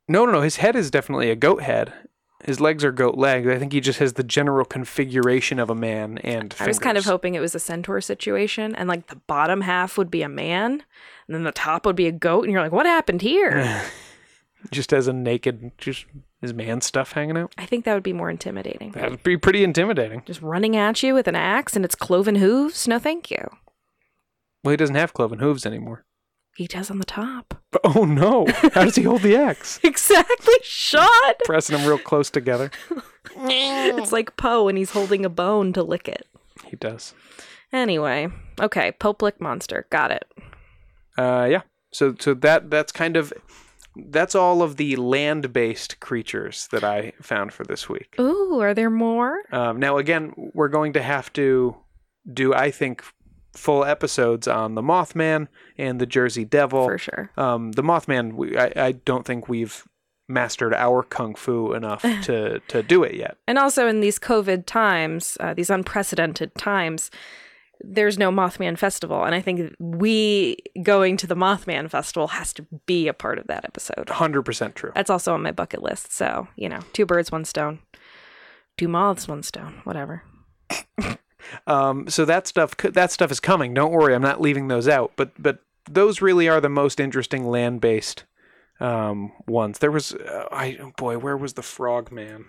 No, 0.09 0.25
no, 0.25 0.33
no. 0.33 0.41
His 0.41 0.57
head 0.57 0.75
is 0.77 0.91
definitely 0.91 1.31
a 1.31 1.37
goat 1.37 1.63
head. 1.63 1.93
His 2.49 2.63
legs 2.63 2.83
are 2.83 2.93
goat 2.93 3.17
legs. 3.17 3.47
I 3.47 3.59
think 3.59 3.75
he 3.75 3.81
just 3.81 3.99
has 3.99 4.15
the 4.15 4.23
general 4.23 4.65
configuration 4.65 5.59
of 5.59 5.69
a 5.69 5.75
man 5.75 6.17
and. 6.19 6.55
I 6.59 6.67
was 6.67 6.79
kind 6.79 6.97
of 6.97 7.05
hoping 7.05 7.35
it 7.35 7.41
was 7.41 7.55
a 7.55 7.61
centaur 7.61 8.01
situation, 8.01 8.75
and 8.75 8.89
like 8.89 9.09
the 9.09 9.17
bottom 9.17 9.61
half 9.61 9.99
would 9.99 10.11
be 10.11 10.23
a 10.23 10.31
man, 10.31 10.73
and 10.73 11.35
then 11.35 11.45
the 11.45 11.53
top 11.53 11.85
would 11.85 11.95
be 11.95 12.07
a 12.07 12.13
goat, 12.13 12.45
and 12.45 12.53
you're 12.53 12.63
like, 12.63 12.73
what 12.73 12.87
happened 12.87 13.21
here? 13.21 13.83
just 14.71 14.93
has 14.93 15.09
a 15.09 15.13
naked, 15.13 15.73
just 15.77 16.07
his 16.41 16.55
man 16.55 16.81
stuff 16.81 17.13
hanging 17.13 17.37
out. 17.37 17.55
I 17.59 17.67
think 17.67 17.85
that 17.85 17.93
would 17.93 18.03
be 18.03 18.15
more 18.15 18.31
intimidating. 18.31 18.93
That 18.93 19.11
would 19.11 19.23
be 19.23 19.37
pretty 19.37 19.63
intimidating. 19.63 20.23
Just 20.25 20.41
running 20.41 20.75
at 20.75 21.03
you 21.03 21.13
with 21.13 21.29
an 21.29 21.37
axe 21.37 21.77
and 21.77 21.85
its 21.85 21.95
cloven 21.95 22.37
hooves? 22.37 22.89
No, 22.89 22.99
thank 22.99 23.31
you. 23.31 23.47
Well, 24.65 24.71
he 24.71 24.79
doesn't 24.79 24.97
have 24.97 25.13
cloven 25.13 25.39
hooves 25.39 25.67
anymore. 25.67 26.07
He 26.59 26.67
does 26.67 26.91
on 26.91 26.99
the 26.99 27.05
top. 27.05 27.55
Oh 27.85 28.05
no! 28.05 28.45
How 28.75 28.85
does 28.85 28.97
he 28.97 29.05
hold 29.05 29.23
the 29.23 29.37
axe? 29.37 29.79
Exactly, 29.85 30.55
Sean. 30.63 31.07
Pressing 31.45 31.77
them 31.77 31.87
real 31.87 31.99
close 31.99 32.31
together. 32.31 32.73
It's 33.37 34.11
like 34.11 34.37
Poe, 34.37 34.67
and 34.67 34.77
he's 34.77 34.91
holding 34.91 35.25
a 35.25 35.29
bone 35.29 35.73
to 35.75 35.85
lick 35.85 36.09
it. 36.09 36.27
He 36.65 36.75
does. 36.75 37.15
Anyway, 37.73 38.29
okay, 38.61 38.91
Pope 38.91 39.23
Lick 39.23 39.41
monster, 39.41 39.87
got 39.91 40.11
it. 40.11 40.25
Uh, 41.17 41.47
yeah. 41.49 41.61
So, 41.93 42.17
so 42.19 42.35
that 42.35 42.71
that's 42.71 42.91
kind 42.91 43.17
of 43.17 43.33
that's 43.95 44.35
all 44.35 44.61
of 44.63 44.77
the 44.77 44.97
land-based 44.97 46.01
creatures 46.01 46.69
that 46.73 46.83
I 46.83 47.13
found 47.23 47.53
for 47.53 47.65
this 47.65 47.89
week. 47.89 48.17
Ooh, 48.19 48.59
are 48.61 48.75
there 48.75 48.91
more? 48.91 49.43
Um, 49.53 49.79
now, 49.79 49.99
again, 49.99 50.33
we're 50.55 50.69
going 50.69 50.95
to 50.95 51.03
have 51.03 51.33
to 51.35 51.77
do, 52.33 52.53
I 52.55 52.71
think, 52.73 53.05
full 53.59 53.85
episodes 53.85 54.49
on 54.49 54.75
the 54.75 54.83
Mothman 54.83 55.49
and 55.77 56.01
the 56.01 56.07
Jersey 56.07 56.45
Devil. 56.45 56.85
For 56.85 56.99
sure. 56.99 57.31
Um, 57.37 57.73
the 57.73 57.83
Mothman, 57.83 58.35
we, 58.35 58.57
I, 58.57 58.73
I 58.77 58.93
don't 58.93 59.27
think 59.27 59.49
we've 59.49 59.85
mastered 60.29 60.75
our 60.75 61.03
kung 61.03 61.35
fu 61.35 61.73
enough 61.73 62.03
to 62.23 62.61
to 62.69 62.83
do 62.83 63.03
it 63.03 63.15
yet. 63.15 63.37
And 63.47 63.59
also 63.59 63.89
in 63.89 64.01
these 64.01 64.19
COVID 64.19 64.67
times, 64.67 65.37
uh, 65.41 65.55
these 65.55 65.71
unprecedented 65.71 66.55
times, 66.55 67.11
there's 67.81 68.19
no 68.19 68.31
Mothman 68.31 68.79
Festival. 68.79 69.25
And 69.25 69.35
I 69.35 69.41
think 69.41 69.75
we 69.79 70.57
going 70.83 71.17
to 71.19 71.27
the 71.27 71.37
Mothman 71.37 71.91
Festival 71.91 72.29
has 72.29 72.53
to 72.55 72.67
be 72.87 73.09
a 73.09 73.15
part 73.15 73.39
of 73.39 73.47
that 73.47 73.65
episode. 73.65 74.09
Hundred 74.11 74.43
percent 74.43 74.75
true. 74.75 74.93
That's 74.95 75.11
also 75.11 75.35
on 75.35 75.43
my 75.43 75.53
bucket 75.53 75.83
list. 75.83 76.13
So, 76.13 76.49
you 76.57 76.69
know, 76.69 76.81
two 76.93 77.07
birds, 77.07 77.33
one 77.33 77.45
stone. 77.45 77.81
Two 78.77 78.89
moths, 78.89 79.27
one 79.27 79.43
stone. 79.43 79.81
Whatever. 79.85 80.23
Um, 81.67 82.09
so 82.09 82.25
that 82.25 82.47
stuff 82.47 82.77
that 82.77 83.11
stuff 83.13 83.31
is 83.31 83.41
coming. 83.41 83.75
Don't 83.75 83.93
worry, 83.93 84.15
I'm 84.15 84.23
not 84.23 84.41
leaving 84.41 84.69
those 84.69 84.89
out. 84.89 85.13
But 85.17 85.33
but 85.41 85.59
those 85.91 86.21
really 86.21 86.49
are 86.49 86.61
the 86.61 86.69
most 86.69 87.01
interesting 87.01 87.47
land-based 87.47 88.25
um, 88.81 89.33
ones. 89.47 89.79
There 89.79 89.91
was, 89.91 90.13
uh, 90.15 90.47
I 90.53 90.79
boy, 90.97 91.19
where 91.19 91.37
was 91.37 91.55
the 91.55 91.63
Frog 91.63 92.13
Man? 92.13 92.45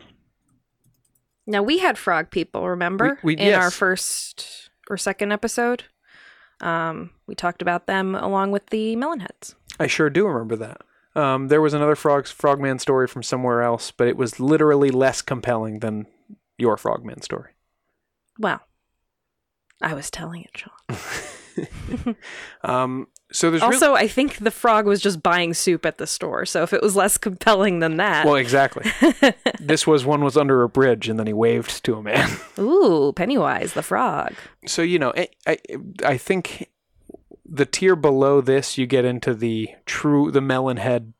Now, 1.47 1.63
we 1.63 1.79
had 1.79 1.97
frog 1.97 2.29
people, 2.29 2.67
remember? 2.69 3.17
We- 3.23 3.35
we- 3.35 3.41
In 3.41 3.55
our 3.55 3.71
first 3.71 4.69
or 4.89 4.97
second 4.97 5.31
episode. 5.31 5.85
Um, 6.61 7.11
we 7.25 7.33
talked 7.35 7.61
about 7.61 7.87
them 7.87 8.13
along 8.15 8.51
with 8.51 8.67
the 8.67 8.95
Melonheads. 8.95 9.55
I 9.79 9.87
sure 9.87 10.09
do 10.09 10.27
remember 10.27 10.55
that. 10.57 10.81
Um, 11.15 11.47
there 11.47 11.61
was 11.61 11.73
another 11.73 11.95
frog 11.95 12.27
frogman 12.27 12.77
story 12.79 13.07
from 13.07 13.23
somewhere 13.23 13.61
else, 13.63 13.91
but 13.91 14.07
it 14.07 14.17
was 14.17 14.39
literally 14.39 14.91
less 14.91 15.21
compelling 15.21 15.79
than 15.79 16.05
your 16.57 16.77
frogman 16.77 17.21
story. 17.21 17.51
Well, 18.37 18.59
I 19.81 19.93
was 19.93 20.09
telling 20.11 20.43
it, 20.43 20.57
Sean. 20.57 22.15
Um, 22.63 23.07
so 23.31 23.49
there's 23.51 23.61
really- 23.61 23.75
Also, 23.75 23.93
I 23.93 24.07
think 24.07 24.37
the 24.37 24.51
frog 24.51 24.85
was 24.85 25.01
just 25.01 25.21
buying 25.21 25.53
soup 25.53 25.85
at 25.85 25.97
the 25.97 26.07
store. 26.07 26.45
So 26.45 26.63
if 26.63 26.71
it 26.73 26.81
was 26.81 26.95
less 26.95 27.17
compelling 27.27 27.79
than 27.79 27.97
that, 27.97 28.25
well, 28.25 28.35
exactly. 28.35 28.89
this 29.59 29.85
was 29.85 30.05
one 30.05 30.23
was 30.23 30.37
under 30.37 30.63
a 30.63 30.69
bridge, 30.69 31.09
and 31.09 31.19
then 31.19 31.27
he 31.27 31.33
waved 31.33 31.83
to 31.83 31.95
a 31.95 32.01
man. 32.03 32.29
ooh, 32.57 33.11
Pennywise 33.15 33.73
the 33.73 33.83
frog. 33.83 34.33
so 34.65 34.81
you 34.81 34.99
know, 34.99 35.13
I, 35.15 35.27
I 35.47 35.57
I 36.05 36.17
think 36.17 36.69
the 37.45 37.65
tier 37.65 37.95
below 37.95 38.41
this, 38.41 38.77
you 38.77 38.85
get 38.87 39.05
into 39.05 39.33
the 39.33 39.69
true 39.85 40.31
the 40.31 40.41
melon 40.41 40.77
head 40.77 41.13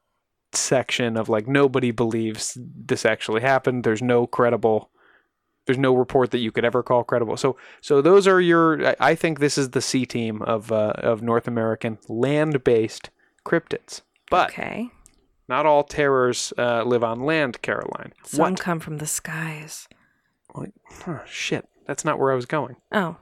section 0.54 1.16
of 1.18 1.28
like 1.30 1.48
nobody 1.48 1.92
believes 1.92 2.58
this 2.60 3.06
actually 3.06 3.42
happened. 3.42 3.84
There's 3.84 4.02
no 4.02 4.26
credible. 4.26 4.90
There's 5.70 5.78
no 5.78 5.94
report 5.96 6.32
that 6.32 6.40
you 6.40 6.52
could 6.52 6.66
ever 6.66 6.82
call 6.82 7.04
credible. 7.04 7.38
So, 7.38 7.56
so 7.80 8.02
those 8.02 8.28
are 8.28 8.42
your. 8.42 8.96
I- 9.00 9.14
think 9.14 9.38
this 9.40 9.56
is 9.56 9.70
the 9.70 9.82
C 9.82 10.04
team 10.04 10.42
of 10.42 10.72
uh, 10.72 10.94
of 10.98 11.22
North 11.22 11.48
American 11.48 12.00
land-based 12.08 13.12
cryptids. 13.46 14.02
But 14.32 14.50
Okay, 14.50 14.90
not 15.48 15.68
all 15.68 15.84
terrors 15.84 16.52
uh, 16.58 16.82
live 16.84 17.04
on 17.04 17.20
land, 17.20 17.62
Caroline. 17.62 18.14
some 18.24 18.40
What? 18.54 18.60
come 18.60 18.80
from 18.80 18.98
the 18.98 19.06
skies. 19.06 19.88
Oh, 20.56 20.66
shit, 21.28 21.70
that's 21.86 22.04
not 22.04 22.18
where 22.18 22.32
I 22.32 22.36
was 22.36 22.48
going. 22.48 22.78
Oh, 22.92 23.18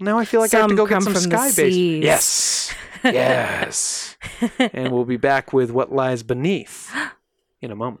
Now 0.00 0.18
I 0.18 0.24
feel 0.24 0.40
like 0.40 0.54
I 0.54 0.60
have 0.60 0.68
to 0.68 0.70
Some 0.70 0.76
go 0.76 0.86
get 0.86 1.02
some 1.02 1.14
sky 1.16 1.48
base. 1.48 1.54
seas. 1.74 2.02
Yes. 2.04 2.74
Yes. 3.04 4.16
and 4.72 4.90
we'll 4.92 5.04
be 5.06 5.16
back 5.18 5.52
with 5.52 5.70
what 5.70 5.92
lies 5.92 6.22
beneath 6.22 6.90
in 7.60 7.70
a 7.70 7.76
moment. 7.76 8.00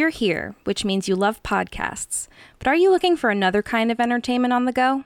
You're 0.00 0.08
here, 0.08 0.54
which 0.64 0.82
means 0.82 1.08
you 1.08 1.14
love 1.14 1.42
podcasts. 1.42 2.26
But 2.58 2.68
are 2.68 2.74
you 2.74 2.90
looking 2.90 3.18
for 3.18 3.28
another 3.28 3.62
kind 3.62 3.92
of 3.92 4.00
entertainment 4.00 4.50
on 4.50 4.64
the 4.64 4.72
go? 4.72 5.04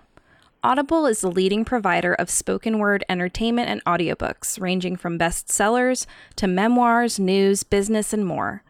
Audible 0.63 1.05
is 1.07 1.21
the 1.21 1.33
leading 1.33 1.65
provider 1.65 2.15
of 2.15 2.31
spoken 2.31 2.79
word 2.79 3.05
entertainment 3.09 3.69
and 3.69 3.83
audiobooks, 3.87 4.61
ranging 4.61 4.95
from 4.95 5.19
bestsellers 5.19 6.07
to 6.37 6.47
memoirs, 6.47 7.19
news, 7.19 7.65
business, 7.65 8.13
and 8.13 8.25
more. 8.25 8.63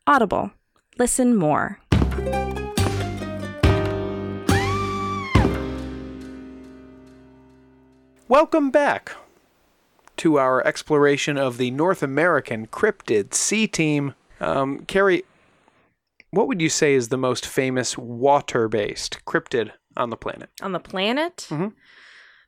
Audible. 0.08 0.50
Listen 0.98 1.36
more. 1.36 1.78
Welcome 8.26 8.72
back 8.72 9.14
to 10.18 10.38
our 10.38 10.64
exploration 10.66 11.36
of 11.38 11.56
the 11.58 11.70
North 11.70 12.02
American 12.02 12.66
cryptid 12.66 13.34
C 13.34 13.66
team. 13.66 14.14
Um, 14.40 14.84
Carrie, 14.86 15.24
what 16.30 16.48
would 16.48 16.60
you 16.60 16.68
say 16.68 16.94
is 16.94 17.08
the 17.08 17.16
most 17.16 17.46
famous 17.46 17.96
water-based 17.98 19.24
cryptid 19.24 19.72
on 19.96 20.10
the 20.10 20.16
planet? 20.16 20.50
On 20.62 20.72
the 20.72 20.80
planet? 20.80 21.46
Mhm. 21.50 21.72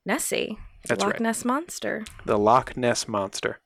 Nessie. 0.04 0.58
That's 0.86 1.00
Loch 1.02 1.12
right. 1.14 1.20
Ness 1.20 1.44
Monster. 1.44 2.04
The 2.24 2.38
Loch 2.38 2.76
Ness 2.76 3.08
monster. 3.08 3.58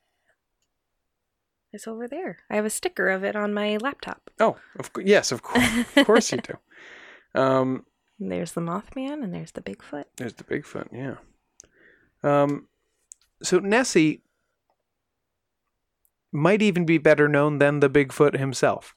It's 1.73 1.87
over 1.87 2.07
there. 2.07 2.39
I 2.49 2.55
have 2.55 2.65
a 2.65 2.69
sticker 2.69 3.07
of 3.09 3.23
it 3.23 3.35
on 3.35 3.53
my 3.53 3.77
laptop. 3.77 4.29
Oh, 4.39 4.57
of 4.77 4.89
yes, 5.03 5.31
of 5.31 5.41
course, 5.41 5.85
of 5.95 6.05
course 6.05 6.31
you 6.31 6.39
do. 6.39 7.39
Um, 7.39 7.85
there's 8.19 8.51
the 8.53 8.61
Mothman 8.61 9.23
and 9.23 9.33
there's 9.33 9.51
the 9.51 9.61
Bigfoot. 9.61 10.05
there's 10.17 10.33
the 10.33 10.43
Bigfoot, 10.43 10.87
yeah. 10.91 11.15
Um, 12.23 12.67
so 13.41 13.59
Nessie 13.59 14.21
might 16.31 16.61
even 16.61 16.85
be 16.85 16.97
better 16.97 17.27
known 17.27 17.57
than 17.57 17.79
the 17.79 17.89
Bigfoot 17.89 18.37
himself. 18.37 18.95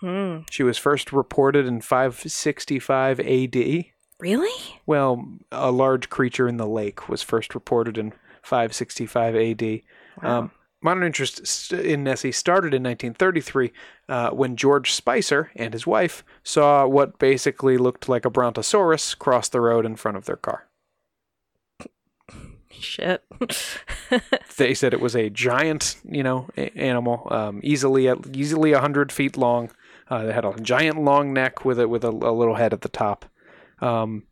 Hmm. 0.00 0.40
She 0.50 0.62
was 0.62 0.78
first 0.78 1.12
reported 1.12 1.66
in 1.66 1.80
565 1.80 3.20
AD. 3.20 3.84
Really? 4.20 4.80
Well, 4.86 5.24
a 5.52 5.70
large 5.70 6.08
creature 6.08 6.48
in 6.48 6.56
the 6.56 6.66
lake 6.66 7.08
was 7.08 7.22
first 7.22 7.54
reported 7.54 7.98
in 7.98 8.12
565 8.42 9.36
AD. 9.36 9.80
Wow. 10.22 10.38
Um, 10.38 10.50
modern 10.82 11.04
interest 11.04 11.72
in 11.72 12.04
Nessie 12.04 12.32
started 12.32 12.74
in 12.74 12.82
1933 12.82 13.72
uh, 14.08 14.30
when 14.30 14.56
George 14.56 14.92
Spicer 14.92 15.50
and 15.56 15.72
his 15.72 15.86
wife 15.86 16.24
saw 16.42 16.86
what 16.86 17.18
basically 17.18 17.78
looked 17.78 18.08
like 18.08 18.24
a 18.24 18.30
brontosaurus 18.30 19.14
cross 19.14 19.48
the 19.48 19.60
road 19.60 19.86
in 19.86 19.96
front 19.96 20.16
of 20.16 20.26
their 20.26 20.36
car. 20.36 20.68
Shit. 22.80 23.24
They 24.56 24.74
said 24.74 24.94
it 24.94 25.00
was 25.00 25.16
a 25.16 25.30
giant, 25.30 25.96
you 26.08 26.22
know, 26.22 26.48
a- 26.56 26.70
animal, 26.78 27.26
um, 27.30 27.60
easily 27.64 28.08
easily 28.32 28.72
100 28.72 29.10
feet 29.10 29.36
long. 29.36 29.70
Uh, 30.10 30.26
it 30.28 30.34
had 30.34 30.44
a 30.44 30.54
giant 30.60 31.02
long 31.02 31.32
neck 31.32 31.64
with 31.64 31.80
it 31.80 31.90
with 31.90 32.04
a, 32.04 32.10
a 32.10 32.32
little 32.32 32.54
head 32.54 32.72
at 32.72 32.82
the 32.82 32.88
top. 32.88 33.24
Um, 33.80 34.24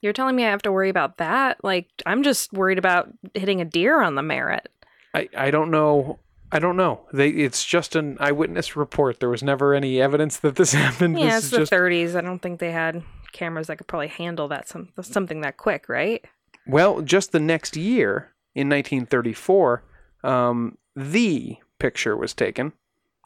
You're 0.00 0.12
telling 0.12 0.36
me 0.36 0.44
I 0.44 0.50
have 0.50 0.62
to 0.62 0.72
worry 0.72 0.90
about 0.90 1.16
that? 1.18 1.64
Like, 1.64 1.88
I'm 2.04 2.22
just 2.22 2.52
worried 2.52 2.78
about 2.78 3.08
hitting 3.34 3.60
a 3.60 3.64
deer 3.64 4.00
on 4.00 4.14
the 4.14 4.22
merit. 4.22 4.68
I, 5.14 5.28
I 5.36 5.50
don't 5.50 5.70
know. 5.70 6.20
I 6.52 6.60
don't 6.60 6.76
know. 6.76 7.00
They 7.12 7.30
it's 7.30 7.64
just 7.64 7.96
an 7.96 8.16
eyewitness 8.20 8.76
report. 8.76 9.18
There 9.18 9.30
was 9.30 9.42
never 9.42 9.74
any 9.74 10.00
evidence 10.00 10.36
that 10.38 10.54
this 10.54 10.72
happened. 10.84 11.18
Yeah, 11.18 11.36
this 11.36 11.44
it's 11.44 11.50
the 11.50 11.58
just 11.58 11.72
30s. 11.72 12.14
I 12.14 12.20
don't 12.20 12.40
think 12.40 12.60
they 12.60 12.70
had 12.70 13.02
cameras 13.32 13.66
that 13.66 13.78
could 13.78 13.88
probably 13.88 14.08
handle 14.08 14.46
that 14.48 14.68
some 14.68 14.90
something 15.00 15.40
that 15.40 15.56
quick, 15.56 15.88
right? 15.88 16.24
Well, 16.66 17.02
just 17.02 17.32
the 17.32 17.40
next 17.40 17.76
year 17.76 18.34
in 18.54 18.68
1934, 18.68 19.82
um, 20.24 20.78
the 20.94 21.58
picture 21.78 22.16
was 22.16 22.34
taken. 22.34 22.72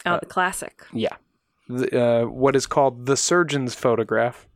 Oh, 0.05 0.13
Uh, 0.13 0.19
the 0.19 0.25
classic. 0.25 0.83
Yeah, 0.93 1.15
the, 1.67 2.01
uh, 2.01 2.25
what 2.25 2.55
is 2.55 2.67
called 2.67 3.05
the 3.05 3.17
surgeon's 3.17 3.75
photograph. 3.75 4.47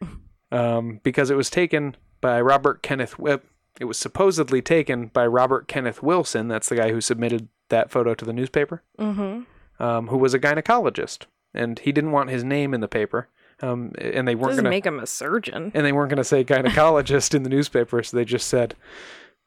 um, 0.52 1.00
because 1.02 1.30
it 1.30 1.36
was 1.36 1.50
taken 1.50 1.96
by 2.20 2.40
Robert 2.40 2.82
Kenneth. 2.82 3.18
Whip. 3.18 3.46
It 3.80 3.86
was 3.86 3.98
supposedly 3.98 4.62
taken 4.62 5.08
by 5.08 5.26
Robert 5.26 5.66
Kenneth 5.66 6.02
Wilson. 6.02 6.46
That's 6.48 6.68
the 6.68 6.76
guy 6.76 6.92
who 6.92 7.00
submitted 7.00 7.48
that 7.70 7.90
photo 7.90 8.14
to 8.14 8.24
the 8.24 8.32
newspaper. 8.32 8.82
Mm-hmm. 8.98 9.42
Um, 9.82 10.06
who 10.06 10.16
was 10.16 10.32
a 10.34 10.38
gynecologist, 10.38 11.26
and 11.52 11.80
he 11.80 11.90
didn't 11.90 12.12
want 12.12 12.30
his 12.30 12.44
name 12.44 12.72
in 12.72 12.80
the 12.80 12.86
paper. 12.88 13.28
Um, 13.62 13.92
and 13.98 14.26
they 14.26 14.34
weren't 14.34 14.54
going 14.54 14.64
to 14.64 14.70
make 14.70 14.86
him 14.86 14.98
a 14.98 15.06
surgeon. 15.06 15.70
and 15.74 15.86
they 15.86 15.92
weren't 15.92 16.10
going 16.10 16.18
to 16.18 16.24
say 16.24 16.44
gynecologist 16.44 17.34
in 17.34 17.42
the 17.44 17.48
newspaper, 17.48 18.02
so 18.02 18.16
they 18.16 18.24
just 18.24 18.46
said 18.48 18.74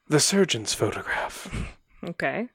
the 0.08 0.20
surgeon's 0.20 0.74
photograph. 0.74 1.49
Okay. 2.03 2.47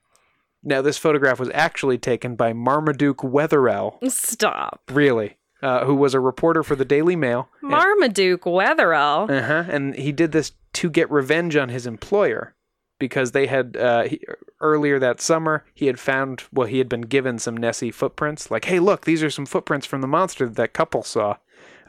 Now, 0.63 0.81
this 0.81 0.97
photograph 0.97 1.39
was 1.39 1.51
actually 1.53 1.97
taken 1.97 2.35
by 2.35 2.53
Marmaduke 2.53 3.17
Wetherell, 3.17 3.99
Stop. 4.09 4.81
really, 4.91 5.37
uh, 5.61 5.85
who 5.85 5.93
was 5.93 6.13
a 6.13 6.19
reporter 6.21 6.63
for 6.63 6.75
the 6.75 6.85
Daily 6.85 7.15
Mail. 7.17 7.49
Marmaduke 7.61 8.43
Wetherell. 8.43 9.29
Uh 9.29 9.43
huh. 9.45 9.63
And 9.69 9.93
he 9.95 10.11
did 10.13 10.31
this 10.31 10.53
to 10.73 10.89
get 10.89 11.11
revenge 11.11 11.55
on 11.57 11.67
his 11.69 11.85
employer 11.85 12.55
because 13.03 13.33
they 13.33 13.47
had 13.47 13.75
uh, 13.75 14.03
he, 14.03 14.21
earlier 14.61 14.97
that 14.97 15.19
summer 15.19 15.65
he 15.73 15.87
had 15.87 15.99
found 15.99 16.43
well 16.53 16.69
he 16.69 16.77
had 16.77 16.87
been 16.87 17.01
given 17.01 17.37
some 17.37 17.57
Nessie 17.57 17.91
footprints. 17.91 18.49
Like, 18.49 18.63
hey, 18.63 18.79
look, 18.79 19.03
these 19.03 19.21
are 19.21 19.29
some 19.29 19.45
footprints 19.45 19.85
from 19.85 19.99
the 19.99 20.07
monster 20.07 20.45
that, 20.45 20.55
that 20.55 20.71
couple 20.71 21.03
saw. 21.03 21.35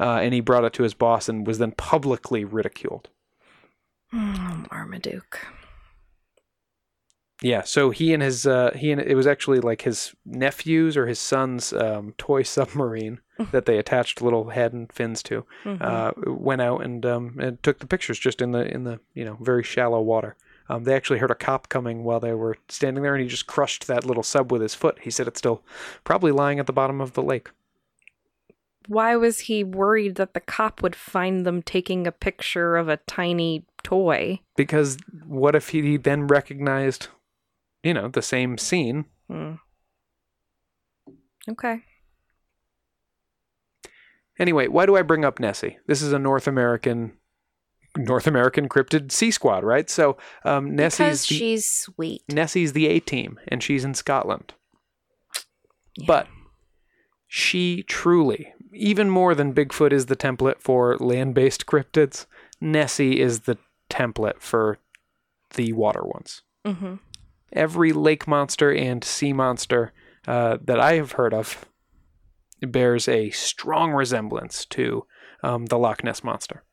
Uh, 0.00 0.18
and 0.18 0.34
he 0.34 0.40
brought 0.40 0.64
it 0.64 0.72
to 0.72 0.82
his 0.82 0.92
boss 0.92 1.28
and 1.28 1.46
was 1.46 1.58
then 1.58 1.70
publicly 1.70 2.44
ridiculed. 2.44 3.10
Oh, 4.12 4.64
Marmaduke. 4.72 5.38
Yeah, 7.40 7.62
so 7.62 7.90
he 7.90 8.12
and 8.12 8.20
his 8.20 8.44
uh, 8.44 8.72
he 8.74 8.90
and 8.90 9.00
it 9.00 9.14
was 9.14 9.28
actually 9.28 9.60
like 9.60 9.82
his 9.82 10.16
nephews 10.26 10.96
or 10.96 11.06
his 11.06 11.20
son's 11.20 11.72
um, 11.72 12.14
toy 12.18 12.42
submarine 12.56 13.20
that 13.52 13.66
they 13.66 13.78
attached 13.78 14.20
little 14.20 14.50
head 14.50 14.72
and 14.72 14.92
fins 14.92 15.22
to. 15.24 15.44
Uh, 15.80 16.12
went 16.26 16.60
out 16.60 16.84
and 16.84 17.06
um, 17.06 17.36
and 17.40 17.62
took 17.62 17.78
the 17.78 17.86
pictures 17.86 18.18
just 18.18 18.42
in 18.42 18.50
the 18.50 18.66
in 18.66 18.82
the 18.82 18.98
you 19.14 19.24
know 19.24 19.38
very 19.40 19.62
shallow 19.62 20.00
water. 20.00 20.36
Um, 20.68 20.84
they 20.84 20.94
actually 20.94 21.18
heard 21.18 21.30
a 21.30 21.34
cop 21.34 21.68
coming 21.68 22.04
while 22.04 22.20
they 22.20 22.32
were 22.32 22.56
standing 22.68 23.02
there, 23.02 23.14
and 23.14 23.22
he 23.22 23.28
just 23.28 23.46
crushed 23.46 23.86
that 23.86 24.04
little 24.04 24.22
sub 24.22 24.50
with 24.50 24.62
his 24.62 24.74
foot. 24.74 24.98
He 25.02 25.10
said 25.10 25.28
it's 25.28 25.38
still 25.38 25.62
probably 26.04 26.32
lying 26.32 26.58
at 26.58 26.66
the 26.66 26.72
bottom 26.72 27.00
of 27.00 27.12
the 27.12 27.22
lake. 27.22 27.50
Why 28.86 29.16
was 29.16 29.40
he 29.40 29.64
worried 29.64 30.16
that 30.16 30.34
the 30.34 30.40
cop 30.40 30.82
would 30.82 30.96
find 30.96 31.46
them 31.46 31.62
taking 31.62 32.06
a 32.06 32.12
picture 32.12 32.76
of 32.76 32.88
a 32.88 32.98
tiny 32.98 33.64
toy? 33.82 34.40
Because 34.56 34.98
what 35.26 35.54
if 35.54 35.70
he 35.70 35.96
then 35.96 36.26
recognized, 36.26 37.08
you 37.82 37.94
know, 37.94 38.08
the 38.08 38.22
same 38.22 38.58
scene 38.58 39.06
Hmm. 39.28 39.54
Okay. 41.48 41.82
Anyway, 44.38 44.66
why 44.68 44.86
do 44.86 44.96
I 44.96 45.02
bring 45.02 45.24
up 45.24 45.38
Nessie? 45.38 45.78
This 45.86 46.02
is 46.02 46.12
a 46.12 46.18
North 46.18 46.46
American 46.46 47.12
North 47.96 48.26
American 48.26 48.68
cryptid 48.68 49.12
sea 49.12 49.30
squad, 49.30 49.64
right? 49.64 49.88
So 49.88 50.16
um, 50.44 50.74
Nessie's 50.74 50.98
because 50.98 51.26
the, 51.26 51.34
she's 51.34 51.70
sweet. 51.70 52.22
Nessie's 52.28 52.72
the 52.72 52.86
A 52.88 53.00
team, 53.00 53.38
and 53.48 53.62
she's 53.62 53.84
in 53.84 53.94
Scotland. 53.94 54.54
But 56.06 56.26
she 57.28 57.84
truly, 57.84 58.52
even 58.72 59.10
more 59.10 59.34
than 59.34 59.54
Bigfoot 59.54 59.92
is 59.92 60.06
the 60.06 60.16
template 60.16 60.60
for 60.60 60.96
land-based 60.98 61.66
cryptids, 61.66 62.26
Nessie 62.60 63.20
is 63.20 63.40
the 63.40 63.58
template 63.88 64.40
for 64.40 64.78
the 65.54 65.72
water 65.72 66.02
ones. 66.02 66.42
Mm-hmm. 66.66 66.94
Every 67.52 67.92
lake 67.92 68.26
monster 68.26 68.72
and 68.72 69.04
sea 69.04 69.32
monster 69.32 69.92
uh, 70.26 70.58
that 70.64 70.80
I 70.80 70.94
have 70.94 71.12
heard 71.12 71.32
of 71.32 71.64
bears 72.60 73.06
a 73.06 73.30
strong 73.30 73.92
resemblance 73.92 74.64
to 74.66 75.06
um, 75.42 75.66
the 75.66 75.78
Loch 75.78 76.02
Ness 76.02 76.24
monster. 76.24 76.63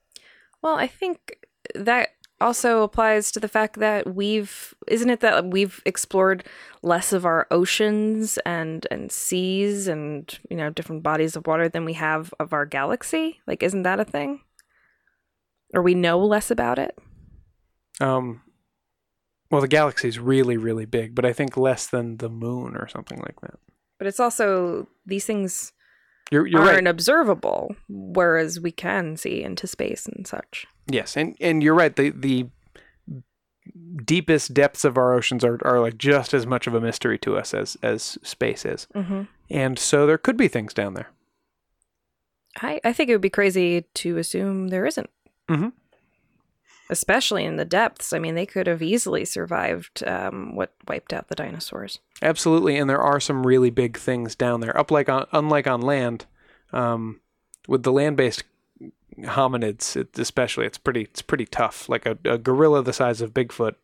Well, 0.62 0.76
I 0.76 0.88
think 0.88 1.48
that 1.76 2.10
also 2.40 2.82
applies 2.82 3.32
to 3.32 3.40
the 3.40 3.48
fact 3.48 3.80
that 3.80 4.16
we've 4.16 4.74
isn't 4.88 5.10
it 5.10 5.20
that 5.20 5.46
we've 5.52 5.82
explored 5.86 6.44
less 6.82 7.14
of 7.14 7.26
our 7.26 7.48
oceans 7.52 8.40
and 8.46 8.88
and 8.90 9.12
seas 9.12 9.88
and 9.88 10.40
you 10.50 10.58
know 10.58 10.70
different 10.72 11.04
bodies 11.04 11.36
of 11.36 11.46
water 11.46 11.70
than 11.70 11.86
we 11.86 11.94
have 11.94 12.34
of 12.40 12.54
our 12.54 12.66
galaxy? 12.66 13.40
Like 13.48 13.64
isn't 13.64 13.84
that 13.84 14.00
a 14.00 14.06
thing? 14.06 14.42
Or 15.74 15.82
we 15.82 15.94
know 15.94 16.20
less 16.20 16.52
about 16.52 16.80
it? 16.80 16.98
Um, 18.02 18.42
well, 19.52 19.62
the 19.62 19.68
galaxy 19.68 20.08
is 20.08 20.20
really, 20.20 20.58
really 20.58 20.86
big, 20.86 21.14
but 21.14 21.26
I 21.26 21.34
think 21.34 21.56
less 21.56 21.88
than 21.88 22.18
the 22.18 22.30
moon 22.30 22.76
or 22.76 22.88
something 22.88 23.20
like 23.20 23.40
that. 23.42 23.56
But 23.98 24.08
it's 24.08 24.20
also 24.20 24.88
these 25.06 25.26
things 25.26 25.74
You're, 26.32 26.48
you're 26.48 26.62
aren't 26.62 26.76
right. 26.76 26.88
observable, 26.88 27.76
whereas 27.90 28.60
we 28.60 28.72
can 28.72 29.18
see 29.18 29.44
into 29.44 29.68
space 29.68 30.06
and 30.08 30.26
such. 30.26 30.66
Yes, 30.88 31.16
and 31.18 31.36
and 31.42 31.62
you're 31.62 31.76
right. 31.76 31.96
The 31.96 32.10
the 32.12 32.48
deepest 34.06 34.54
depths 34.54 34.84
of 34.84 34.98
our 34.98 35.14
oceans 35.14 35.44
are, 35.44 35.60
are 35.66 35.80
like 35.80 35.98
just 35.98 36.34
as 36.34 36.48
much 36.48 36.66
of 36.68 36.74
a 36.74 36.82
mystery 36.82 37.18
to 37.20 37.38
us 37.38 37.54
as 37.54 37.78
as 37.84 38.18
space 38.24 38.66
is, 38.66 38.88
Mm-hmm. 38.96 39.24
and 39.50 39.78
so 39.78 40.08
there 40.08 40.18
could 40.18 40.38
be 40.38 40.48
things 40.48 40.74
down 40.74 40.94
there. 40.96 41.10
I, 42.62 42.82
I 42.84 42.92
think 42.94 43.10
it 43.10 43.14
would 43.14 43.22
be 43.22 43.30
crazy 43.30 43.86
to 43.94 44.18
assume 44.18 44.70
there 44.70 44.86
isn't. 44.86 45.10
Mhm. 45.50 45.74
Especially 46.92 47.46
in 47.46 47.56
the 47.56 47.64
depths. 47.64 48.12
I 48.12 48.20
mean, 48.20 48.36
they 48.36 48.46
could 48.46 48.68
have 48.68 48.82
easily 48.82 49.24
survived 49.24 50.04
um, 50.06 50.56
what 50.56 50.74
wiped 50.90 51.14
out 51.14 51.30
the 51.30 51.36
dinosaurs. 51.36 52.00
Absolutely, 52.22 52.78
and 52.78 52.90
there 52.90 53.02
are 53.02 53.22
some 53.22 53.48
really 53.48 53.70
big 53.70 53.98
things 53.98 54.36
down 54.36 54.60
there. 54.60 54.78
Up 54.78 54.92
like 54.92 55.08
on, 55.08 55.26
unlike 55.32 55.68
on 55.68 55.82
land, 55.82 56.26
um, 56.74 57.22
with 57.66 57.84
the 57.84 57.94
land-based 57.94 58.44
hominids, 59.20 59.96
it, 59.96 60.20
especially, 60.20 60.66
it's 60.66 60.78
pretty 60.78 61.04
it's 61.04 61.22
pretty 61.22 61.46
tough. 61.46 61.88
Like 61.88 62.06
a, 62.06 62.18
a 62.26 62.38
gorilla 62.38 62.84
the 62.84 62.94
size 62.94 63.22
of 63.22 63.34
Bigfoot. 63.34 63.76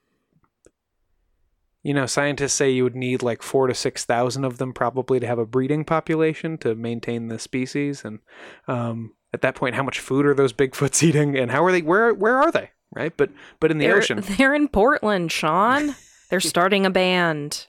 You 1.81 1.93
know, 1.93 2.05
scientists 2.05 2.55
say 2.55 2.69
you 2.69 2.83
would 2.83 2.95
need 2.95 3.23
like 3.23 3.41
four 3.41 3.67
to 3.67 3.73
six 3.73 4.03
thousand 4.03 4.43
of 4.43 4.57
them 4.57 4.73
probably 4.73 5.21
to 5.21 5.27
have 5.27 5.39
a 5.39 5.45
breeding 5.45 5.85
population 5.85 6.57
to 6.57 6.75
maintain 6.75 7.29
the 7.29 7.39
species. 7.39 8.03
And 8.03 8.19
um, 8.67 9.13
at 9.33 9.41
that 9.41 9.55
point, 9.55 9.75
how 9.75 9.83
much 9.83 9.99
food 9.99 10.25
are 10.25 10.33
those 10.33 10.51
Bigfoots 10.51 11.01
eating, 11.07 11.37
and 11.37 11.51
how 11.51 11.63
are 11.63 11.71
they? 11.71 11.81
Where 11.81 12.13
where 12.13 12.37
are 12.37 12.51
they? 12.51 12.71
Right, 12.95 13.15
but 13.15 13.29
but 13.59 13.71
in 13.71 13.77
the 13.77 13.85
they're, 13.85 13.97
ocean, 13.97 14.23
They're 14.37 14.55
in 14.55 14.67
Portland, 14.67 15.31
Sean. 15.31 15.95
They're 16.29 16.39
starting 16.39 16.85
a 16.85 16.89
band. 16.89 17.67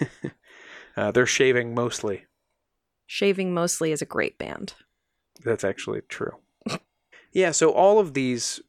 uh, 0.96 1.10
they're 1.10 1.26
shaving 1.26 1.74
mostly. 1.74 2.24
Shaving 3.06 3.52
Mostly 3.52 3.92
is 3.92 4.00
a 4.00 4.06
great 4.06 4.38
band. 4.38 4.74
That's 5.44 5.62
actually 5.62 6.00
true. 6.08 6.38
yeah, 7.32 7.50
so 7.50 7.70
all 7.70 7.98
of 7.98 8.14
these 8.14 8.60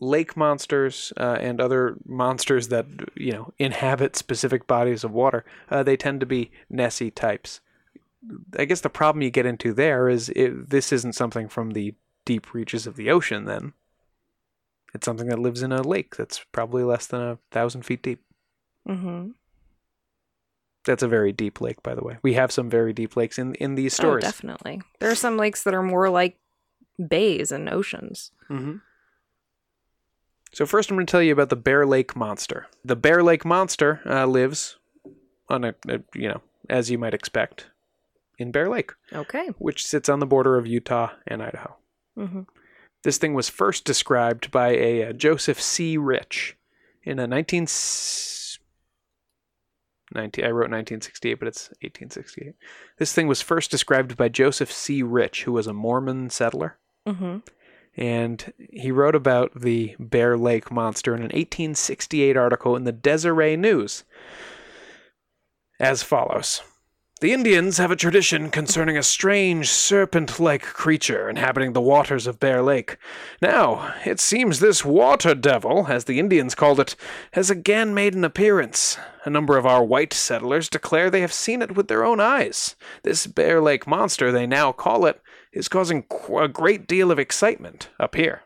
lake 0.00 0.36
monsters 0.36 1.12
uh, 1.16 1.38
and 1.40 1.60
other 1.60 1.96
monsters 2.04 2.68
that 2.68 2.86
you 3.14 3.32
know 3.32 3.52
inhabit 3.58 4.16
specific 4.16 4.66
bodies 4.66 5.04
of 5.04 5.12
water, 5.12 5.44
uh, 5.70 5.82
they 5.82 5.96
tend 5.96 6.20
to 6.20 6.26
be 6.26 6.50
Nessie 6.68 7.10
types. 7.10 7.60
I 8.58 8.64
guess 8.64 8.80
the 8.80 8.88
problem 8.88 9.22
you 9.22 9.30
get 9.30 9.46
into 9.46 9.72
there 9.72 10.08
is 10.08 10.30
it, 10.30 10.70
this 10.70 10.92
isn't 10.92 11.14
something 11.14 11.48
from 11.48 11.70
the 11.70 11.94
deep 12.24 12.54
reaches 12.54 12.86
of 12.86 12.96
the 12.96 13.10
ocean. 13.10 13.44
Then 13.44 13.74
it's 14.94 15.04
something 15.04 15.26
that 15.28 15.38
lives 15.38 15.62
in 15.62 15.72
a 15.72 15.82
lake 15.82 16.16
that's 16.16 16.44
probably 16.52 16.84
less 16.84 17.06
than 17.06 17.20
a 17.20 17.38
thousand 17.50 17.82
feet 17.82 18.02
deep. 18.02 18.22
Mm-hmm. 18.88 19.30
That's 20.84 21.02
a 21.02 21.08
very 21.08 21.32
deep 21.32 21.60
lake, 21.60 21.82
by 21.82 21.94
the 21.94 22.04
way. 22.04 22.18
We 22.22 22.34
have 22.34 22.52
some 22.52 22.68
very 22.70 22.92
deep 22.92 23.16
lakes 23.16 23.38
in 23.38 23.54
in 23.56 23.74
these 23.74 23.94
stories. 23.94 24.24
Oh, 24.24 24.28
stories. 24.28 24.34
definitely. 24.34 24.82
There 25.00 25.10
are 25.10 25.14
some 25.14 25.36
lakes 25.36 25.62
that 25.64 25.74
are 25.74 25.82
more 25.82 26.10
like 26.10 26.38
bays 27.08 27.50
and 27.50 27.68
oceans. 27.68 28.30
Mm-hmm. 28.50 28.76
So 30.52 30.66
first, 30.66 30.90
I'm 30.90 30.96
going 30.96 31.06
to 31.06 31.10
tell 31.10 31.22
you 31.22 31.32
about 31.32 31.48
the 31.48 31.56
Bear 31.56 31.84
Lake 31.84 32.14
Monster. 32.14 32.66
The 32.84 32.94
Bear 32.94 33.22
Lake 33.24 33.44
Monster 33.44 34.00
uh, 34.06 34.26
lives 34.26 34.76
on 35.48 35.64
a, 35.64 35.74
a, 35.88 36.00
you 36.14 36.28
know, 36.28 36.42
as 36.70 36.90
you 36.90 36.98
might 36.98 37.12
expect, 37.14 37.70
in 38.38 38.52
Bear 38.52 38.68
Lake, 38.68 38.92
Okay. 39.12 39.48
which 39.58 39.84
sits 39.84 40.08
on 40.08 40.20
the 40.20 40.26
border 40.26 40.56
of 40.56 40.66
Utah 40.66 41.10
and 41.26 41.42
Idaho. 41.42 41.76
Mm-hmm. 42.16 42.42
This 43.04 43.18
thing 43.18 43.34
was 43.34 43.48
first 43.50 43.84
described 43.84 44.50
by 44.50 44.70
a 44.70 45.10
uh, 45.10 45.12
Joseph 45.12 45.60
C. 45.60 45.96
Rich 45.98 46.56
in 47.02 47.18
a 47.18 47.26
19, 47.26 47.66
19. 50.14 50.44
I 50.44 50.48
wrote 50.48 50.70
1968, 50.70 51.34
but 51.34 51.48
it's 51.48 51.68
1868. 51.82 52.54
This 52.98 53.12
thing 53.12 53.28
was 53.28 53.42
first 53.42 53.70
described 53.70 54.16
by 54.16 54.30
Joseph 54.30 54.72
C. 54.72 55.02
Rich, 55.02 55.44
who 55.44 55.52
was 55.52 55.66
a 55.66 55.74
Mormon 55.74 56.30
settler. 56.30 56.78
Mm-hmm. 57.06 57.40
and 57.98 58.54
he 58.56 58.90
wrote 58.90 59.14
about 59.14 59.60
the 59.60 59.94
Bear 59.98 60.38
Lake 60.38 60.72
monster 60.72 61.12
in 61.14 61.20
an 61.20 61.24
1868 61.24 62.34
article 62.34 62.76
in 62.76 62.84
the 62.84 62.92
Deseret 62.92 63.58
News 63.58 64.04
as 65.78 66.02
follows. 66.02 66.62
The 67.24 67.32
Indians 67.32 67.78
have 67.78 67.90
a 67.90 67.96
tradition 67.96 68.50
concerning 68.50 68.98
a 68.98 69.02
strange 69.02 69.70
serpent 69.70 70.38
like 70.38 70.60
creature 70.60 71.26
inhabiting 71.26 71.72
the 71.72 71.80
waters 71.80 72.26
of 72.26 72.38
Bear 72.38 72.60
Lake. 72.60 72.98
Now, 73.40 73.94
it 74.04 74.20
seems 74.20 74.60
this 74.60 74.84
water 74.84 75.34
devil, 75.34 75.86
as 75.88 76.04
the 76.04 76.18
Indians 76.18 76.54
called 76.54 76.80
it, 76.80 76.96
has 77.32 77.48
again 77.48 77.94
made 77.94 78.14
an 78.14 78.24
appearance. 78.24 78.98
A 79.24 79.30
number 79.30 79.56
of 79.56 79.64
our 79.64 79.82
white 79.82 80.12
settlers 80.12 80.68
declare 80.68 81.08
they 81.08 81.22
have 81.22 81.32
seen 81.32 81.62
it 81.62 81.74
with 81.74 81.88
their 81.88 82.04
own 82.04 82.20
eyes. 82.20 82.76
This 83.04 83.26
Bear 83.26 83.62
Lake 83.62 83.86
monster, 83.86 84.30
they 84.30 84.46
now 84.46 84.70
call 84.72 85.06
it, 85.06 85.22
is 85.50 85.66
causing 85.66 86.02
qu- 86.02 86.40
a 86.40 86.46
great 86.46 86.86
deal 86.86 87.10
of 87.10 87.18
excitement 87.18 87.88
up 87.98 88.16
here. 88.16 88.42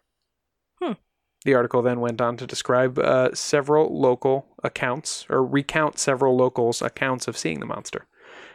The 1.44 1.54
article 1.54 1.82
then 1.82 1.98
went 1.98 2.20
on 2.20 2.36
to 2.36 2.46
describe 2.46 2.98
uh, 2.98 3.34
several 3.34 4.00
local 4.00 4.46
accounts, 4.62 5.26
or 5.28 5.44
recount 5.44 5.98
several 5.98 6.36
locals' 6.36 6.82
accounts 6.82 7.26
of 7.26 7.36
seeing 7.36 7.58
the 7.58 7.66
monster, 7.66 8.06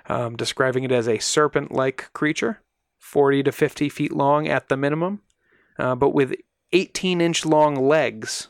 um, 0.08 0.36
describing 0.36 0.84
it 0.84 0.92
as 0.92 1.08
a 1.08 1.20
serpent 1.20 1.72
like 1.72 2.12
creature, 2.14 2.62
40 3.00 3.44
to 3.44 3.52
50 3.52 3.90
feet 3.90 4.12
long 4.12 4.48
at 4.48 4.70
the 4.70 4.78
minimum, 4.78 5.22
uh, 5.80 5.96
but 5.96 6.14
with 6.14 6.34
18 6.72 7.22
inch 7.22 7.46
long 7.46 7.76
legs 7.76 8.48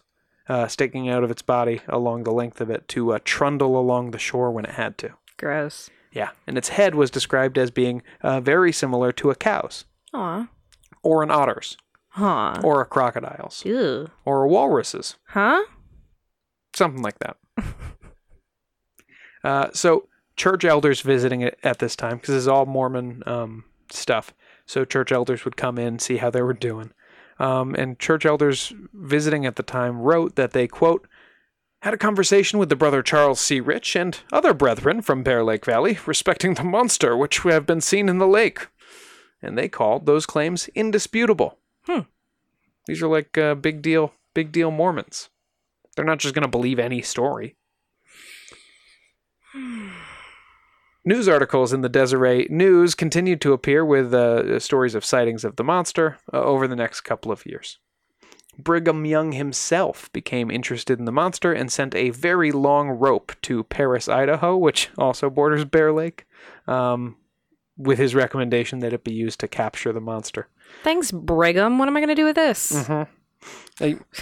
uh, 0.48 0.68
sticking 0.68 1.10
out 1.10 1.24
of 1.24 1.32
its 1.32 1.42
body 1.42 1.82
along 1.88 2.24
the 2.24 2.32
length 2.34 2.60
of 2.62 2.70
it 2.70 2.88
to 2.90 3.14
uh, 3.14 3.20
trundle 3.24 3.78
along 3.80 4.12
the 4.12 4.20
shore 4.20 4.52
when 4.52 4.66
it 4.66 4.72
had 4.72 4.98
to. 5.00 5.12
Gross. 5.38 5.90
Yeah, 6.12 6.30
and 6.46 6.58
its 6.58 6.70
head 6.70 6.96
was 6.96 7.10
described 7.10 7.58
as 7.58 7.72
being 7.72 8.04
uh, 8.22 8.40
very 8.40 8.72
similar 8.72 9.12
to 9.14 9.32
a 9.32 9.36
cow's, 9.36 9.86
Aw. 10.14 10.48
or 11.02 11.24
an 11.24 11.32
otter's, 11.32 11.76
Huh. 12.10 12.60
or 12.64 12.82
a 12.82 12.86
crocodile's, 12.86 13.64
Ew. 13.66 14.10
or 14.26 14.44
a 14.44 14.48
walrus's. 14.48 15.16
Huh? 15.30 15.64
something 16.76 17.02
like 17.04 17.18
that. 17.20 17.38
uh, 19.44 19.70
so 19.74 20.08
church 20.36 20.66
elders 20.66 21.02
visiting 21.02 21.42
it 21.42 21.60
at 21.64 21.80
this 21.80 21.96
time 21.96 22.18
because 22.18 22.36
it's 22.36 22.48
all 22.48 22.66
Mormon 22.66 23.24
um, 23.26 23.66
stuff. 23.90 24.34
So 24.66 24.86
church 24.86 25.12
elders 25.12 25.46
would 25.46 25.58
come 25.58 25.78
in, 25.78 26.00
see 26.00 26.18
how 26.18 26.30
they 26.30 26.42
were 26.42 26.54
doing, 26.54 26.92
um, 27.40 27.76
and 27.76 28.00
church 28.00 28.26
elders 28.26 28.74
visiting 28.94 29.46
at 29.46 29.56
the 29.56 29.64
time 29.64 30.00
wrote 30.00 30.36
that 30.36 30.52
they 30.52 30.68
quote 30.68 31.08
had 31.82 31.94
a 31.94 31.98
conversation 31.98 32.60
with 32.60 32.70
the 32.70 32.78
brother 32.78 33.04
Charles 33.04 33.42
C. 33.42 33.60
Rich 33.60 33.98
and 33.98 34.18
other 34.32 34.54
brethren 34.54 35.02
from 35.02 35.22
Bear 35.22 35.44
Lake 35.44 35.66
Valley 35.66 36.00
respecting 36.06 36.54
the 36.54 36.64
monster 36.64 37.18
which 37.18 37.40
have 37.40 37.66
been 37.66 37.82
seen 37.82 38.08
in 38.08 38.20
the 38.20 38.28
lake, 38.28 38.68
and 39.42 39.58
they 39.58 39.68
called 39.68 40.06
those 40.06 40.26
claims 40.26 40.70
indisputable. 40.76 41.58
Hmm. 41.86 42.02
These 42.86 43.02
are 43.02 43.08
like 43.08 43.38
uh, 43.38 43.56
big 43.56 43.82
deal, 43.82 44.14
big 44.34 44.54
deal 44.54 44.72
Mormons. 44.72 45.30
They're 45.96 46.06
not 46.06 46.20
just 46.20 46.34
going 46.34 46.44
to 46.44 46.48
believe 46.48 46.80
any 46.80 47.02
story. 47.02 47.58
News 51.06 51.28
articles 51.28 51.74
in 51.74 51.82
the 51.82 51.90
Deseret 51.90 52.50
News 52.50 52.96
continued 52.96 53.42
to 53.42 53.52
appear 53.52 53.84
with 53.84 54.14
uh, 54.14 54.58
stories 54.60 54.96
of 54.96 55.04
sightings 55.04 55.44
of 55.44 55.58
the 55.58 55.64
monster 55.64 56.18
uh, 56.32 56.42
over 56.42 56.66
the 56.66 56.78
next 56.78 57.02
couple 57.02 57.32
of 57.32 57.46
years. 57.46 57.78
Brigham 58.58 59.06
Young 59.06 59.34
himself 59.34 60.12
became 60.14 60.50
interested 60.50 61.00
in 61.00 61.06
the 61.06 61.12
monster 61.12 61.52
and 61.52 61.72
sent 61.72 61.96
a 61.96 62.12
very 62.12 62.52
long 62.52 62.90
rope 62.90 63.34
to 63.42 63.64
Paris, 63.66 64.08
Idaho, 64.08 64.56
which 64.56 64.92
also 64.98 65.30
borders 65.30 65.66
Bear 65.66 65.92
Lake, 65.92 66.26
um, 66.68 67.18
with 67.76 67.98
his 67.98 68.16
recommendation 68.16 68.80
that 68.80 68.94
it 68.94 69.04
be 69.04 69.14
used 69.14 69.40
to 69.42 69.48
capture 69.48 69.92
the 69.92 70.00
monster. 70.00 70.48
Thanks, 70.84 71.12
Brigham. 71.12 71.80
What 71.80 71.88
am 71.88 71.98
I 71.98 72.00
going 72.00 72.10
to 72.10 72.16
do 72.16 72.26
with 72.26 72.36
this? 72.36 72.88
Uh, 72.90 73.06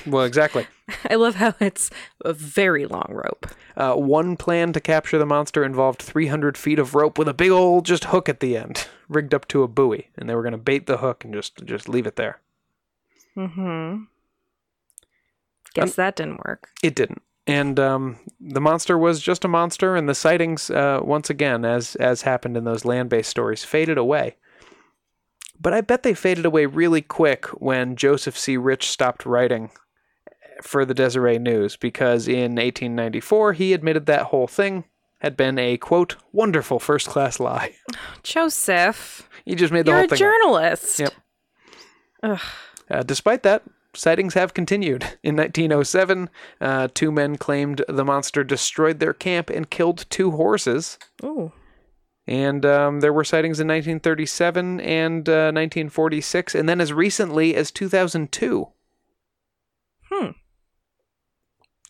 well, 0.05 0.23
exactly. 0.23 0.67
I 1.09 1.15
love 1.15 1.35
how 1.35 1.53
it's 1.59 1.89
a 2.23 2.33
very 2.33 2.85
long 2.85 3.07
rope. 3.09 3.47
Uh, 3.75 3.95
one 3.95 4.37
plan 4.37 4.73
to 4.73 4.79
capture 4.79 5.17
the 5.17 5.25
monster 5.25 5.63
involved 5.63 6.01
300 6.01 6.57
feet 6.57 6.79
of 6.79 6.95
rope 6.95 7.17
with 7.17 7.27
a 7.27 7.33
big 7.33 7.51
old 7.51 7.85
just 7.85 8.05
hook 8.05 8.29
at 8.29 8.39
the 8.39 8.57
end, 8.57 8.87
rigged 9.09 9.33
up 9.33 9.47
to 9.49 9.63
a 9.63 9.67
buoy, 9.67 10.09
and 10.17 10.29
they 10.29 10.35
were 10.35 10.43
going 10.43 10.51
to 10.53 10.57
bait 10.57 10.85
the 10.85 10.97
hook 10.97 11.23
and 11.23 11.33
just 11.33 11.63
just 11.65 11.89
leave 11.89 12.07
it 12.07 12.15
there. 12.15 12.39
Mm-hmm. 13.35 14.03
Guess 15.73 15.95
that 15.95 16.17
didn't 16.17 16.41
work. 16.45 16.69
It 16.83 16.95
didn't, 16.95 17.21
and 17.47 17.79
um, 17.79 18.17
the 18.39 18.59
monster 18.59 18.97
was 18.97 19.21
just 19.21 19.45
a 19.45 19.47
monster, 19.47 19.95
and 19.95 20.07
the 20.07 20.15
sightings, 20.15 20.69
uh, 20.69 20.99
once 21.01 21.29
again, 21.29 21.63
as 21.63 21.95
as 21.95 22.23
happened 22.23 22.57
in 22.57 22.65
those 22.65 22.85
land-based 22.85 23.29
stories, 23.29 23.63
faded 23.63 23.97
away. 23.97 24.35
But 25.61 25.73
I 25.73 25.81
bet 25.81 26.01
they 26.03 26.13
faded 26.15 26.45
away 26.45 26.65
really 26.65 27.01
quick 27.01 27.45
when 27.61 27.95
Joseph 27.95 28.37
C. 28.37 28.57
Rich 28.57 28.89
stopped 28.89 29.25
writing 29.25 29.69
for 30.63 30.85
the 30.85 30.93
Deseret 30.93 31.39
News, 31.41 31.75
because 31.77 32.27
in 32.27 32.55
1894 32.55 33.53
he 33.53 33.73
admitted 33.73 34.05
that 34.07 34.23
whole 34.27 34.47
thing 34.47 34.85
had 35.19 35.37
been 35.37 35.59
a 35.59 35.77
quote 35.77 36.15
wonderful 36.31 36.79
first-class 36.79 37.39
lie. 37.39 37.75
Joseph, 38.23 39.29
He 39.45 39.53
just 39.55 39.71
made 39.73 39.85
the 39.85 39.91
you're 39.91 39.99
a 40.01 40.07
thing. 40.07 40.13
up. 40.13 40.17
journalist. 40.19 40.99
Yep. 40.99 41.13
Ugh. 42.23 42.39
Uh, 42.89 43.03
despite 43.03 43.43
that, 43.43 43.63
sightings 43.95 44.33
have 44.33 44.53
continued. 44.53 45.03
In 45.23 45.35
1907, 45.35 46.29
uh, 46.59 46.87
two 46.93 47.11
men 47.11 47.37
claimed 47.37 47.83
the 47.87 48.03
monster 48.05 48.43
destroyed 48.43 48.99
their 48.99 49.13
camp 49.13 49.49
and 49.49 49.69
killed 49.69 50.05
two 50.09 50.31
horses. 50.31 50.97
Ooh. 51.23 51.51
And 52.31 52.65
um, 52.65 53.01
there 53.01 53.11
were 53.11 53.25
sightings 53.25 53.59
in 53.59 53.67
1937 53.67 54.79
and 54.79 55.27
uh, 55.27 55.51
1946, 55.51 56.55
and 56.55 56.69
then 56.69 56.79
as 56.79 56.93
recently 56.93 57.55
as 57.55 57.71
2002. 57.71 58.69
Hmm. 60.09 60.27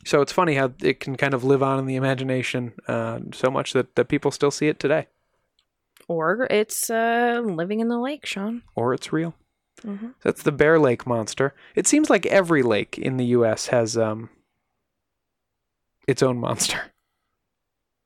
So 0.03 0.21
it's 0.21 0.31
funny 0.31 0.55
how 0.55 0.73
it 0.81 0.99
can 0.99 1.15
kind 1.15 1.35
of 1.35 1.43
live 1.43 1.61
on 1.61 1.77
in 1.77 1.85
the 1.85 1.95
imagination 1.95 2.73
uh, 2.87 3.19
so 3.33 3.51
much 3.51 3.73
that, 3.73 3.95
that 3.95 4.05
people 4.09 4.31
still 4.31 4.49
see 4.49 4.67
it 4.67 4.79
today, 4.79 5.05
Or 6.07 6.47
it's 6.49 6.89
uh, 6.89 7.39
living 7.45 7.79
in 7.79 7.89
the 7.89 7.99
lake, 7.99 8.25
Sean. 8.25 8.63
or 8.75 8.95
it's 8.95 9.13
real. 9.13 9.35
Mhm. 9.83 10.15
That's 10.23 10.41
the 10.41 10.51
Bear 10.51 10.79
Lake 10.79 11.05
monster. 11.05 11.53
It 11.75 11.85
seems 11.85 12.09
like 12.09 12.25
every 12.25 12.63
lake 12.63 12.97
in 12.97 13.17
the 13.17 13.25
U.S. 13.37 13.67
has 13.67 13.95
um, 13.95 14.29
its 16.07 16.23
own 16.23 16.39
monster. 16.39 16.81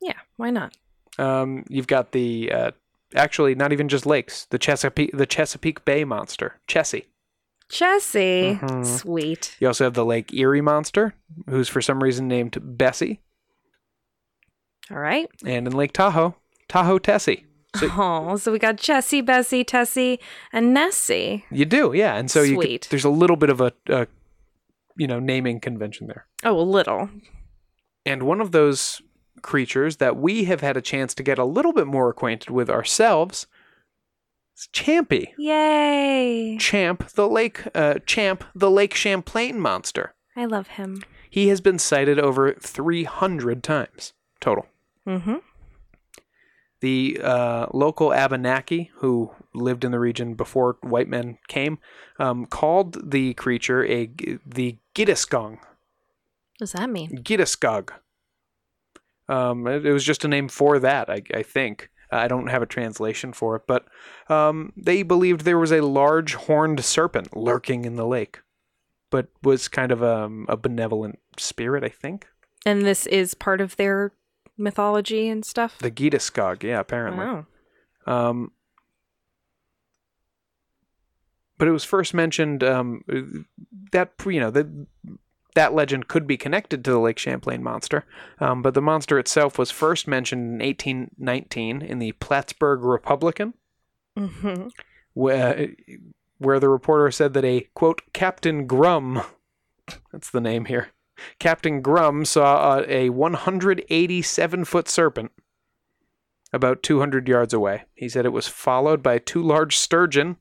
Yeah, 0.01 0.19
why 0.36 0.49
not? 0.49 0.75
Um, 1.18 1.63
you've 1.70 1.88
got 1.88 2.11
the 2.11 2.51
uh, 2.51 2.72
actually 3.16 3.55
not 3.55 3.72
even 3.72 3.88
just 3.88 4.05
lakes. 4.05 4.45
The 4.49 4.57
Chesapeake, 4.59 5.11
the 5.16 5.26
Chesapeake 5.26 5.86
Bay 5.86 6.03
monster, 6.03 6.59
Chessie. 6.68 7.05
Jesse. 7.70 8.59
Mhm. 8.61 8.86
Sweet. 8.86 9.55
You 9.59 9.68
also 9.68 9.86
have 9.86 9.93
the 9.95 10.05
Lake 10.05 10.34
Erie 10.34 10.61
monster, 10.61 11.16
who's 11.49 11.68
for 11.70 11.82
some 11.82 12.03
reason 12.03 12.28
named 12.28 12.57
Bessie, 12.61 13.22
All 14.91 14.97
right. 14.99 15.28
and 15.45 15.66
in 15.68 15.74
Lake 15.74 15.93
Tahoe, 15.93 16.36
Tahoe 16.70 16.99
Tessie. 16.99 17.45
So- 17.76 17.89
oh, 17.91 18.38
so 18.38 18.51
we 18.51 18.59
got 18.59 18.78
Jessie, 18.78 19.22
Bessie, 19.22 19.63
Tessie, 19.63 20.20
and 20.53 20.74
Nessie. 20.74 21.43
You 21.51 21.66
do, 21.66 21.91
yeah. 21.93 22.16
And 22.16 22.30
so 22.32 22.41
you 22.41 22.55
Sweet. 22.55 22.82
could, 22.84 22.91
there's 22.91 23.03
a 23.03 23.09
little 23.09 23.36
bit 23.36 23.49
of 23.49 23.59
a, 23.61 23.74
a 23.89 24.07
you 24.95 25.07
know 25.07 25.20
naming 25.20 25.59
convention 25.59 26.07
there. 26.07 26.28
Oh, 26.43 26.57
a 26.59 26.61
little. 26.61 27.09
And 28.05 28.24
one 28.24 28.39
of 28.41 28.51
those 28.51 29.01
creatures 29.41 29.97
that 29.97 30.17
we 30.17 30.45
have 30.45 30.61
had 30.61 30.77
a 30.77 30.81
chance 30.81 31.13
to 31.15 31.23
get 31.23 31.38
a 31.38 31.45
little 31.45 31.73
bit 31.73 31.88
more 31.88 32.09
acquainted 32.09 32.49
with 32.49 32.69
ourselves 32.69 33.47
Champy. 34.73 35.33
Yay. 35.38 36.57
Champ 36.57 37.09
the 37.09 37.27
lake 37.27 37.63
uh, 37.75 37.95
Champ 38.05 38.43
the 38.55 38.71
Lake 38.71 38.93
Champlain 38.93 39.59
monster. 39.59 40.13
I 40.36 40.45
love 40.45 40.67
him. 40.67 41.03
He 41.29 41.49
has 41.49 41.59
been 41.59 41.79
sighted 41.79 42.19
over 42.19 42.53
300 42.53 43.63
times 43.63 44.13
total. 44.39 44.67
Mm-hmm. 45.05 45.36
The 46.79 47.19
uh, 47.21 47.67
local 47.73 48.13
Abenaki, 48.13 48.91
who 48.95 49.31
lived 49.53 49.83
in 49.83 49.91
the 49.91 49.99
region 49.99 50.36
before 50.36 50.77
white 50.81 51.07
men 51.09 51.38
came, 51.47 51.79
um, 52.19 52.45
called 52.45 53.11
the 53.11 53.33
creature 53.33 53.86
a 53.86 54.09
the 54.45 54.77
Giddisgong. 54.93 55.51
What 55.51 56.59
does 56.59 56.71
that 56.73 56.89
mean? 56.89 57.21
Giddisgog. 57.23 57.89
Um, 59.28 59.67
it, 59.67 59.86
it 59.86 59.91
was 59.91 60.03
just 60.03 60.26
a 60.26 60.28
name 60.28 60.47
for 60.47 60.80
that, 60.80 61.09
I, 61.09 61.21
I 61.34 61.43
think. 61.43 61.89
I 62.11 62.28
don't 62.28 62.47
have 62.47 62.61
a 62.61 62.67
translation 62.67 63.34
for 63.34 63.55
it, 63.55 63.63
but 63.67 63.86
um, 64.30 64.71
they 64.78 65.03
believed 65.03 65.41
there 65.41 65.57
was 65.57 65.71
a 65.71 65.82
large 65.82 66.36
horned 66.36 66.84
serpent 66.86 67.36
lurking 67.36 67.84
in 67.84 67.95
the 67.95 68.05
lake, 68.05 68.41
but 69.09 69.28
was 69.41 69.67
kind 69.67 69.91
of 69.91 70.03
um, 70.03 70.45
a 70.47 70.55
benevolent 70.55 71.19
spirit, 71.38 71.84
I 71.84 71.89
think. 71.89 72.28
And 72.65 72.86
this 72.86 73.05
is 73.07 73.34
part 73.34 73.59
of 73.59 73.76
their 73.76 74.13
mythology 74.57 75.28
and 75.28 75.45
stuff? 75.45 75.78
The 75.80 75.91
Giddisgog, 75.91 76.63
yeah, 76.63 76.80
apparently. 76.80 77.26
Wow. 77.26 77.45
Um, 78.07 78.51
but 81.57 81.67
it 81.67 81.71
was 81.71 81.84
first 81.84 82.13
mentioned 82.13 82.63
um, 82.63 83.03
that 83.91 84.11
you 84.26 84.39
know 84.39 84.51
that 84.51 84.67
that 85.56 85.74
legend 85.74 86.08
could 86.08 86.28
be 86.28 86.38
connected 86.38 86.86
to 86.86 86.91
the 86.91 86.99
Lake 86.99 87.18
Champlain 87.18 87.64
monster, 87.64 88.06
um, 88.39 88.62
but 88.62 88.74
the 88.74 88.82
monster 88.82 89.18
itself 89.18 89.58
was 89.58 89.72
first 89.72 90.08
mentioned 90.08 90.62
in 90.62 90.66
1819 90.68 91.82
in 91.82 91.99
the 91.99 92.12
Plattsburgh 92.14 92.84
Republican, 92.84 93.53
Mm-hmm. 94.18 94.68
where 95.14 95.70
where 96.38 96.60
the 96.60 96.70
reporter 96.70 97.12
said 97.12 97.34
that 97.34 97.43
a 97.43 97.68
quote 97.74 98.01
Captain 98.14 98.66
Grum, 98.68 99.22
that's 100.12 100.32
the 100.32 100.39
name 100.39 100.66
here, 100.66 100.89
Captain 101.39 101.82
Grum 101.82 102.24
saw 102.26 102.80
a, 102.80 103.08
a 103.08 103.10
187 103.10 104.66
foot 104.66 104.88
serpent 104.88 105.32
about 106.53 106.84
200 106.84 107.28
yards 107.28 107.53
away. 107.53 107.84
He 107.93 108.08
said 108.08 108.26
it 108.26 108.30
was 108.34 108.47
followed 108.47 109.03
by 109.03 109.18
two 109.18 109.43
large 109.43 109.78
sturgeon 109.78 110.38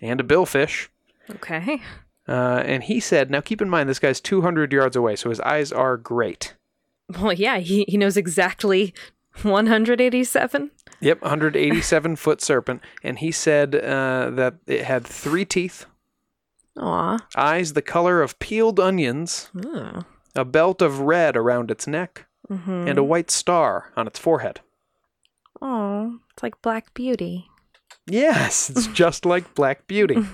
and 0.00 0.20
a 0.20 0.24
billfish. 0.24 0.88
Okay. 1.28 1.80
Uh, 2.28 2.62
and 2.64 2.84
he 2.84 3.00
said, 3.00 3.30
now 3.30 3.40
keep 3.40 3.60
in 3.60 3.68
mind, 3.68 3.88
this 3.88 3.98
guy's 3.98 4.20
200 4.20 4.72
yards 4.72 4.94
away, 4.96 5.16
so 5.16 5.30
his 5.30 5.40
eyes 5.40 5.72
are 5.72 5.96
great. 5.96 6.54
Well, 7.18 7.32
yeah, 7.32 7.58
he, 7.58 7.84
he 7.88 7.96
knows 7.96 8.16
exactly 8.16 8.94
187. 9.42 10.70
Yep, 11.00 11.22
187 11.22 12.16
foot 12.16 12.40
serpent. 12.40 12.82
And 13.02 13.18
he 13.18 13.32
said 13.32 13.74
uh, 13.74 14.30
that 14.30 14.54
it 14.66 14.84
had 14.84 15.04
three 15.06 15.44
teeth 15.44 15.86
Aw. 16.78 17.18
eyes 17.36 17.72
the 17.72 17.82
color 17.82 18.22
of 18.22 18.38
peeled 18.38 18.78
onions, 18.78 19.50
Ugh. 19.74 20.04
a 20.36 20.44
belt 20.44 20.80
of 20.82 21.00
red 21.00 21.36
around 21.36 21.70
its 21.70 21.86
neck, 21.86 22.26
Mm-hmm. 22.50 22.88
and 22.88 22.98
a 22.98 23.04
white 23.04 23.30
star 23.30 23.92
on 23.96 24.08
its 24.08 24.18
forehead. 24.18 24.58
Oh, 25.62 26.18
it's 26.32 26.42
like 26.42 26.60
Black 26.62 26.92
Beauty. 26.94 27.46
Yes, 28.08 28.68
it's 28.70 28.88
just 28.88 29.24
like 29.24 29.54
Black 29.54 29.86
Beauty. 29.86 30.16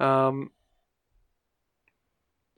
Um, 0.00 0.52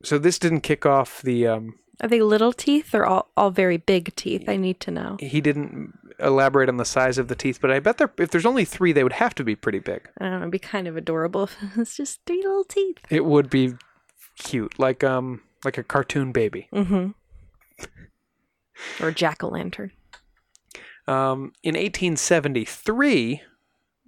so 0.02 0.18
this 0.18 0.38
didn't 0.38 0.60
kick 0.60 0.84
off 0.86 1.22
the. 1.22 1.46
Um, 1.46 1.78
Are 2.02 2.08
they 2.08 2.20
little 2.22 2.52
teeth 2.52 2.94
or 2.94 3.04
all, 3.06 3.28
all 3.36 3.50
very 3.50 3.76
big 3.76 4.14
teeth? 4.16 4.48
I 4.48 4.56
need 4.56 4.80
to 4.80 4.90
know. 4.90 5.16
he 5.20 5.40
didn't 5.40 5.98
elaborate 6.18 6.68
on 6.68 6.76
the 6.76 6.84
size 6.84 7.16
of 7.18 7.28
the 7.28 7.34
teeth, 7.34 7.60
but 7.60 7.70
I 7.70 7.80
bet 7.80 7.98
there, 7.98 8.12
if 8.18 8.30
there's 8.30 8.44
only 8.46 8.64
three, 8.64 8.92
they 8.92 9.02
would 9.02 9.14
have 9.14 9.34
to 9.36 9.44
be 9.44 9.56
pretty 9.56 9.78
big. 9.78 10.08
I 10.18 10.24
don't 10.24 10.32
know. 10.32 10.38
It'd 10.40 10.50
be 10.50 10.58
kind 10.58 10.86
of 10.86 10.96
adorable 10.96 11.44
if 11.44 11.56
it's 11.76 11.96
just 11.96 12.20
three 12.26 12.42
little 12.42 12.64
teeth. 12.64 12.98
It 13.08 13.24
would 13.24 13.48
be 13.50 13.74
cute, 14.36 14.78
like 14.78 15.02
um, 15.04 15.42
like 15.64 15.78
a 15.78 15.82
cartoon 15.82 16.32
baby. 16.32 16.68
Mm-hmm. 16.72 17.10
or 19.02 19.10
jack 19.10 19.42
o' 19.42 19.48
lantern. 19.48 19.92
Um, 21.06 21.52
in 21.62 21.74
1873, 21.74 23.42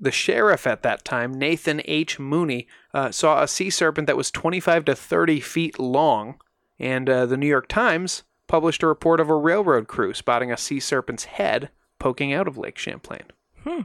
the 0.02 0.10
sheriff 0.10 0.66
at 0.66 0.82
that 0.82 1.04
time, 1.04 1.32
Nathan 1.32 1.80
H. 1.84 2.18
Mooney, 2.18 2.66
uh, 2.92 3.10
saw 3.12 3.42
a 3.42 3.48
sea 3.48 3.70
serpent 3.70 4.06
that 4.08 4.16
was 4.16 4.30
25 4.30 4.84
to 4.86 4.94
30 4.96 5.40
feet 5.40 5.78
long, 5.78 6.40
and 6.78 7.08
uh, 7.08 7.24
the 7.24 7.36
New 7.36 7.46
York 7.46 7.68
Times 7.68 8.24
published 8.48 8.82
a 8.82 8.88
report 8.88 9.20
of 9.20 9.30
a 9.30 9.34
railroad 9.36 9.86
crew 9.88 10.12
spotting 10.12 10.50
a 10.52 10.56
sea 10.56 10.80
serpent's 10.80 11.24
head 11.24 11.70
poking 11.98 12.32
out 12.32 12.48
of 12.48 12.58
Lake 12.58 12.76
Champlain. 12.76 13.22
Hmm. 13.62 13.82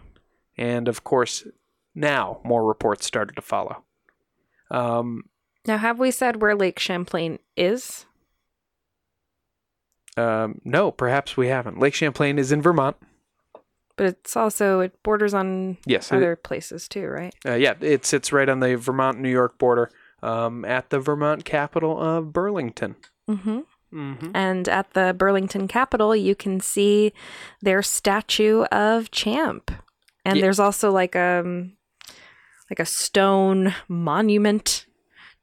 And 0.58 0.88
of 0.88 1.04
course, 1.04 1.46
now 1.94 2.42
more 2.44 2.66
reports 2.66 3.06
started 3.06 3.36
to 3.36 3.42
follow. 3.44 3.84
Um, 4.72 5.26
Now, 5.68 5.78
have 5.78 6.00
we 6.00 6.10
said 6.12 6.42
where 6.42 6.56
Lake 6.56 6.80
Champlain 6.80 7.38
is? 7.56 8.06
um, 10.18 10.60
no, 10.66 10.90
perhaps 10.92 11.38
we 11.38 11.48
haven't. 11.48 11.80
Lake 11.80 11.94
Champlain 11.94 12.40
is 12.40 12.52
in 12.52 12.60
Vermont. 12.62 12.98
But 13.98 14.06
it's 14.06 14.38
also 14.38 14.80
it 14.80 15.02
borders 15.04 15.34
on 15.34 15.78
Yes, 15.86 16.12
it- 16.12 16.16
other 16.16 16.36
places 16.36 16.88
too, 16.88 17.08
right? 17.08 17.36
Uh, 17.46 17.56
yeah, 17.56 17.74
it 17.82 18.06
sits 18.06 18.32
right 18.32 18.48
on 18.48 18.60
the 18.62 18.78
Vermont 18.78 19.20
New 19.20 19.30
York 19.30 19.58
border 19.58 19.90
um, 20.24 20.64
at 20.66 20.90
the 20.90 21.00
Vermont 21.00 21.44
capital 21.46 22.00
of 22.02 22.32
Burlington. 22.32 22.96
Mm-hmm. 23.30 23.60
Mm-hmm. 23.94 24.32
And 24.34 24.68
at 24.70 24.92
the 24.94 25.14
Burlington 25.18 25.68
Capitol, 25.68 26.16
you 26.16 26.36
can 26.36 26.60
see 26.60 27.14
their 27.62 27.82
statue 27.82 28.64
of 28.66 29.12
Champ. 29.12 29.72
And 30.26 30.38
Yeah. 30.38 30.42
there's 30.44 30.60
also 30.60 30.92
like 30.92 31.16
a 31.16 31.68
like 32.70 32.80
a 32.80 32.86
stone 32.86 33.74
monument 33.88 34.86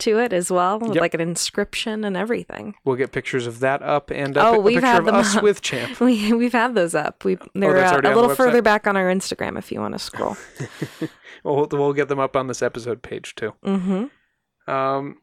to 0.01 0.19
it 0.19 0.33
as 0.33 0.51
well, 0.51 0.79
with 0.79 0.95
Yep. 0.95 1.01
like 1.01 1.15
an 1.15 1.21
inscription 1.21 2.05
and 2.05 2.17
everything. 2.17 2.75
We'll 2.85 2.97
get 2.97 3.13
pictures 3.13 3.47
of 3.47 3.61
that 3.61 3.83
up 3.83 4.11
and 4.11 4.37
Oh, 4.37 4.55
a, 4.55 4.59
we've 4.59 4.75
picture 4.77 4.87
had 4.87 4.99
of 5.01 5.05
them 5.07 5.15
us 5.17 5.37
up. 5.37 5.43
with 5.43 5.61
Champ. 5.63 6.01
We 6.01 6.33
we've 6.33 6.53
had 6.53 6.75
those 6.75 6.95
up. 6.95 7.25
We 7.25 7.39
they're 7.55 7.73
that's 7.75 7.93
uh, 8.05 8.09
a 8.11 8.15
little 8.15 8.35
further 8.35 8.63
back 8.63 8.87
on 8.87 8.97
our 8.97 9.09
Instagram 9.13 9.59
if 9.59 9.71
you 9.73 9.81
want 9.81 9.95
to 9.95 9.99
scroll. 9.99 10.37
We'll, 11.45 11.69
we'll 11.73 11.93
get 11.93 12.09
them 12.09 12.19
up 12.21 12.37
on 12.37 12.47
this 12.47 12.63
episode 12.63 13.03
page 13.03 13.35
too. 13.35 13.53
mm-hmm. 13.63 14.71
Um, 14.71 15.19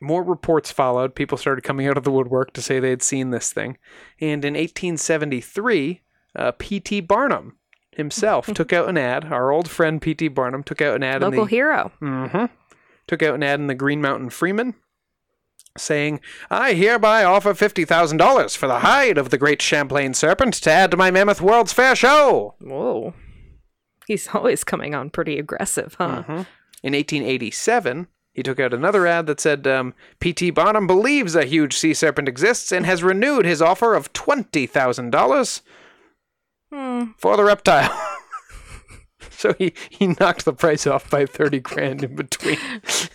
more 0.00 0.22
reports 0.22 0.72
followed. 0.72 1.14
People 1.14 1.36
started 1.36 1.62
coming 1.62 1.86
out 1.86 1.98
of 1.98 2.04
the 2.04 2.10
woodwork 2.10 2.54
to 2.54 2.62
say 2.62 2.80
they 2.80 2.88
had 2.88 3.02
seen 3.02 3.30
this 3.30 3.52
thing. 3.52 3.76
And 4.18 4.42
in 4.44 4.54
1873, 4.54 6.00
uh, 6.36 6.52
P.T. 6.58 7.00
Barnum 7.02 7.56
himself 7.92 8.46
took 8.54 8.72
out 8.72 8.88
an 8.88 8.96
ad. 8.96 9.26
Our 9.26 9.50
old 9.50 9.68
friend 9.68 10.00
P.T. 10.00 10.28
Barnum 10.28 10.62
took 10.62 10.80
out 10.80 10.96
an 10.96 11.02
ad 11.02 11.16
in 11.22 11.30
Local 11.32 11.44
the 11.44 11.50
hero. 11.50 11.92
hmm 11.98 12.44
Took 13.10 13.24
out 13.24 13.34
an 13.34 13.42
ad 13.42 13.58
in 13.58 13.66
the 13.66 13.74
Green 13.74 14.00
Mountain 14.00 14.30
Freeman 14.30 14.74
saying, 15.76 16.20
I 16.48 16.74
hereby 16.74 17.24
offer 17.24 17.54
$50,000 17.54 18.56
for 18.56 18.68
the 18.68 18.78
hide 18.78 19.18
of 19.18 19.30
the 19.30 19.36
great 19.36 19.60
Champlain 19.60 20.14
serpent 20.14 20.54
to 20.54 20.70
add 20.70 20.92
to 20.92 20.96
my 20.96 21.10
Mammoth 21.10 21.40
World's 21.40 21.72
Fair 21.72 21.96
show. 21.96 22.54
Whoa. 22.60 23.14
He's 24.06 24.28
always 24.32 24.62
coming 24.62 24.94
on 24.94 25.10
pretty 25.10 25.40
aggressive, 25.40 25.96
huh? 25.98 26.22
In 26.84 26.92
1887, 26.94 28.06
he 28.32 28.44
took 28.44 28.60
out 28.60 28.72
another 28.72 29.08
ad 29.08 29.26
that 29.26 29.40
said, 29.40 29.66
um, 29.66 29.92
P.T. 30.20 30.50
Barnum 30.50 30.86
believes 30.86 31.34
a 31.34 31.44
huge 31.44 31.76
sea 31.76 31.94
serpent 31.94 32.28
exists 32.28 32.70
and 32.70 32.86
has 32.86 33.02
renewed 33.02 33.44
his 33.44 33.60
offer 33.60 33.96
of 33.96 34.12
$20,000 34.12 35.60
Hmm. 36.72 37.04
for 37.18 37.36
the 37.36 37.42
reptile. 37.42 37.90
so 39.40 39.54
he, 39.54 39.72
he 39.88 40.08
knocked 40.08 40.44
the 40.44 40.52
price 40.52 40.86
off 40.86 41.08
by 41.08 41.24
30 41.24 41.60
grand 41.60 42.04
in 42.04 42.14
between. 42.14 42.58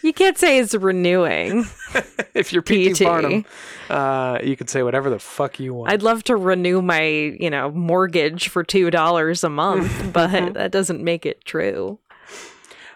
You 0.02 0.12
can't 0.12 0.38
say 0.38 0.58
it's 0.58 0.74
renewing. 0.74 1.66
if 2.34 2.52
you're 2.52 2.64
P.T. 2.64 3.04
Barnum, 3.04 3.46
uh, 3.92 4.40
you 4.44 4.58
can 4.58 4.68
say 4.68 4.82
whatever 4.82 5.12
the 5.12 5.20
fuck 5.20 5.60
you 5.60 5.76
want. 5.76 5.92
I'd 5.92 6.02
love 6.02 6.24
to 6.24 6.36
renew 6.36 6.82
my, 6.82 7.04
you 7.04 7.52
know, 7.52 7.70
mortgage 7.70 8.50
for 8.50 8.64
two 8.64 8.90
dollars 8.90 9.44
a 9.44 9.50
month, 9.50 10.10
but 10.14 10.56
that 10.56 10.72
doesn't 10.72 11.04
make 11.04 11.28
it 11.28 11.46
true. 11.46 12.00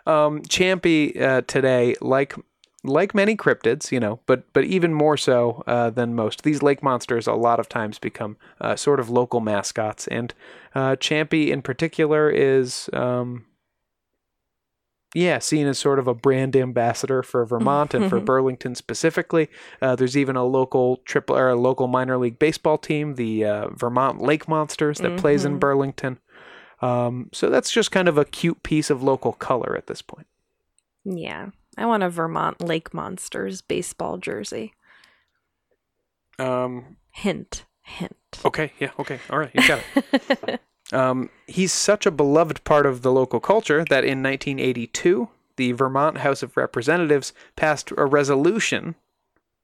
Um, 0.07 0.41
Champy 0.41 1.21
uh, 1.21 1.41
today, 1.41 1.95
like 2.01 2.34
like 2.84 3.13
many 3.13 3.36
cryptids, 3.36 3.91
you 3.91 3.99
know, 3.99 4.19
but 4.25 4.51
but 4.53 4.63
even 4.63 4.93
more 4.93 5.17
so 5.17 5.63
uh, 5.67 5.89
than 5.89 6.15
most, 6.15 6.43
these 6.43 6.61
lake 6.61 6.82
monsters 6.82 7.27
a 7.27 7.34
lot 7.34 7.59
of 7.59 7.67
times 7.67 7.99
become 7.99 8.38
uh, 8.61 8.75
sort 8.75 8.99
of 8.99 9.09
local 9.09 9.39
mascots, 9.39 10.07
and 10.07 10.34
uh, 10.75 10.95
Champy 10.95 11.49
in 11.49 11.61
particular 11.61 12.30
is. 12.30 12.89
Um, 12.93 13.45
yeah, 15.15 15.39
seen 15.39 15.65
as 15.65 15.80
sort 15.80 15.97
of 15.97 16.07
a 16.07 16.13
brand 16.13 16.55
ambassador 16.55 17.23
for 17.23 17.43
Vermont 17.43 17.95
and 17.95 18.11
for 18.11 18.19
Burlington 18.19 18.75
specifically. 18.75 19.49
Uh, 19.82 19.95
there's 19.95 20.15
even 20.15 20.36
a 20.36 20.43
local 20.45 20.97
triple 20.97 21.36
or 21.36 21.49
a 21.49 21.55
local 21.55 21.88
minor 21.88 22.15
league 22.15 22.38
baseball 22.38 22.77
team, 22.77 23.15
the 23.15 23.43
uh, 23.43 23.69
Vermont 23.69 24.21
Lake 24.21 24.47
Monsters, 24.47 24.99
that 24.99 25.17
plays 25.17 25.45
in 25.45 25.57
Burlington. 25.57 26.19
Um, 26.84 27.32
so 27.34 27.49
that's 27.49 27.71
just 27.71 27.91
kind 27.91 28.07
of 28.07 28.19
a 28.19 28.25
cute 28.25 28.61
piece 28.61 28.91
of 28.91 29.01
local 29.01 29.34
color 29.34 29.75
at 29.75 29.88
this 29.88 30.03
point. 30.03 30.27
Yeah. 31.03 31.47
I 31.80 31.86
want 31.86 32.03
a 32.03 32.09
Vermont 32.09 32.59
Lake 32.59 32.93
Monsters 32.93 33.61
baseball 33.61 34.17
jersey. 34.17 34.73
Um, 36.38 36.97
Hint, 37.11 37.65
hint. 37.82 38.15
okay, 38.43 38.73
yeah, 38.80 38.91
okay, 38.99 39.19
all 39.30 39.39
right, 39.39 39.51
you 39.53 39.65
got 39.67 39.82
it. 39.95 40.61
um, 40.93 41.30
he's 41.47 41.71
such 41.71 42.05
a 42.05 42.11
beloved 42.11 42.63
part 42.65 42.86
of 42.86 43.01
the 43.01 43.11
local 43.11 43.39
culture 43.39 43.86
that 43.89 44.03
in 44.03 44.21
1982, 44.21 45.30
the 45.55 45.71
Vermont 45.71 46.19
House 46.19 46.43
of 46.43 46.57
Representatives 46.57 47.34
passed 47.55 47.91
a 47.97 48.05
resolution 48.05 48.95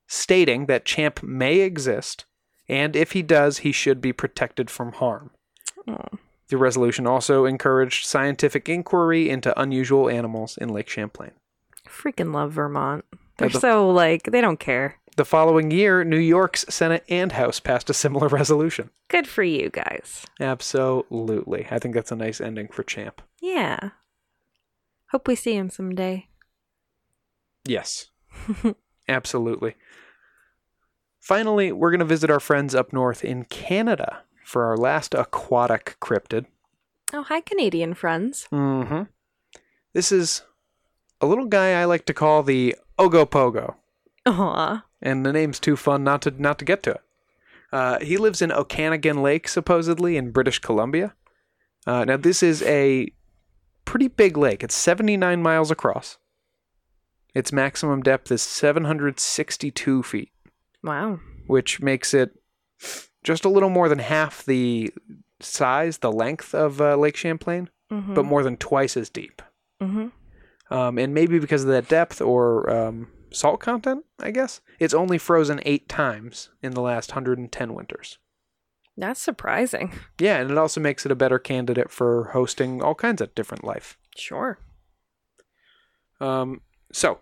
stating 0.07 0.67
that 0.67 0.85
Champ 0.85 1.21
may 1.21 1.59
exist, 1.59 2.25
and 2.69 2.95
if 2.95 3.11
he 3.11 3.23
does, 3.23 3.59
he 3.59 3.71
should 3.73 3.99
be 3.99 4.13
protected 4.13 4.69
from 4.69 4.93
harm. 4.93 5.31
Oh. 5.87 6.17
The 6.47 6.57
resolution 6.57 7.07
also 7.07 7.45
encouraged 7.45 8.05
scientific 8.05 8.69
inquiry 8.69 9.29
into 9.29 9.59
unusual 9.59 10.09
animals 10.09 10.57
in 10.57 10.69
Lake 10.69 10.89
Champlain. 10.89 11.31
Freaking 11.95 12.33
love 12.33 12.51
Vermont. 12.53 13.05
They're 13.37 13.49
the- 13.49 13.59
so 13.59 13.89
like 13.89 14.23
they 14.23 14.41
don't 14.41 14.59
care. 14.59 14.95
The 15.17 15.23
following 15.25 15.71
year, 15.71 16.03
New 16.03 16.17
York's 16.19 16.65
Senate 16.67 17.05
and 17.07 17.31
House 17.31 17.61
passed 17.61 17.89
a 17.89 17.93
similar 17.93 18.27
resolution. 18.39 18.89
Good 19.07 19.27
for 19.27 19.43
you 19.43 19.69
guys. 19.69 20.25
Absolutely. 20.41 21.67
I 21.71 21.79
think 21.79 21.95
that's 21.95 22.11
a 22.11 22.17
nice 22.17 22.41
ending 22.41 22.67
for 22.67 22.83
Champ. 22.83 23.21
Yeah. 23.41 23.91
Hope 25.11 25.27
we 25.29 25.35
see 25.35 25.55
him 25.55 25.69
someday. 25.69 26.27
Yes. 27.65 28.07
Absolutely. 29.07 29.75
Finally, 31.21 31.71
we're 31.71 31.91
going 31.91 31.99
to 31.99 32.05
visit 32.05 32.29
our 32.29 32.39
friends 32.41 32.75
up 32.75 32.91
north 32.91 33.23
in 33.23 33.45
Canada 33.45 34.21
for 34.43 34.65
our 34.65 34.75
last 34.77 35.13
aquatic 35.15 35.95
cryptid. 36.01 36.45
Oh, 37.13 37.23
hi, 37.23 37.39
Canadian 37.39 37.93
friends. 37.93 38.47
Mm-hmm. 38.51 39.03
This 39.93 40.11
is 40.11 40.41
a 41.21 41.25
little 41.25 41.45
guy 41.45 41.79
I 41.79 41.85
like 41.85 42.05
to 42.05 42.13
call 42.13 42.43
the 42.43 42.75
Ogopogo. 42.99 43.75
Aw. 44.27 44.83
and 45.01 45.23
the 45.25 45.31
name's 45.33 45.59
too 45.59 45.75
fun 45.75 46.03
not 46.03 46.21
to 46.23 46.31
not 46.31 46.57
to 46.59 46.65
get 46.65 46.81
to 46.83 46.91
it. 46.91 47.01
Uh, 47.71 47.99
he 47.99 48.17
lives 48.17 48.41
in 48.41 48.51
Okanagan 48.51 49.21
Lake, 49.21 49.47
supposedly 49.47 50.17
in 50.17 50.31
British 50.31 50.59
Columbia. 50.59 51.13
Uh, 51.85 52.05
now, 52.05 52.17
this 52.17 52.41
is 52.41 52.63
a 52.63 53.11
pretty 53.83 54.07
big 54.07 54.37
lake. 54.37 54.63
It's 54.63 54.75
79 54.75 55.41
miles 55.43 55.69
across. 55.71 56.17
Its 57.35 57.51
maximum 57.51 58.01
depth 58.01 58.31
is 58.31 58.41
762 58.41 60.03
feet, 60.03 60.31
Wow. 60.83 61.19
which 61.47 61.81
makes 61.81 62.13
it 62.13 62.31
just 63.23 63.45
a 63.45 63.49
little 63.49 63.69
more 63.69 63.89
than 63.89 63.99
half 63.99 64.43
the 64.45 64.91
size, 65.41 65.97
the 65.99 66.11
length 66.11 66.55
of 66.55 66.79
uh, 66.81 66.95
Lake 66.95 67.15
Champlain, 67.17 67.69
Mm-hmm. 67.91 68.15
but 68.15 68.25
more 68.25 68.41
than 68.41 68.57
twice 68.57 68.97
as 68.97 69.09
deep. 69.11 69.41
mm-hmm. 69.81 70.07
Um, 70.71 70.97
and 70.97 71.13
maybe 71.13 71.39
because 71.39 71.63
of 71.63 71.69
that 71.69 71.87
depth 71.87 72.21
or 72.21 72.69
um, 72.69 73.07
salt 73.31 73.59
content, 73.59 74.05
I 74.19 74.31
guess, 74.31 74.61
it's 74.79 74.93
only 74.93 75.17
frozen 75.17 75.61
eight 75.63 75.87
times 75.87 76.49
in 76.61 76.73
the 76.73 76.81
last 76.81 77.11
110 77.11 77.73
winters. 77.73 78.17
That's 78.97 79.19
surprising. 79.19 79.93
Yeah, 80.19 80.37
and 80.37 80.49
it 80.49 80.57
also 80.57 80.79
makes 80.79 81.05
it 81.05 81.11
a 81.11 81.15
better 81.15 81.37
candidate 81.37 81.91
for 81.91 82.29
hosting 82.33 82.81
all 82.81 82.95
kinds 82.95 83.21
of 83.21 83.35
different 83.35 83.63
life. 83.63 83.97
Sure. 84.15 84.57
Um, 86.21 86.61
so, 86.93 87.19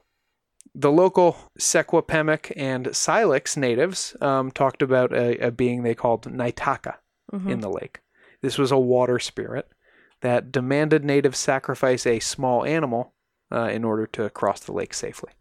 the 0.75 0.91
local 0.91 1.35
Secwepemc 1.59 2.53
and 2.55 2.87
Syilx 2.87 3.57
natives 3.57 4.15
um, 4.21 4.51
talked 4.51 4.81
about 4.81 5.13
a, 5.13 5.47
a 5.47 5.51
being 5.51 5.83
they 5.83 5.95
called 5.95 6.25
Naitaka 6.25 6.95
in 7.47 7.61
the 7.61 7.69
lake. 7.69 8.01
This 8.41 8.57
was 8.57 8.71
a 8.71 8.77
water 8.77 9.17
spirit 9.17 9.67
that 10.21 10.51
demanded 10.51 11.03
natives 11.03 11.39
sacrifice 11.39 12.05
a 12.05 12.19
small 12.19 12.63
animal 12.63 13.12
uh, 13.53 13.69
in 13.71 13.83
order 13.83 14.07
to 14.07 14.29
cross 14.31 14.59
the 14.61 14.71
lake 14.73 14.93
safely, 14.93 15.31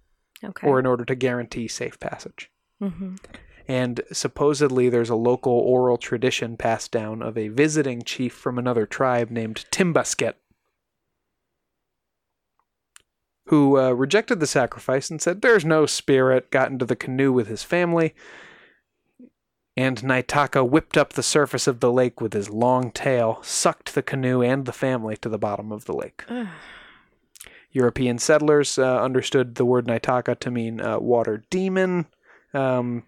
Okay. 0.45 0.67
or 0.67 0.79
in 0.79 0.87
order 0.87 1.05
to 1.05 1.15
guarantee 1.15 1.67
safe 1.69 1.99
passage. 1.99 2.51
hmm 2.81 3.15
And 3.69 4.01
supposedly, 4.13 4.89
there's 4.89 5.11
a 5.11 5.15
local 5.17 5.53
oral 5.53 5.97
tradition 5.97 6.57
passed 6.57 6.91
down 6.93 7.23
of 7.23 7.39
a 7.39 7.49
visiting 7.49 8.03
chief 8.03 8.33
from 8.35 8.59
another 8.59 8.87
tribe 8.87 9.31
named 9.31 9.65
Timbasket, 9.71 10.35
who 13.47 13.79
uh, 13.79 13.91
rejected 13.91 14.41
the 14.41 14.47
sacrifice 14.47 15.11
and 15.11 15.21
said, 15.21 15.43
There's 15.43 15.65
no 15.65 15.87
spirit, 15.87 16.51
got 16.51 16.71
into 16.71 16.85
the 16.85 16.97
canoe 16.97 17.33
with 17.33 17.49
his 17.49 17.63
family. 17.63 18.15
And 19.77 20.03
Naitaka 20.03 20.69
whipped 20.69 20.97
up 20.99 21.15
the 21.15 21.23
surface 21.23 21.67
of 21.67 21.81
the 21.81 21.91
lake 21.91 22.21
with 22.21 22.35
his 22.35 22.51
long 22.51 22.91
tail, 22.91 23.39
sucked 23.43 23.95
the 23.95 24.03
canoe 24.03 24.43
and 24.43 24.67
the 24.67 24.73
family 24.73 25.17
to 25.19 25.29
the 25.29 25.39
bottom 25.39 25.73
of 25.73 25.87
the 25.87 25.95
lake. 25.95 26.25
European 27.73 28.19
settlers 28.19 28.79
uh, 28.79 29.03
understood 29.03 29.55
the 29.57 29.65
word 29.65 29.87
Naitaka 29.87 30.39
to 30.41 30.51
mean 30.51 30.81
uh, 30.81 30.99
water 30.99 31.43
demon. 31.51 32.07
Um, 32.55 33.05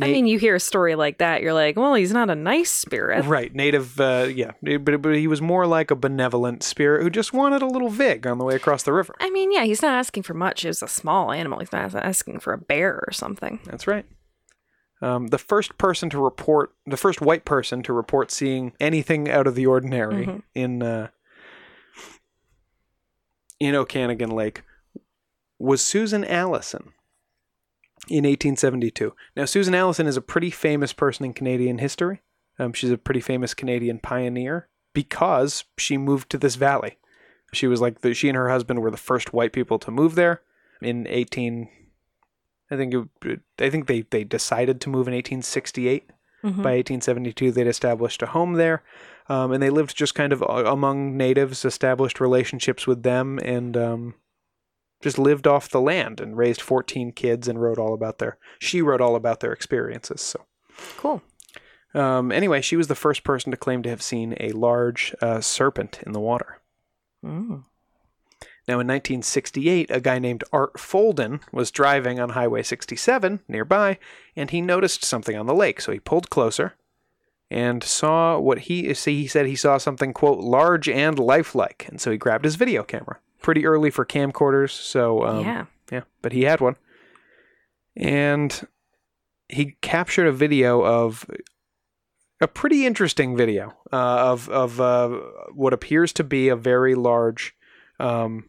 I 0.00 0.06
mean, 0.06 0.26
you 0.26 0.38
hear 0.38 0.54
a 0.54 0.60
story 0.60 0.94
like 0.94 1.18
that, 1.18 1.42
you're 1.42 1.52
like, 1.52 1.76
well, 1.76 1.92
he's 1.94 2.12
not 2.12 2.30
a 2.30 2.34
nice 2.34 2.70
spirit. 2.70 3.26
right, 3.26 3.54
native, 3.54 4.00
uh, 4.00 4.26
yeah, 4.34 4.52
but, 4.62 5.02
but 5.02 5.14
he 5.16 5.26
was 5.26 5.42
more 5.42 5.66
like 5.66 5.90
a 5.90 5.96
benevolent 5.96 6.62
spirit 6.62 7.02
who 7.02 7.10
just 7.10 7.34
wanted 7.34 7.60
a 7.60 7.66
little 7.66 7.90
vig 7.90 8.26
on 8.26 8.38
the 8.38 8.44
way 8.46 8.54
across 8.54 8.84
the 8.84 8.92
river. 8.94 9.14
I 9.20 9.28
mean, 9.28 9.52
yeah, 9.52 9.64
he's 9.64 9.82
not 9.82 9.92
asking 9.98 10.22
for 10.22 10.32
much. 10.32 10.64
It's 10.64 10.80
a 10.80 10.88
small 10.88 11.30
animal. 11.30 11.58
He's 11.58 11.72
not 11.72 11.94
asking 11.94 12.40
for 12.40 12.54
a 12.54 12.58
bear 12.58 13.04
or 13.06 13.12
something. 13.12 13.60
That's 13.66 13.86
right. 13.86 14.06
Um, 15.02 15.26
the 15.26 15.36
first 15.36 15.76
person 15.76 16.08
to 16.08 16.18
report, 16.18 16.72
the 16.86 16.96
first 16.96 17.20
white 17.20 17.44
person 17.44 17.82
to 17.82 17.92
report 17.92 18.30
seeing 18.30 18.72
anything 18.80 19.30
out 19.30 19.46
of 19.46 19.54
the 19.54 19.66
ordinary 19.66 20.24
Mhm. 20.26 20.42
in 20.54 20.82
uh, 20.82 21.08
in 23.60 23.74
Okanagan 23.74 24.30
Lake 24.30 24.62
was 25.58 25.82
Susan 25.82 26.24
Allison 26.24 26.92
in 28.08 28.24
1872. 28.24 29.14
Now, 29.36 29.44
Susan 29.46 29.74
Allison 29.74 30.06
is 30.06 30.16
a 30.16 30.22
pretty 30.22 30.50
famous 30.50 30.92
person 30.92 31.24
in 31.24 31.32
Canadian 31.32 31.78
history. 31.78 32.20
Um, 32.58 32.72
she's 32.72 32.90
a 32.90 32.98
pretty 32.98 33.20
famous 33.20 33.54
Canadian 33.54 33.98
pioneer 33.98 34.68
because 34.92 35.64
she 35.76 35.96
moved 35.96 36.30
to 36.30 36.38
this 36.38 36.54
valley. 36.56 36.98
She 37.52 37.66
was 37.66 37.80
like 37.80 38.00
the, 38.00 38.14
she 38.14 38.28
and 38.28 38.36
her 38.36 38.50
husband 38.50 38.80
were 38.80 38.90
the 38.90 38.96
first 38.96 39.32
white 39.32 39.52
people 39.52 39.78
to 39.80 39.90
move 39.90 40.14
there 40.14 40.42
in 40.82 41.06
18. 41.06 41.68
I 42.70 42.76
think 42.76 42.94
it, 43.24 43.40
I 43.58 43.70
think 43.70 43.86
they 43.86 44.02
they 44.02 44.24
decided 44.24 44.80
to 44.80 44.88
move 44.88 45.06
in 45.06 45.14
1868. 45.14 46.10
Mhm. 46.42 46.62
By 46.62 46.76
1872, 46.76 47.52
they'd 47.52 47.66
established 47.66 48.22
a 48.22 48.26
home 48.26 48.54
there, 48.54 48.82
um, 49.28 49.52
and 49.52 49.62
they 49.62 49.70
lived 49.70 49.96
just 49.96 50.14
kind 50.14 50.32
of 50.32 50.42
among 50.42 51.16
natives, 51.16 51.64
established 51.64 52.20
relationships 52.20 52.86
with 52.86 53.02
them, 53.02 53.38
and 53.40 53.76
um, 53.76 54.14
just 55.02 55.18
lived 55.18 55.46
off 55.46 55.68
the 55.68 55.80
land 55.80 56.20
and 56.20 56.36
raised 56.36 56.60
14 56.60 57.12
kids 57.12 57.48
and 57.48 57.60
wrote 57.60 57.78
all 57.78 57.94
about 57.94 58.18
their. 58.18 58.38
She 58.58 58.82
wrote 58.82 59.00
all 59.00 59.16
about 59.16 59.40
their 59.40 59.52
experiences. 59.52 60.20
So. 60.20 60.44
Cool. 60.96 61.22
Um, 61.94 62.30
anyway, 62.30 62.60
she 62.60 62.76
was 62.76 62.88
the 62.88 62.94
first 62.94 63.24
person 63.24 63.50
to 63.50 63.56
claim 63.56 63.82
to 63.82 63.88
have 63.88 64.02
seen 64.02 64.36
a 64.38 64.50
large 64.52 65.14
uh, 65.22 65.40
serpent 65.40 66.00
in 66.04 66.12
the 66.12 66.20
water. 66.20 66.60
Mm. 67.24 67.64
Now, 68.68 68.80
in 68.80 68.88
1968, 68.88 69.90
a 69.90 70.00
guy 70.00 70.18
named 70.18 70.44
Art 70.52 70.74
Folden 70.74 71.40
was 71.52 71.70
driving 71.70 72.18
on 72.18 72.30
Highway 72.30 72.62
67 72.62 73.40
nearby, 73.48 73.98
and 74.34 74.50
he 74.50 74.60
noticed 74.60 75.04
something 75.04 75.36
on 75.36 75.46
the 75.46 75.54
lake. 75.54 75.80
So 75.80 75.92
he 75.92 76.00
pulled 76.00 76.30
closer 76.30 76.74
and 77.50 77.82
saw 77.82 78.38
what 78.38 78.60
he 78.60 78.92
see. 78.94 79.22
He 79.22 79.26
said 79.26 79.46
he 79.46 79.56
saw 79.56 79.78
something 79.78 80.12
quote 80.12 80.38
large 80.38 80.88
and 80.88 81.18
lifelike, 81.18 81.86
and 81.88 82.00
so 82.00 82.10
he 82.10 82.18
grabbed 82.18 82.44
his 82.44 82.56
video 82.56 82.82
camera. 82.82 83.18
Pretty 83.42 83.66
early 83.66 83.90
for 83.90 84.04
camcorders, 84.04 84.70
so 84.70 85.24
um, 85.24 85.44
yeah. 85.44 85.66
yeah, 85.92 86.02
but 86.22 86.32
he 86.32 86.42
had 86.42 86.60
one. 86.60 86.76
And 87.96 88.66
he 89.48 89.76
captured 89.80 90.26
a 90.26 90.32
video 90.32 90.84
of 90.84 91.24
a 92.40 92.48
pretty 92.48 92.84
interesting 92.84 93.36
video 93.36 93.74
uh, 93.92 94.30
of 94.30 94.48
of 94.48 94.80
uh, 94.80 95.08
what 95.54 95.72
appears 95.72 96.12
to 96.14 96.24
be 96.24 96.48
a 96.48 96.56
very 96.56 96.94
large 96.94 97.54
um, 98.00 98.48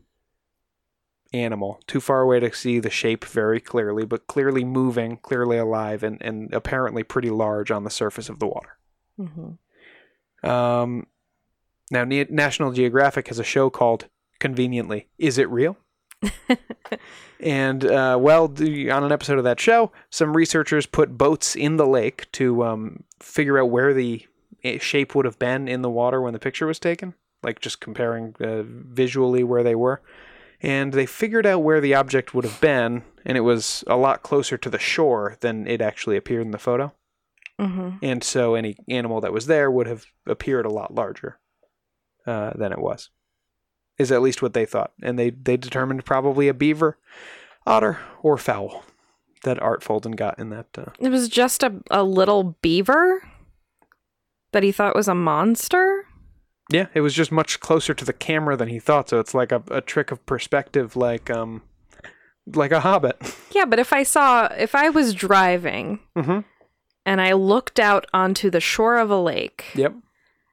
animal. 1.31 1.79
Too 1.87 2.01
far 2.01 2.21
away 2.21 2.39
to 2.39 2.53
see 2.53 2.79
the 2.79 2.89
shape 2.89 3.23
very 3.25 3.59
clearly, 3.59 4.05
but 4.05 4.27
clearly 4.27 4.63
moving, 4.63 5.17
clearly 5.17 5.57
alive, 5.57 6.03
and, 6.03 6.21
and 6.21 6.53
apparently 6.53 7.03
pretty 7.03 7.29
large 7.29 7.71
on 7.71 7.83
the 7.83 7.89
surface 7.89 8.29
of 8.29 8.39
the 8.39 8.47
water. 8.47 8.76
Hmm 9.17 10.47
Um, 10.47 11.07
now, 11.89 12.03
National 12.03 12.71
Geographic 12.71 13.29
has 13.29 13.39
a 13.39 13.43
show 13.43 13.69
called 13.69 14.07
conveniently, 14.39 15.07
Is 15.17 15.37
It 15.37 15.49
Real? 15.49 15.77
and, 17.39 17.85
uh, 17.85 18.17
well, 18.19 18.45
on 18.45 19.03
an 19.03 19.11
episode 19.11 19.37
of 19.37 19.43
that 19.45 19.59
show, 19.59 19.91
some 20.09 20.35
researchers 20.35 20.85
put 20.85 21.17
boats 21.17 21.55
in 21.55 21.77
the 21.77 21.87
lake 21.87 22.29
to 22.33 22.63
um, 22.65 23.03
figure 23.21 23.57
out 23.57 23.69
where 23.69 23.93
the 23.93 24.25
eh, 24.63 24.79
shape 24.79 25.15
would 25.15 25.25
have 25.25 25.39
been 25.39 25.67
in 25.67 25.81
the 25.81 25.89
water 25.89 26.21
when 26.21 26.33
the 26.33 26.39
picture 26.39 26.67
was 26.67 26.79
taken, 26.79 27.13
like 27.41 27.61
just 27.61 27.79
comparing 27.79 28.35
uh, 28.41 28.63
visually 28.65 29.43
where 29.43 29.63
they 29.63 29.75
were. 29.75 30.01
And 30.61 30.91
they 30.91 31.05
figured 31.05 31.45
out 31.45 31.59
where 31.59 31.79
the 31.79 31.93
object 31.93 32.33
would 32.33 32.43
have 32.43 32.59
been, 32.59 33.03
and 33.23 33.37
it 33.37 33.41
was 33.41 33.83
a 33.87 33.95
lot 33.95 34.23
closer 34.23 34.57
to 34.57 34.69
the 34.69 34.79
shore 34.79 35.37
than 35.39 35.67
it 35.67 35.81
actually 35.81 36.17
appeared 36.17 36.45
in 36.45 36.51
the 36.51 36.57
photo 36.57 36.91
hmm 37.59 37.89
and 38.01 38.23
so 38.23 38.53
any 38.55 38.75
animal 38.87 39.19
that 39.21 39.33
was 39.33 39.47
there 39.47 39.71
would 39.71 39.87
have 39.87 40.05
appeared 40.27 40.65
a 40.65 40.69
lot 40.71 40.93
larger 40.93 41.39
uh, 42.27 42.51
than 42.55 42.71
it 42.71 42.79
was. 42.79 43.09
Is 43.97 44.11
at 44.11 44.21
least 44.21 44.41
what 44.43 44.53
they 44.53 44.65
thought, 44.65 44.91
and 45.01 45.17
they 45.17 45.31
they 45.31 45.57
determined 45.57 46.05
probably 46.05 46.47
a 46.47 46.53
beaver, 46.53 46.99
otter, 47.65 47.97
or 48.21 48.37
fowl 48.37 48.83
that 49.43 49.59
Art 49.61 49.81
Folden 49.83 50.15
got 50.15 50.37
in 50.37 50.49
that. 50.51 50.67
Uh, 50.77 50.91
It 50.99 51.09
was 51.09 51.29
just 51.29 51.63
a, 51.63 51.73
a 51.89 52.03
little 52.03 52.55
beaver 52.61 53.23
that 54.51 54.61
he 54.63 54.71
thought 54.71 54.95
was 54.95 55.07
a 55.07 55.15
monster. 55.15 56.05
yeah, 56.71 56.87
it 56.93 57.01
was 57.01 57.13
just 57.15 57.31
much 57.31 57.59
closer 57.59 57.93
to 57.95 58.05
the 58.05 58.13
camera 58.13 58.55
than 58.55 58.67
he 58.67 58.79
thought, 58.79 59.09
so 59.09 59.19
it's 59.19 59.33
like 59.33 59.51
a, 59.51 59.63
a 59.71 59.81
trick 59.81 60.11
of 60.11 60.23
perspective, 60.27 60.95
like 60.95 61.29
um, 61.31 61.63
like 62.53 62.71
a 62.71 62.81
hobbit. 62.81 63.17
Yeah, 63.51 63.65
but 63.65 63.79
if 63.79 63.91
I 63.93 64.03
saw, 64.03 64.45
if 64.53 64.75
I 64.75 64.89
was 64.89 65.15
driving 65.15 65.99
mm-hmm. 66.15 66.41
And 67.07 67.19
I 67.21 67.31
looked 67.33 67.79
out 67.79 68.05
onto 68.13 68.49
the 68.51 68.59
shore 68.61 68.97
of 68.97 69.09
a 69.09 69.19
lake 69.19 69.65
Yep. 69.75 69.95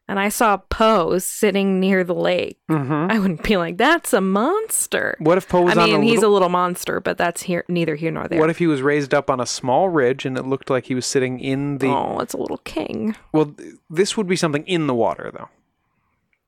and 0.09 0.19
I 0.21 0.29
saw 0.29 0.57
Poe 0.59 1.19
sitting 1.19 1.81
near 1.81 2.05
the 2.05 2.15
lake, 2.15 2.59
Mm-hmm. 2.71 3.11
I 3.11 3.19
wouldn't 3.19 3.43
be 3.43 3.57
like, 3.57 3.77
that's 3.77 4.13
a 4.13 4.21
monster. 4.21 5.17
What 5.19 5.37
if 5.39 5.49
Poe 5.49 5.63
was 5.63 5.77
I 5.77 5.85
mean, 5.87 6.01
a 6.01 6.05
he's 6.05 6.15
little- 6.21 6.31
a 6.31 6.35
little 6.35 6.49
monster, 6.49 7.01
but 7.01 7.19
that's 7.19 7.43
here 7.43 7.65
neither 7.69 7.97
here 7.97 8.11
nor 8.13 8.29
there. 8.29 8.39
What 8.41 8.51
if 8.51 8.59
he 8.59 8.67
was 8.67 8.81
raised 8.83 9.13
up 9.13 9.29
on 9.31 9.41
a 9.41 9.47
small 9.47 9.89
ridge 9.89 10.25
and 10.25 10.39
it 10.39 10.47
looked 10.47 10.71
like 10.71 10.87
he 10.87 10.95
was 10.95 11.05
sitting 11.07 11.41
in 11.41 11.79
the? 11.79 11.89
oh, 11.89 12.19
it's 12.21 12.35
a 12.35 12.39
little 12.39 12.59
king. 12.59 13.17
Well, 13.33 13.47
th- 13.47 13.75
this 13.91 14.17
would 14.17 14.27
be 14.29 14.37
something 14.37 14.65
in 14.67 14.87
the 14.87 14.95
water, 14.95 15.31
though. 15.37 15.49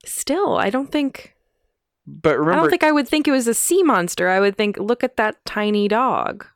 Still, 0.05 0.57
I 0.57 0.71
don't 0.71 0.93
think 0.93 1.35
But 2.07 2.39
remember, 2.39 2.53
I 2.53 2.61
don't 2.63 2.71
think 2.71 2.85
I 2.85 2.93
would 2.93 3.09
think 3.09 3.27
it 3.27 3.33
was 3.33 3.49
a 3.49 3.55
sea 3.55 3.83
monster. 3.83 4.29
I 4.29 4.39
would 4.39 4.57
think, 4.57 4.77
look 4.77 5.03
at 5.03 5.17
that 5.17 5.45
tiny 5.45 5.89
dog. 5.89 6.47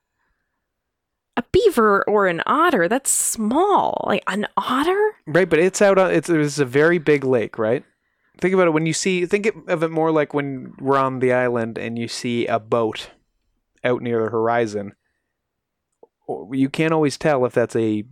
A 1.40 1.44
beaver 1.52 2.06
or 2.06 2.26
an 2.26 2.42
otter, 2.44 2.86
that's 2.86 3.10
small. 3.10 4.04
Like 4.06 4.22
an 4.26 4.46
otter? 4.58 5.12
right? 5.26 5.48
But 5.48 5.58
it's 5.58 5.80
out 5.80 5.96
on 5.96 6.10
it's 6.10 6.28
it's 6.28 6.58
a 6.58 6.66
very 6.66 6.98
big 6.98 7.24
lake, 7.24 7.58
right? 7.58 7.82
Think 8.42 8.52
about 8.52 8.66
it 8.66 8.74
when 8.74 8.84
you 8.84 8.92
see. 8.92 9.24
Think 9.24 9.50
of 9.66 9.82
it 9.82 9.90
more 9.90 10.12
like 10.12 10.34
when 10.34 10.74
we're 10.78 10.98
on 10.98 11.20
the 11.20 11.32
island 11.32 11.78
and 11.78 11.98
you 11.98 12.08
see 12.08 12.46
a 12.46 12.58
boat 12.58 13.12
out 13.82 14.02
near 14.02 14.22
the 14.22 14.28
horizon. 14.28 14.92
You 16.52 16.68
can't 16.68 16.92
always 16.92 17.16
tell 17.16 17.46
if 17.46 17.54
that's 17.54 17.74
a 17.74 18.04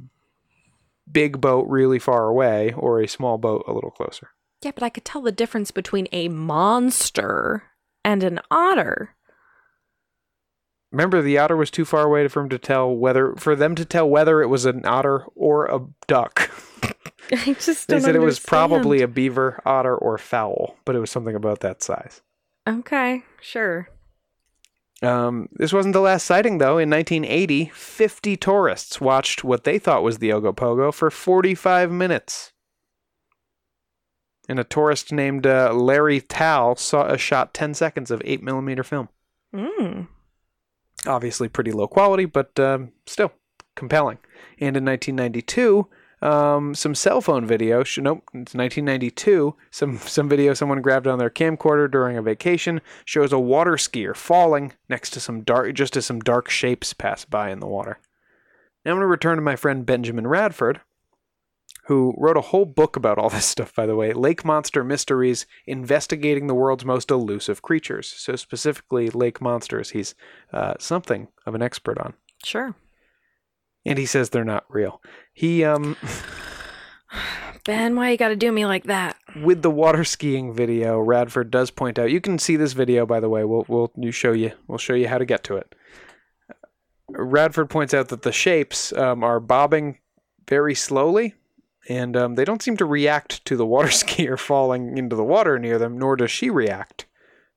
big 1.12 1.38
boat 1.38 1.66
really 1.68 1.98
far 1.98 2.28
away 2.28 2.72
or 2.72 3.02
a 3.02 3.08
small 3.08 3.36
boat 3.36 3.64
a 3.68 3.74
little 3.74 3.90
closer. 3.90 4.30
Yeah, 4.62 4.70
but 4.74 4.82
I 4.82 4.88
could 4.88 5.04
tell 5.04 5.20
the 5.20 5.32
difference 5.32 5.70
between 5.70 6.08
a 6.12 6.28
monster 6.28 7.64
and 8.06 8.22
an 8.22 8.40
otter. 8.50 9.16
Remember, 10.90 11.20
the 11.20 11.38
otter 11.38 11.56
was 11.56 11.70
too 11.70 11.84
far 11.84 12.04
away 12.04 12.26
for 12.28 12.40
him 12.40 12.48
to 12.48 12.58
tell 12.58 12.90
whether 12.94 13.34
for 13.36 13.54
them 13.54 13.74
to 13.74 13.84
tell 13.84 14.08
whether 14.08 14.42
it 14.42 14.46
was 14.46 14.64
an 14.64 14.84
otter 14.86 15.24
or 15.34 15.66
a 15.66 15.80
duck. 16.06 16.50
I 17.32 17.52
just 17.60 17.88
They 17.88 18.00
said 18.00 18.16
it 18.16 18.20
was 18.20 18.38
probably 18.38 19.02
a 19.02 19.08
beaver, 19.08 19.60
otter, 19.66 19.94
or 19.94 20.16
fowl, 20.16 20.76
but 20.86 20.96
it 20.96 21.00
was 21.00 21.10
something 21.10 21.34
about 21.34 21.60
that 21.60 21.82
size. 21.82 22.22
Okay, 22.66 23.22
sure. 23.40 23.88
Um, 25.02 25.48
this 25.52 25.72
wasn't 25.72 25.92
the 25.92 26.00
last 26.00 26.24
sighting, 26.24 26.58
though. 26.58 26.78
In 26.78 26.90
1980, 26.90 27.66
50 27.66 28.36
tourists 28.36 29.00
watched 29.00 29.44
what 29.44 29.64
they 29.64 29.78
thought 29.78 30.02
was 30.02 30.18
the 30.18 30.30
Ogopogo 30.30 30.92
for 30.92 31.10
45 31.10 31.90
minutes. 31.90 32.52
And 34.48 34.58
a 34.58 34.64
tourist 34.64 35.12
named 35.12 35.46
uh, 35.46 35.72
Larry 35.74 36.20
Thal 36.20 36.76
saw 36.76 37.06
a 37.06 37.18
shot 37.18 37.52
10 37.52 37.74
seconds 37.74 38.10
of 38.10 38.22
8 38.24 38.42
millimeter 38.42 38.82
film. 38.82 39.08
Mm. 39.54 40.08
Obviously, 41.08 41.48
pretty 41.48 41.72
low 41.72 41.88
quality, 41.88 42.26
but 42.26 42.58
um, 42.60 42.92
still 43.06 43.32
compelling. 43.74 44.18
And 44.60 44.76
in 44.76 44.84
1992, 44.84 45.88
um, 46.20 46.74
some 46.74 46.94
cell 46.94 47.20
phone 47.20 47.46
video. 47.46 47.84
Sh- 47.84 47.98
nope, 47.98 48.24
it's 48.34 48.54
1992. 48.54 49.54
Some 49.70 49.98
some 49.98 50.28
video 50.28 50.54
someone 50.54 50.82
grabbed 50.82 51.06
on 51.06 51.18
their 51.18 51.30
camcorder 51.30 51.90
during 51.90 52.16
a 52.16 52.22
vacation 52.22 52.80
shows 53.04 53.32
a 53.32 53.38
water 53.38 53.72
skier 53.72 54.16
falling 54.16 54.72
next 54.88 55.10
to 55.10 55.20
some 55.20 55.42
dark, 55.42 55.74
just 55.74 55.96
as 55.96 56.06
some 56.06 56.20
dark 56.20 56.50
shapes 56.50 56.92
pass 56.92 57.24
by 57.24 57.50
in 57.50 57.60
the 57.60 57.66
water. 57.66 57.98
Now 58.84 58.92
I'm 58.92 58.96
going 58.96 59.04
to 59.04 59.08
return 59.08 59.36
to 59.36 59.42
my 59.42 59.56
friend 59.56 59.86
Benjamin 59.86 60.26
Radford, 60.26 60.80
who 61.88 62.14
wrote 62.18 62.36
a 62.36 62.42
whole 62.42 62.66
book 62.66 62.96
about 62.96 63.18
all 63.18 63.30
this 63.36 63.46
stuff. 63.46 63.74
By 63.74 63.86
the 63.86 63.96
way, 63.96 64.12
Lake 64.12 64.44
Monster 64.44 64.84
Mysteries, 64.84 65.46
investigating 65.66 66.46
the 66.46 66.54
world's 66.54 66.84
most 66.84 67.10
elusive 67.10 67.62
creatures. 67.62 68.06
So 68.06 68.36
specifically, 68.36 69.08
lake 69.10 69.40
monsters. 69.40 69.90
He's 69.90 70.14
uh, 70.52 70.74
something 70.78 71.28
of 71.46 71.54
an 71.54 71.62
expert 71.62 71.98
on 71.98 72.14
Sure. 72.44 72.74
and 73.84 73.98
he 73.98 74.06
says 74.06 74.30
they're 74.30 74.44
not 74.44 74.64
real. 74.68 75.00
He 75.32 75.64
um 75.64 75.96
Ben, 77.64 77.96
why 77.96 78.10
you 78.10 78.16
got 78.16 78.28
to 78.28 78.36
do 78.36 78.50
me 78.52 78.64
like 78.66 78.84
that? 78.84 79.16
with 79.42 79.60
the 79.62 79.70
water 79.70 80.04
skiing 80.04 80.54
video, 80.54 80.98
Radford 80.98 81.50
does 81.50 81.70
point 81.70 81.98
out. 81.98 82.10
You 82.10 82.20
can 82.20 82.38
see 82.38 82.56
this 82.56 82.72
video 82.72 83.04
by 83.06 83.20
the 83.20 83.28
way. 83.28 83.44
We'll 83.44 83.64
we'll 83.68 83.92
you 83.96 84.10
show 84.12 84.32
you 84.32 84.52
we'll 84.68 84.78
show 84.78 84.94
you 84.94 85.08
how 85.08 85.18
to 85.18 85.24
get 85.24 85.42
to 85.44 85.56
it. 85.56 85.74
Radford 87.10 87.70
points 87.70 87.94
out 87.94 88.08
that 88.08 88.22
the 88.22 88.32
shapes 88.32 88.92
um, 88.92 89.24
are 89.24 89.40
bobbing 89.40 89.98
very 90.46 90.74
slowly, 90.74 91.34
and 91.88 92.16
um, 92.16 92.34
they 92.34 92.44
don't 92.44 92.62
seem 92.62 92.76
to 92.76 92.84
react 92.84 93.44
to 93.46 93.56
the 93.56 93.66
water 93.66 93.88
skier 93.88 94.38
falling 94.38 94.98
into 94.98 95.16
the 95.16 95.24
water 95.24 95.58
near 95.58 95.78
them, 95.78 95.98
nor 95.98 96.16
does 96.16 96.30
she 96.30 96.50
react 96.50 97.06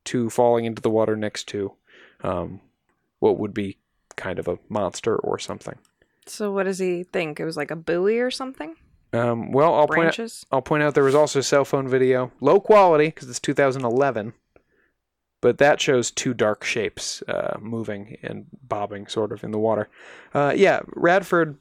to 0.06 0.30
falling 0.30 0.66
into 0.66 0.82
the 0.82 0.90
water 0.90 1.16
next 1.16 1.48
to 1.50 1.74
um, 2.24 2.62
what 3.20 3.38
would 3.38 3.54
be 3.54 3.78
kind 4.16 4.40
of 4.40 4.48
a 4.48 4.60
monster 4.70 5.16
or 5.16 5.38
something. 5.38 5.78
So 6.26 6.52
what 6.52 6.64
does 6.64 6.80
he 6.80 7.04
think? 7.04 7.40
It 7.40 7.46
was 7.46 7.58
like 7.58 7.72
a 7.72 7.76
buoy 7.76 8.20
or 8.20 8.32
something? 8.32 8.76
Um, 9.14 9.52
well, 9.52 9.74
I'll 9.74 9.88
point 9.88 10.18
out, 10.20 10.44
I'll 10.52 10.62
point 10.62 10.84
out 10.84 10.96
there 10.96 11.04
was 11.04 11.16
also 11.16 11.40
a 11.40 11.44
cell 11.44 11.66
phone 11.66 11.88
video, 11.88 12.32
low 12.40 12.60
quality 12.60 13.08
because 13.08 13.30
it's 13.30 13.40
2011, 13.42 14.34
but 15.42 15.58
that 15.58 15.82
shows 15.82 16.12
two 16.12 16.34
dark 16.34 16.64
shapes 16.64 17.22
uh, 17.28 17.58
moving 17.60 18.18
and 18.24 18.46
bobbing 18.64 19.08
sort 19.08 19.34
of 19.34 19.44
in 19.44 19.52
the 19.52 19.60
water. 19.60 19.90
Uh, 20.34 20.54
yeah, 20.56 20.80
Radford 20.88 21.58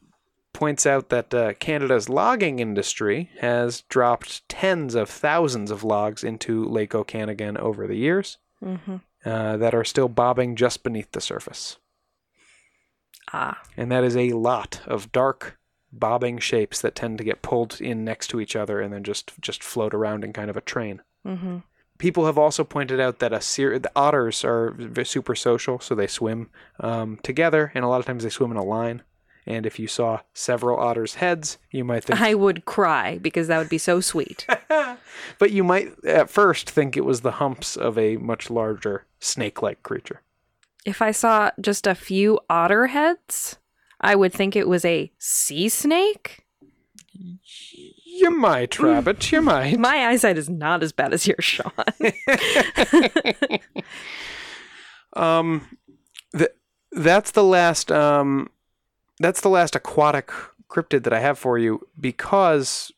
points 0.52 0.84
out 0.86 1.08
that 1.08 1.32
uh, 1.32 1.54
Canada's 1.54 2.08
logging 2.08 2.58
industry 2.58 3.30
has 3.40 3.82
dropped 3.82 4.48
tens 4.48 4.94
of 4.94 5.08
thousands 5.08 5.70
of 5.70 5.84
logs 5.84 6.22
into 6.24 6.64
Lake 6.64 6.94
Okanagan 6.94 7.56
over 7.56 7.86
the 7.86 7.96
years 7.96 8.38
Mm-hmm. 8.62 8.96
uh, 9.24 9.56
that 9.56 9.74
are 9.74 9.84
still 9.84 10.08
bobbing 10.08 10.54
just 10.54 10.82
beneath 10.82 11.12
the 11.12 11.20
surface. 11.22 11.78
Ah. 13.32 13.62
And 13.76 13.90
that 13.90 14.04
is 14.04 14.16
a 14.16 14.32
lot 14.32 14.82
of 14.86 15.12
dark 15.12 15.58
bobbing 15.92 16.38
shapes 16.38 16.80
that 16.82 16.94
tend 16.94 17.16
to 17.18 17.24
get 17.24 17.40
pulled 17.42 17.80
in 17.80 18.04
next 18.04 18.28
to 18.28 18.40
each 18.40 18.54
other 18.54 18.80
and 18.80 18.92
then 18.92 19.02
just 19.02 19.32
just 19.40 19.62
float 19.62 19.94
around 19.94 20.24
in 20.24 20.32
kind 20.32 20.50
of 20.50 20.56
a 20.56 20.60
train. 20.60 21.00
Mm-hmm. 21.26 21.58
People 21.98 22.26
have 22.26 22.38
also 22.38 22.64
pointed 22.64 23.00
out 23.00 23.18
that 23.18 23.32
a 23.32 23.40
ser- 23.40 23.78
the 23.78 23.90
otters 23.96 24.44
are 24.44 24.74
super 25.04 25.34
social, 25.34 25.78
so 25.80 25.94
they 25.94 26.06
swim 26.06 26.48
um, 26.80 27.18
together, 27.22 27.72
and 27.74 27.84
a 27.84 27.88
lot 27.88 28.00
of 28.00 28.06
times 28.06 28.24
they 28.24 28.30
swim 28.30 28.50
in 28.50 28.56
a 28.56 28.64
line. 28.64 29.02
And 29.46 29.66
if 29.66 29.78
you 29.78 29.86
saw 29.88 30.20
several 30.34 30.78
otters' 30.78 31.14
heads, 31.14 31.58
you 31.70 31.84
might 31.84 32.04
think, 32.04 32.20
I 32.20 32.34
would 32.34 32.64
cry 32.66 33.18
because 33.18 33.48
that 33.48 33.58
would 33.58 33.68
be 33.70 33.78
so 33.78 34.00
sweet. 34.00 34.46
but 35.38 35.50
you 35.50 35.64
might 35.64 35.92
at 36.04 36.30
first 36.30 36.68
think 36.70 36.96
it 36.96 37.04
was 37.04 37.22
the 37.22 37.32
humps 37.32 37.76
of 37.76 37.96
a 37.98 38.16
much 38.18 38.50
larger 38.50 39.06
snake-like 39.18 39.82
creature. 39.82 40.20
if 40.84 41.02
I 41.02 41.10
saw 41.10 41.50
just 41.60 41.86
a 41.86 41.94
few 41.94 42.38
otter 42.48 42.88
heads, 42.88 43.58
I 44.00 44.14
would 44.14 44.32
think 44.32 44.54
it 44.56 44.68
was 44.68 44.84
a 44.84 45.10
sea 45.18 45.68
snake. 45.68 46.46
You 47.12 48.30
might, 48.30 48.78
Rabbit. 48.78 49.30
You 49.32 49.40
might. 49.42 49.78
My 49.78 50.06
eyesight 50.08 50.38
is 50.38 50.48
not 50.48 50.82
as 50.82 50.92
bad 50.92 51.12
as 51.12 51.26
yours, 51.26 51.44
Sean. 51.44 51.72
Um, 55.14 55.76
th- 56.36 56.50
that's 56.92 57.32
the 57.32 57.42
last. 57.42 57.90
Um, 57.90 58.48
that's 59.20 59.40
the 59.40 59.48
last 59.48 59.76
aquatic 59.76 60.30
cryptid 60.68 61.04
that 61.04 61.12
I 61.12 61.20
have 61.20 61.38
for 61.38 61.58
you 61.58 61.86
because 61.98 62.90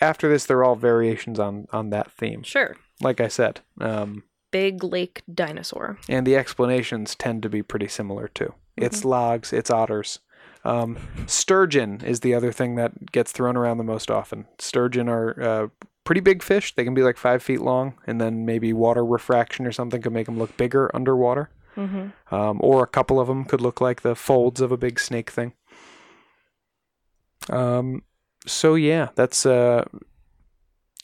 after 0.00 0.28
this, 0.28 0.44
they're 0.44 0.64
all 0.64 0.76
variations 0.76 1.38
on 1.38 1.66
on 1.72 1.90
that 1.90 2.10
theme. 2.12 2.42
sure. 2.42 2.76
Like 3.00 3.20
I 3.20 3.28
said, 3.28 3.60
um, 3.80 4.24
Big 4.50 4.84
lake 4.84 5.22
dinosaur. 5.32 5.98
and 6.08 6.26
the 6.26 6.36
explanations 6.36 7.14
tend 7.14 7.42
to 7.42 7.48
be 7.48 7.62
pretty 7.62 7.88
similar 7.88 8.28
too. 8.28 8.54
It's 8.76 9.04
logs, 9.04 9.52
it's 9.52 9.70
otters. 9.70 10.18
Um, 10.64 10.98
sturgeon 11.26 12.00
is 12.04 12.20
the 12.20 12.34
other 12.34 12.52
thing 12.52 12.76
that 12.76 13.10
gets 13.12 13.32
thrown 13.32 13.56
around 13.56 13.78
the 13.78 13.84
most 13.84 14.10
often. 14.10 14.46
Sturgeon 14.58 15.08
are 15.08 15.42
uh, 15.42 15.68
pretty 16.04 16.20
big 16.20 16.42
fish. 16.42 16.74
They 16.74 16.84
can 16.84 16.94
be 16.94 17.02
like 17.02 17.16
five 17.16 17.42
feet 17.42 17.60
long, 17.60 17.94
and 18.06 18.20
then 18.20 18.44
maybe 18.46 18.72
water 18.72 19.04
refraction 19.04 19.66
or 19.66 19.72
something 19.72 20.00
could 20.02 20.12
make 20.12 20.26
them 20.26 20.38
look 20.38 20.56
bigger 20.56 20.90
underwater. 20.94 21.50
Mm-hmm. 21.76 22.34
Um, 22.34 22.58
or 22.60 22.82
a 22.82 22.88
couple 22.88 23.18
of 23.18 23.28
them 23.28 23.44
could 23.44 23.60
look 23.60 23.80
like 23.80 24.02
the 24.02 24.14
folds 24.14 24.60
of 24.60 24.72
a 24.72 24.76
big 24.76 25.00
snake 25.00 25.30
thing. 25.30 25.54
Um, 27.50 28.02
so 28.46 28.74
yeah, 28.74 29.08
that's 29.14 29.46
uh, 29.46 29.84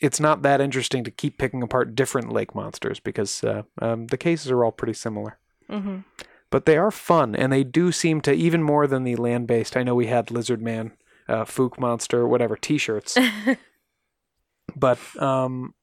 it's 0.01 0.21
not 0.21 0.43
that 0.43 0.61
interesting 0.61 1.05
to 1.05 1.11
keep 1.11 1.39
picking 1.39 1.63
apart 1.63 1.95
different 1.95 2.33
lake 2.33 2.55
monsters 2.55 3.01
because 3.01 3.43
uh, 3.43 3.63
um, 3.81 4.07
the 4.09 4.17
cases 4.17 4.51
are 4.51 4.65
all 4.65 4.73
pretty 4.73 4.95
similar. 4.95 5.39
Mm-hmm. 5.71 5.99
But 6.51 6.65
they 6.65 6.79
are 6.79 6.91
fun, 6.91 7.37
and 7.37 7.53
they 7.53 7.63
do 7.63 7.93
seem 7.93 8.23
to 8.23 8.33
even 8.33 8.63
more 8.63 8.87
than 8.87 9.05
the 9.05 9.17
land-based. 9.17 9.77
I 9.77 9.83
know 9.83 9.95
we 9.95 10.07
had 10.07 10.31
Lizard 10.31 10.63
Man, 10.63 10.93
uh, 11.29 11.45
Fouke 11.45 11.79
Monster, 11.79 12.27
whatever 12.27 12.57
T-shirts, 12.57 13.19
but 14.77 14.99
um, 15.21 15.75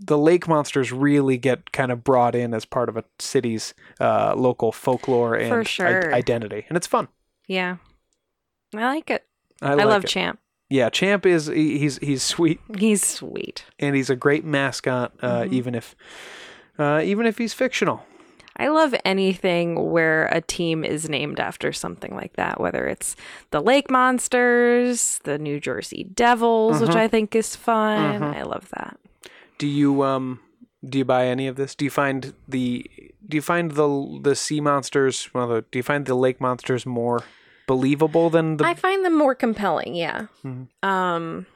the 0.00 0.18
lake 0.18 0.48
monsters 0.48 0.90
really 0.92 1.36
get 1.38 1.72
kind 1.72 1.92
of 1.92 2.02
brought 2.02 2.34
in 2.34 2.54
as 2.54 2.64
part 2.64 2.88
of 2.88 2.96
a 2.96 3.04
city's 3.18 3.74
uh, 4.00 4.34
local 4.36 4.72
folklore 4.72 5.34
and 5.34 5.68
For 5.68 5.86
i- 5.86 6.12
identity, 6.16 6.64
and 6.68 6.76
it's 6.76 6.86
fun. 6.86 7.08
Yeah. 7.46 7.76
I 8.74 8.84
like 8.86 9.10
it. 9.10 9.24
I, 9.60 9.72
I, 9.72 9.74
like 9.74 9.86
love 9.86 10.04
it. 10.04 10.08
Champ. 10.08 10.38
Yeah, 10.70 10.88
Champ 10.90 11.26
is 11.26 11.46
he- 11.48 11.78
he's 11.78 11.98
he's 11.98 12.22
sweet 12.22 12.58
He's 12.78 13.04
sweet. 13.06 13.64
and 13.78 13.94
he's 13.94 14.08
a 14.10 14.16
great 14.16 14.44
mascot, 14.44 15.12
uh, 15.20 15.42
Mhm. 15.42 15.52
even 15.52 15.74
if 15.74 15.94
uh, 16.78 17.02
even 17.04 17.26
if 17.26 17.36
he's 17.38 17.52
fictional. 17.52 18.04
I 18.56 18.68
love 18.68 18.94
anything 19.04 19.90
where 19.92 20.26
a 20.26 20.40
team 20.40 20.84
is 20.84 21.08
named 21.08 21.38
after 21.40 21.72
something 21.72 22.14
like 22.14 22.34
that, 22.34 22.60
whether 22.60 22.86
it's 22.86 23.16
the 23.50 23.60
Lake 23.60 23.90
Monsters, 23.90 25.20
the 25.24 25.38
New 25.38 25.60
Jersey 25.60 26.04
Devils, 26.04 26.80
which 26.80 26.90
Mhm. 26.90 26.96
I 26.96 27.08
think 27.08 27.34
is 27.34 27.54
fun. 27.56 28.20
Mhm. 28.20 28.34
I 28.36 28.42
love 28.42 28.68
that. 28.74 28.98
Do 29.58 29.66
you 29.66 30.02
um 30.02 30.40
do 30.84 30.98
you 30.98 31.04
buy 31.04 31.26
any 31.26 31.46
of 31.46 31.56
this? 31.56 31.74
Do 31.74 31.84
you 31.84 31.90
find 31.90 32.34
the 32.48 32.84
do 33.28 33.36
you 33.36 33.42
find 33.42 33.72
the 33.72 34.20
the 34.22 34.34
sea 34.34 34.60
monsters 34.60 35.28
well 35.34 35.46
the, 35.48 35.62
do 35.70 35.78
you 35.78 35.82
find 35.82 36.06
the 36.06 36.14
lake 36.14 36.40
monsters 36.40 36.84
more 36.86 37.22
believable 37.66 38.28
than 38.30 38.56
the 38.56 38.66
I 38.66 38.74
find 38.74 39.04
them 39.04 39.16
more 39.16 39.34
compelling, 39.34 39.94
yeah. 39.94 40.26
Mhm. 40.44 40.68
Um 40.82 41.46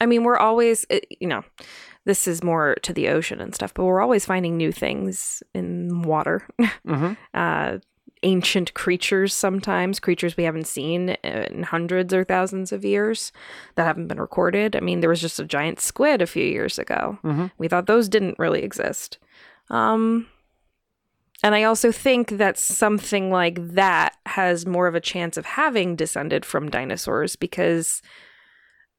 I 0.00 0.06
mean, 0.06 0.24
we're 0.24 0.38
always 0.38 0.84
uh, 0.90 0.98
you 1.20 1.28
know, 1.28 1.44
this 2.06 2.26
is 2.26 2.42
more 2.42 2.74
to 2.82 2.92
the 2.92 3.08
ocean 3.08 3.40
and 3.40 3.54
stuff, 3.54 3.72
but 3.74 3.84
we're 3.84 4.00
always 4.00 4.24
finding 4.26 4.56
new 4.56 4.72
things 4.72 5.42
in 5.54 6.02
water. 6.02 6.46
Mhm. 6.86 7.16
uh 7.34 7.78
ancient 8.22 8.72
creatures 8.74 9.34
sometimes, 9.34 9.98
creatures 9.98 10.36
we 10.36 10.44
haven't 10.44 10.66
seen 10.66 11.10
in 11.24 11.64
hundreds 11.64 12.14
or 12.14 12.24
thousands 12.24 12.72
of 12.72 12.84
years 12.84 13.32
that 13.74 13.84
haven't 13.84 14.08
been 14.08 14.20
recorded. 14.20 14.76
I 14.76 14.80
mean, 14.80 15.00
there 15.00 15.10
was 15.10 15.20
just 15.20 15.40
a 15.40 15.44
giant 15.44 15.80
squid 15.80 16.22
a 16.22 16.26
few 16.26 16.44
years 16.44 16.78
ago. 16.78 17.18
Mhm. 17.24 17.50
We 17.58 17.68
thought 17.68 17.86
those 17.86 18.08
didn't 18.08 18.38
really 18.38 18.62
exist. 18.62 19.18
Um 19.70 20.26
and 21.44 21.56
I 21.56 21.64
also 21.64 21.90
think 21.90 22.30
that 22.30 22.56
something 22.56 23.30
like 23.32 23.56
that 23.74 24.16
has 24.26 24.64
more 24.64 24.86
of 24.86 24.94
a 24.94 25.00
chance 25.00 25.36
of 25.36 25.44
having 25.44 25.96
descended 25.96 26.44
from 26.44 26.70
dinosaurs 26.70 27.34
because 27.34 28.00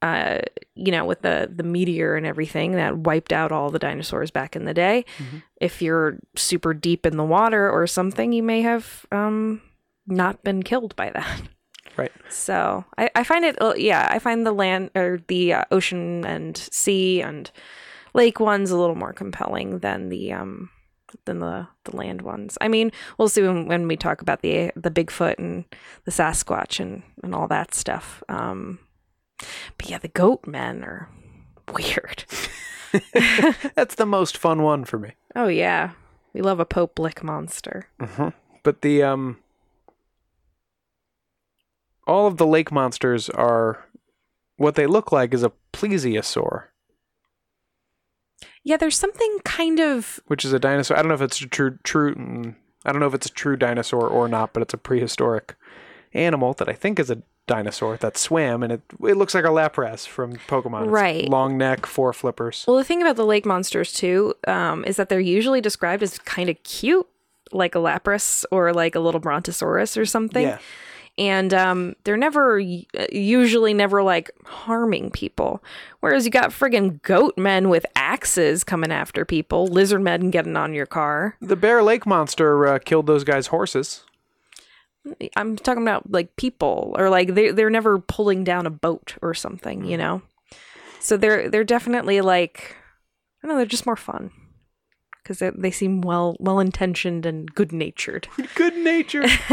uh 0.04 0.40
you 0.76 0.92
know 0.92 1.06
with 1.06 1.22
the 1.22 1.50
the 1.56 1.64
meteor 1.64 2.16
and 2.16 2.26
everything 2.26 2.74
that 2.74 2.98
wiped 2.98 3.32
out 3.34 3.52
all 3.52 3.70
the 3.72 3.80
dinosaurs 3.80 4.30
back 4.32 4.56
in 4.56 4.66
the 4.66 4.74
day 4.74 5.06
Mhm. 5.18 5.42
if 5.62 5.82
you're 5.82 6.18
super 6.36 6.74
deep 6.74 7.06
in 7.06 7.16
the 7.18 7.24
water 7.24 7.70
or 7.70 7.88
something 7.88 8.34
you 8.34 8.44
may 8.44 8.62
have 8.62 9.06
um 9.12 9.62
not 10.06 10.44
been 10.44 10.62
killed 10.64 10.96
by 10.96 11.10
that 11.12 11.42
Right. 11.98 12.12
so 12.30 12.84
i 12.98 13.10
i 13.16 13.24
find 13.24 13.46
it 13.46 13.56
uh, 13.62 13.76
yeah 13.78 14.08
i 14.12 14.20
find 14.20 14.46
the 14.46 14.52
land 14.52 14.90
or 14.96 15.20
the 15.28 15.54
uh, 15.54 15.64
ocean 15.72 16.26
and 16.26 16.58
sea 16.58 17.22
and 17.22 17.50
lake 18.14 18.40
ones 18.40 18.72
a 18.72 18.78
little 18.78 18.96
more 18.96 19.14
compelling 19.14 19.80
than 19.80 20.10
the 20.10 20.34
um 20.34 20.70
than 21.26 21.38
the 21.40 21.68
the 21.86 21.96
land 21.96 22.24
ones. 22.24 22.58
I 22.60 22.68
mean, 22.68 22.92
we'll 23.20 23.30
see 23.30 23.44
when, 23.44 23.68
when 23.68 23.88
we 23.88 23.96
talk 23.96 24.22
about 24.24 24.42
the 24.42 24.72
the 24.76 24.90
Bigfoot 24.90 25.38
and 25.38 25.64
the 26.06 26.12
Sasquatch 26.12 26.80
and 26.80 27.04
and 27.22 27.36
all 27.36 27.48
that 27.50 27.76
stuff. 27.76 28.24
Um, 28.30 28.80
but 29.78 29.90
yeah, 29.90 29.98
the 29.98 30.08
goat 30.08 30.46
men 30.48 30.84
are 30.84 31.10
Weird. 31.74 32.26
That's 33.76 33.96
the 33.96 34.06
most 34.06 34.38
fun 34.38 34.62
one 34.62 34.86
for 34.86 35.00
me. 35.00 35.14
Oh 35.36 35.48
yeah, 35.48 35.92
we 36.34 36.42
love 36.42 36.60
a 36.60 36.66
Pope 36.66 37.00
Lick 37.00 37.24
monster. 37.24 37.88
But 38.64 38.82
the 38.82 39.02
um 39.04 39.38
all 42.06 42.28
of 42.28 42.38
the 42.38 42.46
lake 42.46 42.72
monsters 42.72 43.30
are 43.30 43.86
what 44.58 44.76
they 44.76 44.86
look 44.86 45.12
like 45.12 45.34
is 45.34 45.44
a 45.44 45.54
plesiosaur, 45.72 46.66
Yeah, 48.64 48.78
there's 48.78 48.98
something 48.98 49.40
kind 49.46 49.80
of 49.80 50.20
which 50.28 50.44
is 50.46 50.54
a 50.54 50.60
dinosaur. 50.60 50.98
I 50.98 51.02
don't 51.02 51.10
know 51.10 51.16
if 51.16 51.22
it's 51.22 51.42
a 51.42 51.48
true 51.48 51.80
true 51.84 52.14
mm, 52.16 52.56
I 52.86 52.92
don't 52.92 53.00
know 53.00 53.08
if 53.08 53.14
it's 53.14 53.28
a 53.28 53.32
true 53.32 53.56
dinosaur 53.56 54.08
or 54.08 54.28
not, 54.28 54.54
but 54.54 54.62
it's 54.62 54.74
a 54.74 54.78
prehistoric 54.78 55.56
animal 56.14 56.54
that 56.54 56.70
I 56.70 56.74
think 56.74 57.00
is 57.00 57.10
a 57.10 57.24
dinosaur 57.48 57.98
that 57.98 58.18
swam 58.18 58.64
and 58.64 58.72
it 58.72 58.82
it 59.02 59.18
looks 59.18 59.34
like 59.36 59.44
a 59.44 59.50
lapras 59.50 60.08
from 60.08 60.36
Pokemon. 60.48 60.84
It's 60.84 60.90
Right. 60.92 61.28
long 61.30 61.58
neck, 61.58 61.86
four 61.86 62.14
flippers. 62.14 62.64
well. 62.68 62.78
The 62.78 62.84
thing 62.86 63.02
about 63.02 63.16
the 63.18 63.26
lake 63.26 63.46
monsters 63.46 63.92
too 63.92 64.34
um, 64.48 64.86
is 64.86 64.96
that 64.96 65.10
they're 65.10 65.20
usually 65.20 65.60
described 65.62 66.04
as 66.04 66.18
kind 66.20 66.50
of 66.50 66.62
cute, 66.64 67.06
like 67.52 67.76
a 67.76 67.80
Lapras 67.80 68.46
or 68.52 68.72
like 68.74 68.96
a 68.96 69.00
little 69.00 69.20
Brontosaurus 69.22 69.98
or 69.98 70.06
something. 70.06 70.44
Yeah. 70.48 70.60
and 71.18 71.54
um, 71.54 71.96
they're 72.06 72.18
never 72.18 72.60
usually 73.12 73.74
never 73.74 74.02
like 74.02 74.32
harming 74.46 75.12
people. 75.12 75.64
Whereas 76.00 76.26
you 76.26 76.32
got 76.32 76.50
friggin' 76.52 77.02
goat 77.02 77.38
men 77.38 77.70
with 77.70 77.86
axes 77.96 78.64
coming 78.64 78.92
after 78.92 79.26
people, 79.26 79.68
lizard 79.68 80.02
men 80.02 80.32
getting 80.32 80.56
on 80.58 80.74
your 80.74 80.86
car. 80.88 81.36
The 81.42 81.56
Bear 81.56 81.84
Lake 81.84 82.06
monster 82.06 82.66
uh, 82.68 82.80
killed 82.80 83.06
those 83.08 83.24
guys' 83.24 83.48
horses. 83.48 84.06
I'm 85.36 85.56
talking 85.58 85.84
about 85.84 86.12
like 86.12 86.36
people, 86.36 86.96
or 86.98 87.10
like 87.10 87.34
they 87.34 87.52
they're 87.52 87.70
never 87.70 88.00
pulling 88.00 88.44
down 88.44 88.66
a 88.66 88.72
boat 88.72 89.16
or 89.22 89.34
something, 89.34 89.84
you 89.86 89.98
mm-hmm. 89.98 90.02
know. 90.02 90.22
So 91.00 91.18
they're 91.18 91.50
they're 91.50 91.64
definitely 91.64 92.22
like 92.22 92.76
I 93.44 93.48
don't 93.48 93.56
know, 93.56 93.58
they're 93.58 93.66
just 93.66 93.86
more 93.86 93.98
fun 93.98 94.32
because 95.22 95.40
they, 95.40 95.52
they 95.52 95.72
seem 95.72 96.02
well 96.02 96.36
well 96.40 96.60
intentioned 96.60 97.26
and 97.26 97.54
good 97.54 97.72
natured, 97.72 98.28
Good 98.56 98.78
nature. 98.78 99.24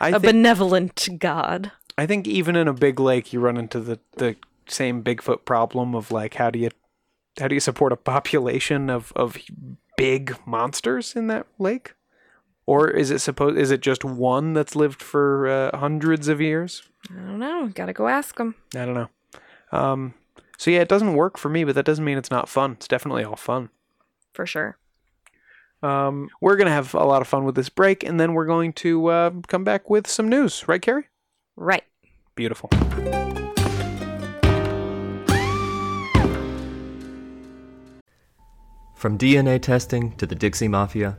a 0.00 0.12
think, 0.12 0.22
benevolent 0.22 1.08
god. 1.18 1.72
I 1.98 2.06
think 2.06 2.26
even 2.26 2.56
in 2.56 2.68
a 2.68 2.72
big 2.72 3.00
lake, 3.00 3.32
you 3.32 3.40
run 3.40 3.56
into 3.56 3.80
the, 3.80 3.98
the 4.16 4.36
same 4.66 5.02
Bigfoot 5.02 5.44
problem 5.44 5.94
of 5.94 6.10
like 6.10 6.34
how 6.34 6.50
do 6.50 6.58
you 6.58 6.70
how 7.38 7.48
do 7.48 7.54
you 7.54 7.60
support 7.60 7.92
a 7.92 7.96
population 7.96 8.90
of, 8.90 9.12
of 9.14 9.36
big 9.96 10.36
monsters 10.46 11.14
in 11.14 11.26
that 11.28 11.46
lake? 11.58 11.94
Or 12.70 12.88
is 12.88 13.10
it 13.10 13.18
supposed 13.18 13.58
is 13.58 13.72
it 13.72 13.80
just 13.80 14.04
one 14.04 14.52
that's 14.52 14.76
lived 14.76 15.02
for 15.02 15.48
uh, 15.48 15.76
hundreds 15.76 16.28
of 16.28 16.40
years? 16.40 16.84
I 17.10 17.14
don't 17.14 17.40
know. 17.40 17.68
Gotta 17.74 17.92
go 17.92 18.06
ask 18.06 18.36
them. 18.36 18.54
I 18.76 18.84
don't 18.84 18.94
know. 18.94 19.08
Um, 19.72 20.14
so 20.56 20.70
yeah, 20.70 20.78
it 20.78 20.88
doesn't 20.88 21.14
work 21.14 21.36
for 21.36 21.48
me, 21.48 21.64
but 21.64 21.74
that 21.74 21.84
doesn't 21.84 22.04
mean 22.04 22.16
it's 22.16 22.30
not 22.30 22.48
fun. 22.48 22.74
It's 22.74 22.86
definitely 22.86 23.24
all 23.24 23.34
fun. 23.34 23.70
for 24.32 24.46
sure. 24.46 24.78
Um, 25.82 26.28
we're 26.40 26.54
gonna 26.54 26.70
have 26.70 26.94
a 26.94 27.02
lot 27.02 27.22
of 27.22 27.26
fun 27.26 27.42
with 27.44 27.56
this 27.56 27.68
break, 27.68 28.04
and 28.04 28.20
then 28.20 28.34
we're 28.34 28.46
going 28.46 28.72
to 28.74 29.08
uh, 29.08 29.30
come 29.48 29.64
back 29.64 29.90
with 29.90 30.06
some 30.06 30.28
news, 30.28 30.68
right, 30.68 30.80
Carrie? 30.80 31.08
Right. 31.56 31.82
Beautiful. 32.36 32.70
From 38.94 39.18
DNA 39.18 39.60
testing 39.60 40.12
to 40.18 40.24
the 40.24 40.36
Dixie 40.36 40.68
Mafia, 40.68 41.18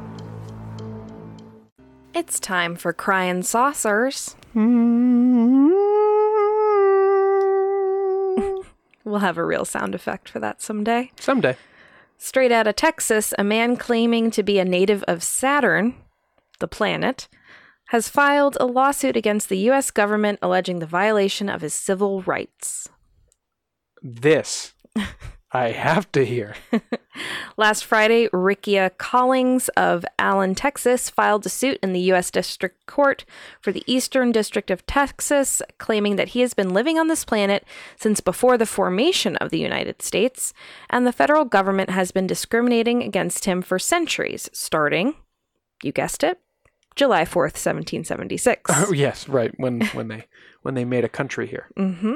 It's 2.13 2.39
time 2.39 2.75
for 2.75 2.93
crying 2.93 3.43
saucers. 3.43 4.35
We'll 9.03 9.19
have 9.19 9.37
a 9.37 9.45
real 9.45 9.65
sound 9.65 9.95
effect 9.95 10.29
for 10.29 10.39
that 10.39 10.61
someday. 10.61 11.11
Someday. 11.19 11.57
Straight 12.17 12.51
out 12.51 12.67
of 12.67 12.75
Texas, 12.75 13.33
a 13.37 13.43
man 13.43 13.75
claiming 13.75 14.29
to 14.31 14.43
be 14.43 14.59
a 14.59 14.65
native 14.65 15.03
of 15.03 15.23
Saturn, 15.23 15.95
the 16.59 16.67
planet, 16.67 17.27
has 17.87 18.07
filed 18.07 18.57
a 18.59 18.65
lawsuit 18.65 19.17
against 19.17 19.49
the 19.49 19.57
U.S. 19.57 19.89
government 19.89 20.39
alleging 20.41 20.79
the 20.79 20.85
violation 20.85 21.49
of 21.49 21.61
his 21.61 21.73
civil 21.73 22.21
rights. 22.21 22.89
This 24.01 24.73
I 25.53 25.71
have 25.71 26.09
to 26.13 26.25
hear. 26.25 26.55
Last 27.57 27.83
Friday, 27.83 28.29
Rickia 28.31 28.91
Collings 28.97 29.67
of 29.69 30.05
Allen, 30.17 30.55
Texas, 30.55 31.09
filed 31.09 31.45
a 31.45 31.49
suit 31.49 31.77
in 31.83 31.91
the 31.91 31.99
U.S. 32.01 32.31
District 32.31 32.85
Court 32.85 33.25
for 33.59 33.73
the 33.73 33.83
Eastern 33.85 34.31
District 34.31 34.71
of 34.71 34.85
Texas, 34.85 35.61
claiming 35.77 36.15
that 36.15 36.29
he 36.29 36.39
has 36.39 36.53
been 36.53 36.73
living 36.73 36.97
on 36.97 37.09
this 37.09 37.25
planet 37.25 37.65
since 37.97 38.21
before 38.21 38.57
the 38.57 38.65
formation 38.65 39.35
of 39.37 39.49
the 39.49 39.59
United 39.59 40.01
States, 40.01 40.53
and 40.89 41.05
the 41.05 41.11
federal 41.11 41.43
government 41.43 41.89
has 41.89 42.11
been 42.11 42.27
discriminating 42.27 43.03
against 43.03 43.43
him 43.43 43.61
for 43.61 43.77
centuries, 43.77 44.49
starting, 44.53 45.15
you 45.83 45.91
guessed 45.91 46.23
it, 46.23 46.39
July 46.95 47.23
4th, 47.23 47.57
1776. 47.57 48.71
Oh 48.73 48.93
yes, 48.93 49.27
right. 49.27 49.53
When 49.57 49.81
when 49.87 50.07
they 50.07 50.25
when 50.61 50.75
they 50.75 50.85
made 50.85 51.03
a 51.03 51.09
country 51.09 51.47
here. 51.47 51.67
Mm-hmm. 51.77 52.15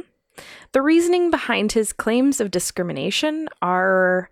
The 0.71 0.81
reasoning 0.81 1.31
behind 1.31 1.71
his 1.71 1.93
claims 1.93 2.39
of 2.41 2.51
discrimination 2.51 3.47
are 3.61 4.29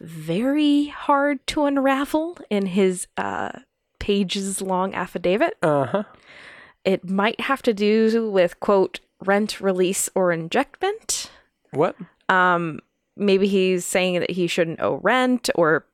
very 0.00 0.86
hard 0.86 1.44
to 1.48 1.64
unravel 1.64 2.38
in 2.50 2.66
his 2.66 3.06
uh, 3.16 3.50
pages 3.98 4.62
long 4.62 4.94
affidavit. 4.94 5.56
Uh 5.62 5.86
huh. 5.86 6.02
It 6.84 7.08
might 7.08 7.40
have 7.40 7.62
to 7.62 7.74
do 7.74 8.30
with, 8.30 8.60
quote, 8.60 9.00
rent, 9.24 9.60
release, 9.60 10.08
or 10.14 10.32
injectment. 10.32 11.30
What? 11.72 11.96
Um, 12.28 12.80
maybe 13.16 13.48
he's 13.48 13.84
saying 13.84 14.20
that 14.20 14.30
he 14.30 14.46
shouldn't 14.46 14.80
owe 14.80 15.00
rent 15.02 15.50
or 15.54 15.84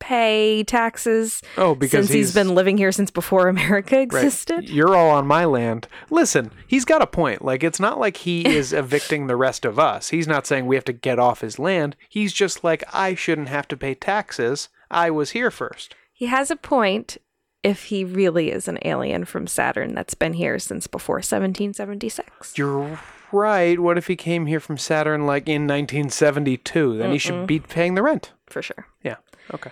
pay 0.00 0.64
taxes 0.64 1.40
Oh, 1.56 1.74
because 1.76 2.06
since 2.06 2.14
he's 2.14 2.34
been 2.34 2.54
living 2.54 2.76
here 2.78 2.90
since 2.90 3.10
before 3.10 3.46
America 3.56 3.96
Right. 3.96 4.02
existed. 4.02 4.68
You're 4.68 4.96
all 4.96 5.10
on 5.10 5.26
my 5.26 5.44
land. 5.44 5.86
Listen, 6.10 6.50
he's 6.66 6.84
got 6.84 7.02
a 7.02 7.06
point. 7.06 7.44
Like 7.44 7.62
it's 7.62 7.78
not 7.78 8.00
like 8.00 8.16
he 8.18 8.44
is 8.56 8.72
evicting 8.72 9.26
the 9.28 9.36
rest 9.36 9.64
of 9.64 9.78
us. 9.78 10.08
He's 10.08 10.26
not 10.26 10.46
saying 10.46 10.66
we 10.66 10.74
have 10.76 10.84
to 10.86 10.92
get 10.92 11.18
off 11.18 11.42
his 11.42 11.58
land. 11.58 11.94
He's 12.08 12.32
just 12.32 12.64
like 12.64 12.82
I 12.92 13.14
shouldn't 13.14 13.48
have 13.48 13.68
to 13.68 13.76
pay 13.76 13.94
taxes. 13.94 14.68
I 14.90 15.10
was 15.10 15.30
here 15.30 15.50
first. 15.52 15.94
He 16.12 16.26
has 16.26 16.50
a 16.50 16.56
point 16.56 17.16
if 17.62 17.84
he 17.84 18.04
really 18.04 18.50
is 18.50 18.66
an 18.68 18.78
alien 18.82 19.24
from 19.26 19.46
Saturn 19.46 19.94
that's 19.94 20.14
been 20.14 20.32
here 20.32 20.58
since 20.58 20.86
before 20.86 21.16
1776. 21.16 22.56
You're 22.56 22.98
right. 23.32 23.78
What 23.78 23.98
if 23.98 24.06
he 24.06 24.16
came 24.16 24.46
here 24.46 24.60
from 24.60 24.78
Saturn 24.78 25.26
like 25.26 25.46
in 25.48 25.66
1972? 25.66 26.96
Then 26.98 27.12
he 27.12 27.18
should 27.18 27.46
be 27.46 27.60
paying 27.60 27.94
the 27.94 28.02
rent. 28.02 28.32
For 28.46 28.62
sure. 28.62 28.86
Yeah. 29.02 29.16
Okay. 29.54 29.70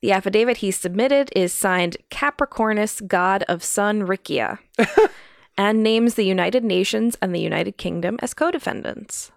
The 0.00 0.12
affidavit 0.12 0.58
he 0.58 0.70
submitted 0.70 1.30
is 1.34 1.52
signed 1.52 1.96
Capricornus, 2.10 3.00
god 3.06 3.42
of 3.48 3.64
sun 3.64 4.04
Rickia, 4.04 4.60
and 5.58 5.82
names 5.82 6.14
the 6.14 6.24
United 6.24 6.62
Nations 6.62 7.16
and 7.20 7.34
the 7.34 7.40
United 7.40 7.76
Kingdom 7.76 8.18
as 8.22 8.32
co 8.32 8.50
defendants. 8.50 9.32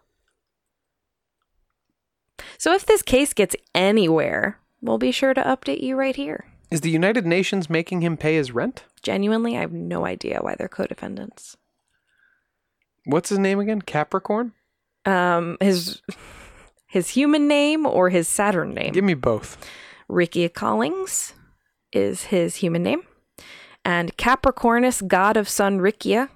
So 2.57 2.73
if 2.73 2.85
this 2.85 3.01
case 3.01 3.33
gets 3.33 3.55
anywhere, 3.73 4.59
we'll 4.81 4.99
be 4.99 5.11
sure 5.11 5.33
to 5.33 5.41
update 5.41 5.81
you 5.81 5.95
right 5.95 6.15
here. 6.15 6.45
Is 6.69 6.81
the 6.81 6.89
United 6.89 7.25
Nations 7.25 7.69
making 7.69 8.01
him 8.01 8.15
pay 8.15 8.35
his 8.35 8.51
rent? 8.51 8.85
Genuinely, 9.01 9.57
I 9.57 9.61
have 9.61 9.73
no 9.73 10.05
idea 10.05 10.39
why 10.41 10.55
they're 10.55 10.69
co 10.69 10.85
defendants. 10.85 11.57
What's 13.05 13.29
his 13.29 13.39
name 13.39 13.59
again? 13.59 13.81
Capricorn? 13.81 14.53
Um, 15.05 15.57
his 15.59 16.03
his 16.87 17.09
human 17.09 17.47
name 17.47 17.87
or 17.87 18.09
his 18.09 18.27
Saturn 18.27 18.75
name? 18.75 18.93
Give 18.93 19.03
me 19.03 19.15
both. 19.15 19.57
Ricky 20.11 20.47
Collings 20.49 21.33
is 21.93 22.23
his 22.25 22.57
human 22.57 22.83
name, 22.83 23.03
and 23.85 24.15
Capricornus, 24.17 25.01
god 25.07 25.37
of 25.37 25.47
sun 25.47 25.79
Rickia, 25.79 26.29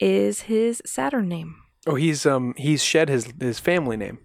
is 0.00 0.42
his 0.42 0.82
Saturn 0.86 1.28
name. 1.28 1.56
Oh, 1.86 1.94
he's 1.94 2.26
um 2.26 2.54
he's 2.56 2.82
shed 2.82 3.08
his 3.08 3.32
his 3.38 3.58
family 3.58 3.96
name. 3.96 4.18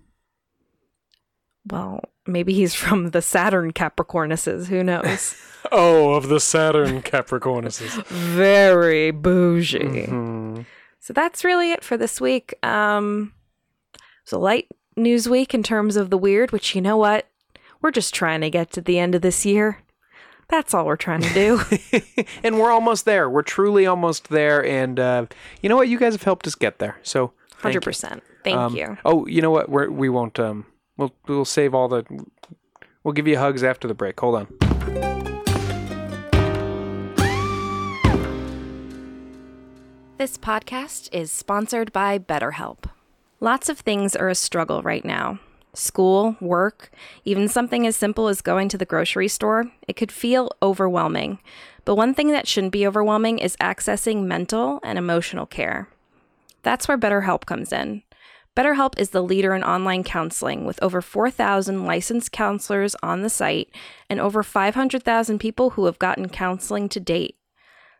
Well, 1.69 2.02
maybe 2.26 2.53
he's 2.53 2.73
from 2.73 3.11
the 3.11 3.22
Saturn 3.22 3.72
Capricornuses. 3.73 4.68
Who 4.68 4.84
knows? 4.84 5.35
Oh, 5.72 6.15
of 6.15 6.27
the 6.27 6.41
Saturn 6.41 7.02
Capricornuses. 7.02 8.03
Very 8.07 9.11
bougie. 9.11 10.07
Hmm. 10.07 10.64
So 10.99 11.14
that's 11.14 11.45
really 11.45 11.72
it 11.72 11.85
for 11.85 11.95
this 11.95 12.19
week. 12.19 12.53
Um, 12.64 13.31
it's 14.23 14.34
a 14.34 14.38
light 14.38 14.68
news 14.98 15.30
week 15.30 15.53
in 15.53 15.64
terms 15.64 15.95
of 15.95 16.10
the 16.10 16.18
weird, 16.18 16.52
which 16.52 16.76
you 16.76 16.81
know 16.81 16.98
what? 16.98 17.30
We're 17.84 17.91
just 17.91 18.15
trying 18.15 18.39
to 18.41 18.49
get 18.49 18.72
to 18.72 18.81
the 18.81 18.97
end 18.97 19.14
of 19.14 19.22
this 19.22 19.45
year. 19.45 19.80
That's 20.47 20.73
all 20.73 20.85
we're 20.85 20.95
trying 20.95 21.22
to 21.22 21.34
do. 21.34 21.61
and 22.43 22.57
we're 22.57 22.72
almost 22.72 23.03
there. 23.03 23.30
We're 23.30 23.41
truly 23.41 23.85
almost 23.85 24.30
there. 24.30 24.65
And 24.65 24.99
uh, 24.99 25.26
you 25.61 25.68
know 25.68 25.76
what? 25.76 25.89
You 25.89 25.99
guys 25.99 26.14
have 26.14 26.23
helped 26.23 26.47
us 26.47 26.55
get 26.55 26.80
there. 26.80 26.97
So 27.03 27.34
thank 27.60 27.76
100%. 27.76 28.22
Thank 28.43 28.57
Um, 28.57 28.76
you. 28.76 28.97
Oh, 29.03 29.27
you 29.27 29.41
know 29.41 29.51
what? 29.51 29.68
We're, 29.69 29.89
we 29.89 30.07
won't. 30.07 30.39
Um, 30.39 30.65
we'll 30.95 31.14
we'll 31.27 31.43
save 31.45 31.73
all 31.76 31.89
the. 31.89 32.05
We'll 33.03 33.14
give 33.14 33.27
you 33.27 33.38
hugs 33.38 33.64
after 33.64 33.85
the 33.88 33.93
break. 33.93 34.18
Hold 34.22 34.35
on. 34.35 34.47
This 40.18 40.38
podcast 40.38 41.10
is 41.11 41.31
sponsored 41.34 41.91
by 41.91 42.18
BetterHelp. 42.18 42.85
Lots 43.41 43.68
of 43.68 43.80
things 43.80 44.15
are 44.15 44.30
a 44.30 44.35
struggle 44.35 44.81
right 44.81 45.03
now. 45.03 45.39
School, 45.74 46.36
work, 46.40 46.91
even 47.26 47.48
something 47.48 47.88
as 47.88 47.95
simple 47.95 48.28
as 48.28 48.41
going 48.41 48.70
to 48.70 48.78
the 48.78 48.86
grocery 48.86 49.28
store, 49.28 49.72
it 49.88 49.95
could 49.95 50.12
feel 50.12 50.52
overwhelming. 50.62 51.40
But 51.86 51.95
one 51.95 52.14
thing 52.14 52.32
that 52.32 52.48
shouldn't 52.48 52.74
be 52.74 52.86
overwhelming 52.86 53.40
is 53.40 53.58
accessing 53.58 54.26
mental 54.26 54.80
and 54.84 54.98
emotional 54.98 55.45
care. 55.45 55.90
That's 56.62 56.88
where 56.88 56.98
BetterHelp 56.98 57.45
comes 57.45 57.74
in. 57.74 58.04
BetterHelp 58.56 59.00
is 59.00 59.10
the 59.10 59.24
leader 59.24 59.56
in 59.56 59.64
online 59.64 60.04
counseling 60.04 60.64
with 60.64 60.82
over 60.84 61.02
4,000 61.02 61.86
licensed 61.86 62.32
counselors 62.32 62.95
on 63.02 63.22
the 63.22 63.30
site 63.30 63.70
and 64.10 64.20
over 64.20 64.44
500,000 64.44 65.40
people 65.40 65.72
who 65.72 65.86
have 65.86 65.98
gotten 65.98 66.30
counseling 66.30 66.88
to 66.90 67.00
date. 67.00 67.36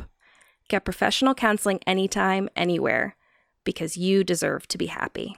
Get 0.68 0.84
professional 0.84 1.34
counseling 1.34 1.80
anytime, 1.88 2.49
anywhere, 2.56 3.15
because 3.64 3.95
you 3.98 4.23
deserve 4.23 4.68
to 4.68 4.77
be 4.77 4.88
happy. 4.88 5.38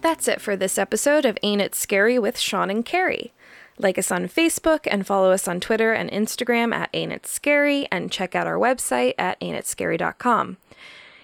That's 0.00 0.26
it 0.26 0.40
for 0.40 0.56
this 0.56 0.78
episode 0.78 1.24
of 1.24 1.38
Ain't 1.44 1.62
It 1.62 1.76
Scary 1.76 2.18
with 2.18 2.38
Sean 2.38 2.70
and 2.70 2.84
Carrie. 2.84 3.32
Like 3.78 3.98
us 3.98 4.10
on 4.10 4.28
Facebook 4.28 4.80
and 4.90 5.06
follow 5.06 5.30
us 5.30 5.46
on 5.46 5.60
Twitter 5.60 5.92
and 5.92 6.10
Instagram 6.10 6.74
at 6.74 6.90
Ain't 6.92 7.12
It 7.12 7.26
Scary 7.26 7.86
and 7.90 8.10
check 8.10 8.34
out 8.34 8.46
our 8.46 8.58
website 8.58 9.14
at 9.16 9.40
ain'titscary.com. 9.40 10.56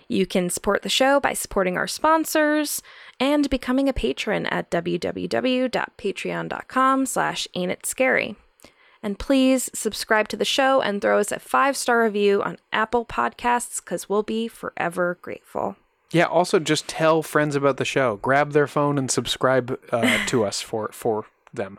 You 0.08 0.26
can 0.26 0.50
support 0.50 0.82
the 0.82 0.88
show 0.88 1.20
by 1.20 1.34
supporting 1.34 1.76
our 1.76 1.86
sponsors 1.86 2.82
and 3.20 3.48
becoming 3.50 3.88
a 3.88 3.92
patron 3.92 4.46
at 4.46 4.70
www.patreon.com 4.70 7.06
slash 7.06 7.48
ain'titscary. 7.54 8.36
And 9.02 9.18
please 9.18 9.70
subscribe 9.74 10.28
to 10.28 10.36
the 10.36 10.44
show 10.44 10.80
and 10.80 11.00
throw 11.00 11.18
us 11.20 11.30
a 11.30 11.38
five-star 11.38 12.02
review 12.02 12.42
on 12.42 12.58
Apple 12.72 13.04
Podcasts 13.04 13.82
because 13.84 14.08
we'll 14.08 14.24
be 14.24 14.48
forever 14.48 15.18
grateful. 15.22 15.76
Yeah. 16.10 16.24
Also, 16.24 16.58
just 16.58 16.88
tell 16.88 17.22
friends 17.22 17.54
about 17.54 17.76
the 17.76 17.84
show. 17.84 18.16
Grab 18.16 18.52
their 18.52 18.66
phone 18.66 18.98
and 18.98 19.10
subscribe 19.10 19.78
uh, 19.92 20.24
to 20.26 20.44
us 20.44 20.60
for 20.60 20.88
for 20.92 21.26
them. 21.52 21.78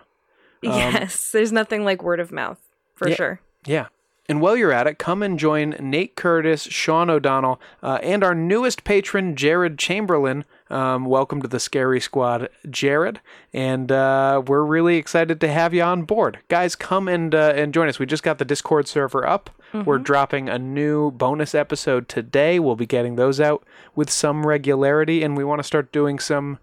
yes, 0.62 1.32
there's 1.32 1.52
nothing 1.52 1.84
like 1.84 2.04
word 2.04 2.20
of 2.20 2.32
mouth, 2.32 2.60
for 2.96 3.08
Um, 3.08 3.12
Yeah. 3.12 3.16
sure. 3.18 3.40
Yeah. 3.66 3.88
And 4.30 4.42
while 4.42 4.56
you're 4.56 4.72
at 4.72 4.86
it, 4.86 5.00
come 5.00 5.24
and 5.24 5.40
join 5.40 5.72
Nate 5.80 6.16
Curtis, 6.16 6.62
Sean 6.62 7.10
O'Donnell, 7.10 7.60
uh, 7.82 7.98
and 8.04 8.24
our 8.24 8.36
newest 8.36 8.84
patron, 8.84 9.36
Jared 9.36 9.80
Chamberlain. 9.80 10.46
Um, 10.70 11.06
welcome 11.06 11.42
to 11.42 11.48
the 11.48 11.60
Scary 11.60 12.00
Squad, 12.00 12.48
Jared. 12.70 13.22
And 13.54 13.92
uh, 13.92 14.44
we're 14.46 14.62
really 14.64 14.98
excited 14.98 15.42
to 15.42 15.48
have 15.48 15.74
you 15.74 15.82
on 15.82 16.04
board. 16.04 16.38
Guys, 16.48 16.76
come 16.76 17.08
and, 17.08 17.34
uh, 17.34 17.54
and 17.56 17.74
join 17.74 17.90
us. 17.90 17.98
We 17.98 18.06
just 18.06 18.22
got 18.22 18.38
the 18.38 18.46
Discord 18.46 18.88
server 18.88 19.28
up. 19.28 19.50
We're 19.86 19.98
dropping 20.00 20.48
a 20.50 20.58
new 20.58 21.12
bonus 21.12 21.54
episode 21.54 22.08
today. 22.10 22.60
We'll 22.60 22.76
be 22.76 22.88
getting 22.88 23.16
those 23.18 23.40
out 23.40 23.64
with 23.96 24.10
some 24.10 24.46
regularity, 24.46 25.22
and 25.24 25.36
we 25.38 25.44
want 25.44 25.60
to 25.60 25.64
start 25.64 25.92
doing 25.92 26.18
some. 26.20 26.58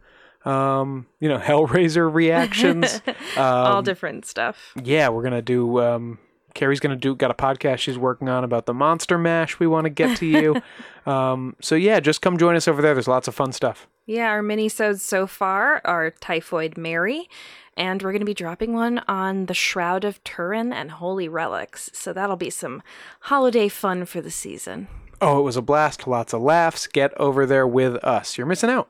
Um, 0.44 1.06
you 1.20 1.28
know, 1.28 1.38
Hellraiser 1.40 2.12
reactions. 2.12 3.00
All 3.36 3.78
Um, 3.78 3.84
different 3.84 4.24
stuff. 4.26 4.72
yeah, 4.82 5.08
we're 5.08 5.22
gonna 5.24 5.42
do. 5.42 5.80
Um, 5.80 6.18
Carrie's 6.56 6.80
gonna 6.80 6.96
do. 6.96 7.14
Got 7.14 7.30
a 7.30 7.34
podcast 7.34 7.78
she's 7.78 7.98
working 7.98 8.30
on 8.30 8.42
about 8.42 8.64
the 8.64 8.72
Monster 8.72 9.18
Mash. 9.18 9.58
We 9.60 9.66
want 9.66 9.84
to 9.84 9.90
get 9.90 10.16
to 10.16 10.26
you. 10.26 10.62
um, 11.10 11.54
so 11.60 11.74
yeah, 11.74 12.00
just 12.00 12.22
come 12.22 12.38
join 12.38 12.56
us 12.56 12.66
over 12.66 12.80
there. 12.80 12.94
There's 12.94 13.06
lots 13.06 13.28
of 13.28 13.34
fun 13.34 13.52
stuff. 13.52 13.86
Yeah, 14.06 14.28
our 14.28 14.42
mini-sodes 14.42 15.02
so 15.02 15.26
far 15.26 15.82
are 15.84 16.12
Typhoid 16.12 16.78
Mary, 16.78 17.28
and 17.76 18.02
we're 18.02 18.12
going 18.12 18.20
to 18.20 18.26
be 18.26 18.34
dropping 18.34 18.72
one 18.72 19.00
on 19.08 19.46
the 19.46 19.54
Shroud 19.54 20.04
of 20.04 20.22
Turin 20.24 20.72
and 20.72 20.92
Holy 20.92 21.28
Relics. 21.28 21.90
So 21.92 22.12
that'll 22.12 22.36
be 22.36 22.50
some 22.50 22.82
holiday 23.20 23.68
fun 23.68 24.06
for 24.06 24.20
the 24.20 24.30
season. 24.30 24.86
Oh, 25.20 25.40
it 25.40 25.42
was 25.42 25.56
a 25.56 25.62
blast. 25.62 26.06
Lots 26.06 26.32
of 26.32 26.40
laughs. 26.40 26.86
Get 26.86 27.12
over 27.20 27.46
there 27.46 27.66
with 27.66 27.96
us. 28.04 28.38
You're 28.38 28.46
missing 28.46 28.70
out. 28.70 28.88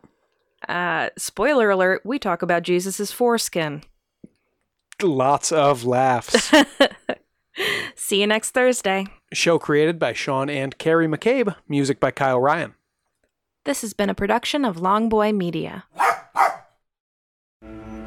Uh, 0.69 1.11
spoiler 1.17 1.71
alert, 1.71 2.03
we 2.05 2.19
talk 2.19 2.43
about 2.43 2.63
Jesus's 2.63 3.11
foreskin. 3.11 3.83
Lots 5.03 5.51
of 5.51 5.85
laughs. 5.85 6.53
See 7.95 8.21
you 8.21 8.27
next 8.27 8.51
Thursday. 8.51 9.07
Show 9.33 9.59
created 9.59 9.99
by 9.99 10.13
Sean 10.13 10.49
and 10.49 10.77
Carrie 10.79 11.09
McCabe. 11.09 11.55
Music 11.69 12.01
by 12.01 12.11
Kyle 12.11 12.41
Ryan. 12.41 12.75
This 13.65 13.81
has 13.81 13.95
been 13.95 14.11
a 14.11 14.15
production 14.15 14.65
of 14.65 14.77
Longboy 14.77 15.37
Media. 15.37 15.85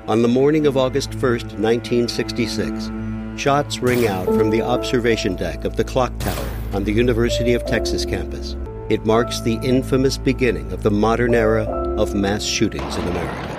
On 0.07 0.21
the 0.21 0.27
morning 0.27 0.65
of 0.65 0.77
August 0.77 1.11
1st, 1.11 1.59
1966, 1.59 2.89
shots 3.39 3.79
ring 3.79 4.07
out 4.07 4.25
from 4.25 4.49
the 4.49 4.61
observation 4.61 5.35
deck 5.35 5.65
of 5.65 5.75
the 5.75 5.83
clock 5.83 6.17
tower 6.19 6.49
on 6.73 6.83
the 6.83 6.91
University 6.91 7.53
of 7.53 7.65
Texas 7.65 8.05
campus. 8.05 8.55
It 8.89 9.05
marks 9.05 9.41
the 9.41 9.59
infamous 9.61 10.17
beginning 10.17 10.71
of 10.71 10.81
the 10.81 10.89
modern 10.89 11.35
era 11.35 11.65
of 11.99 12.15
mass 12.15 12.43
shootings 12.43 12.95
in 12.95 13.07
America. 13.07 13.58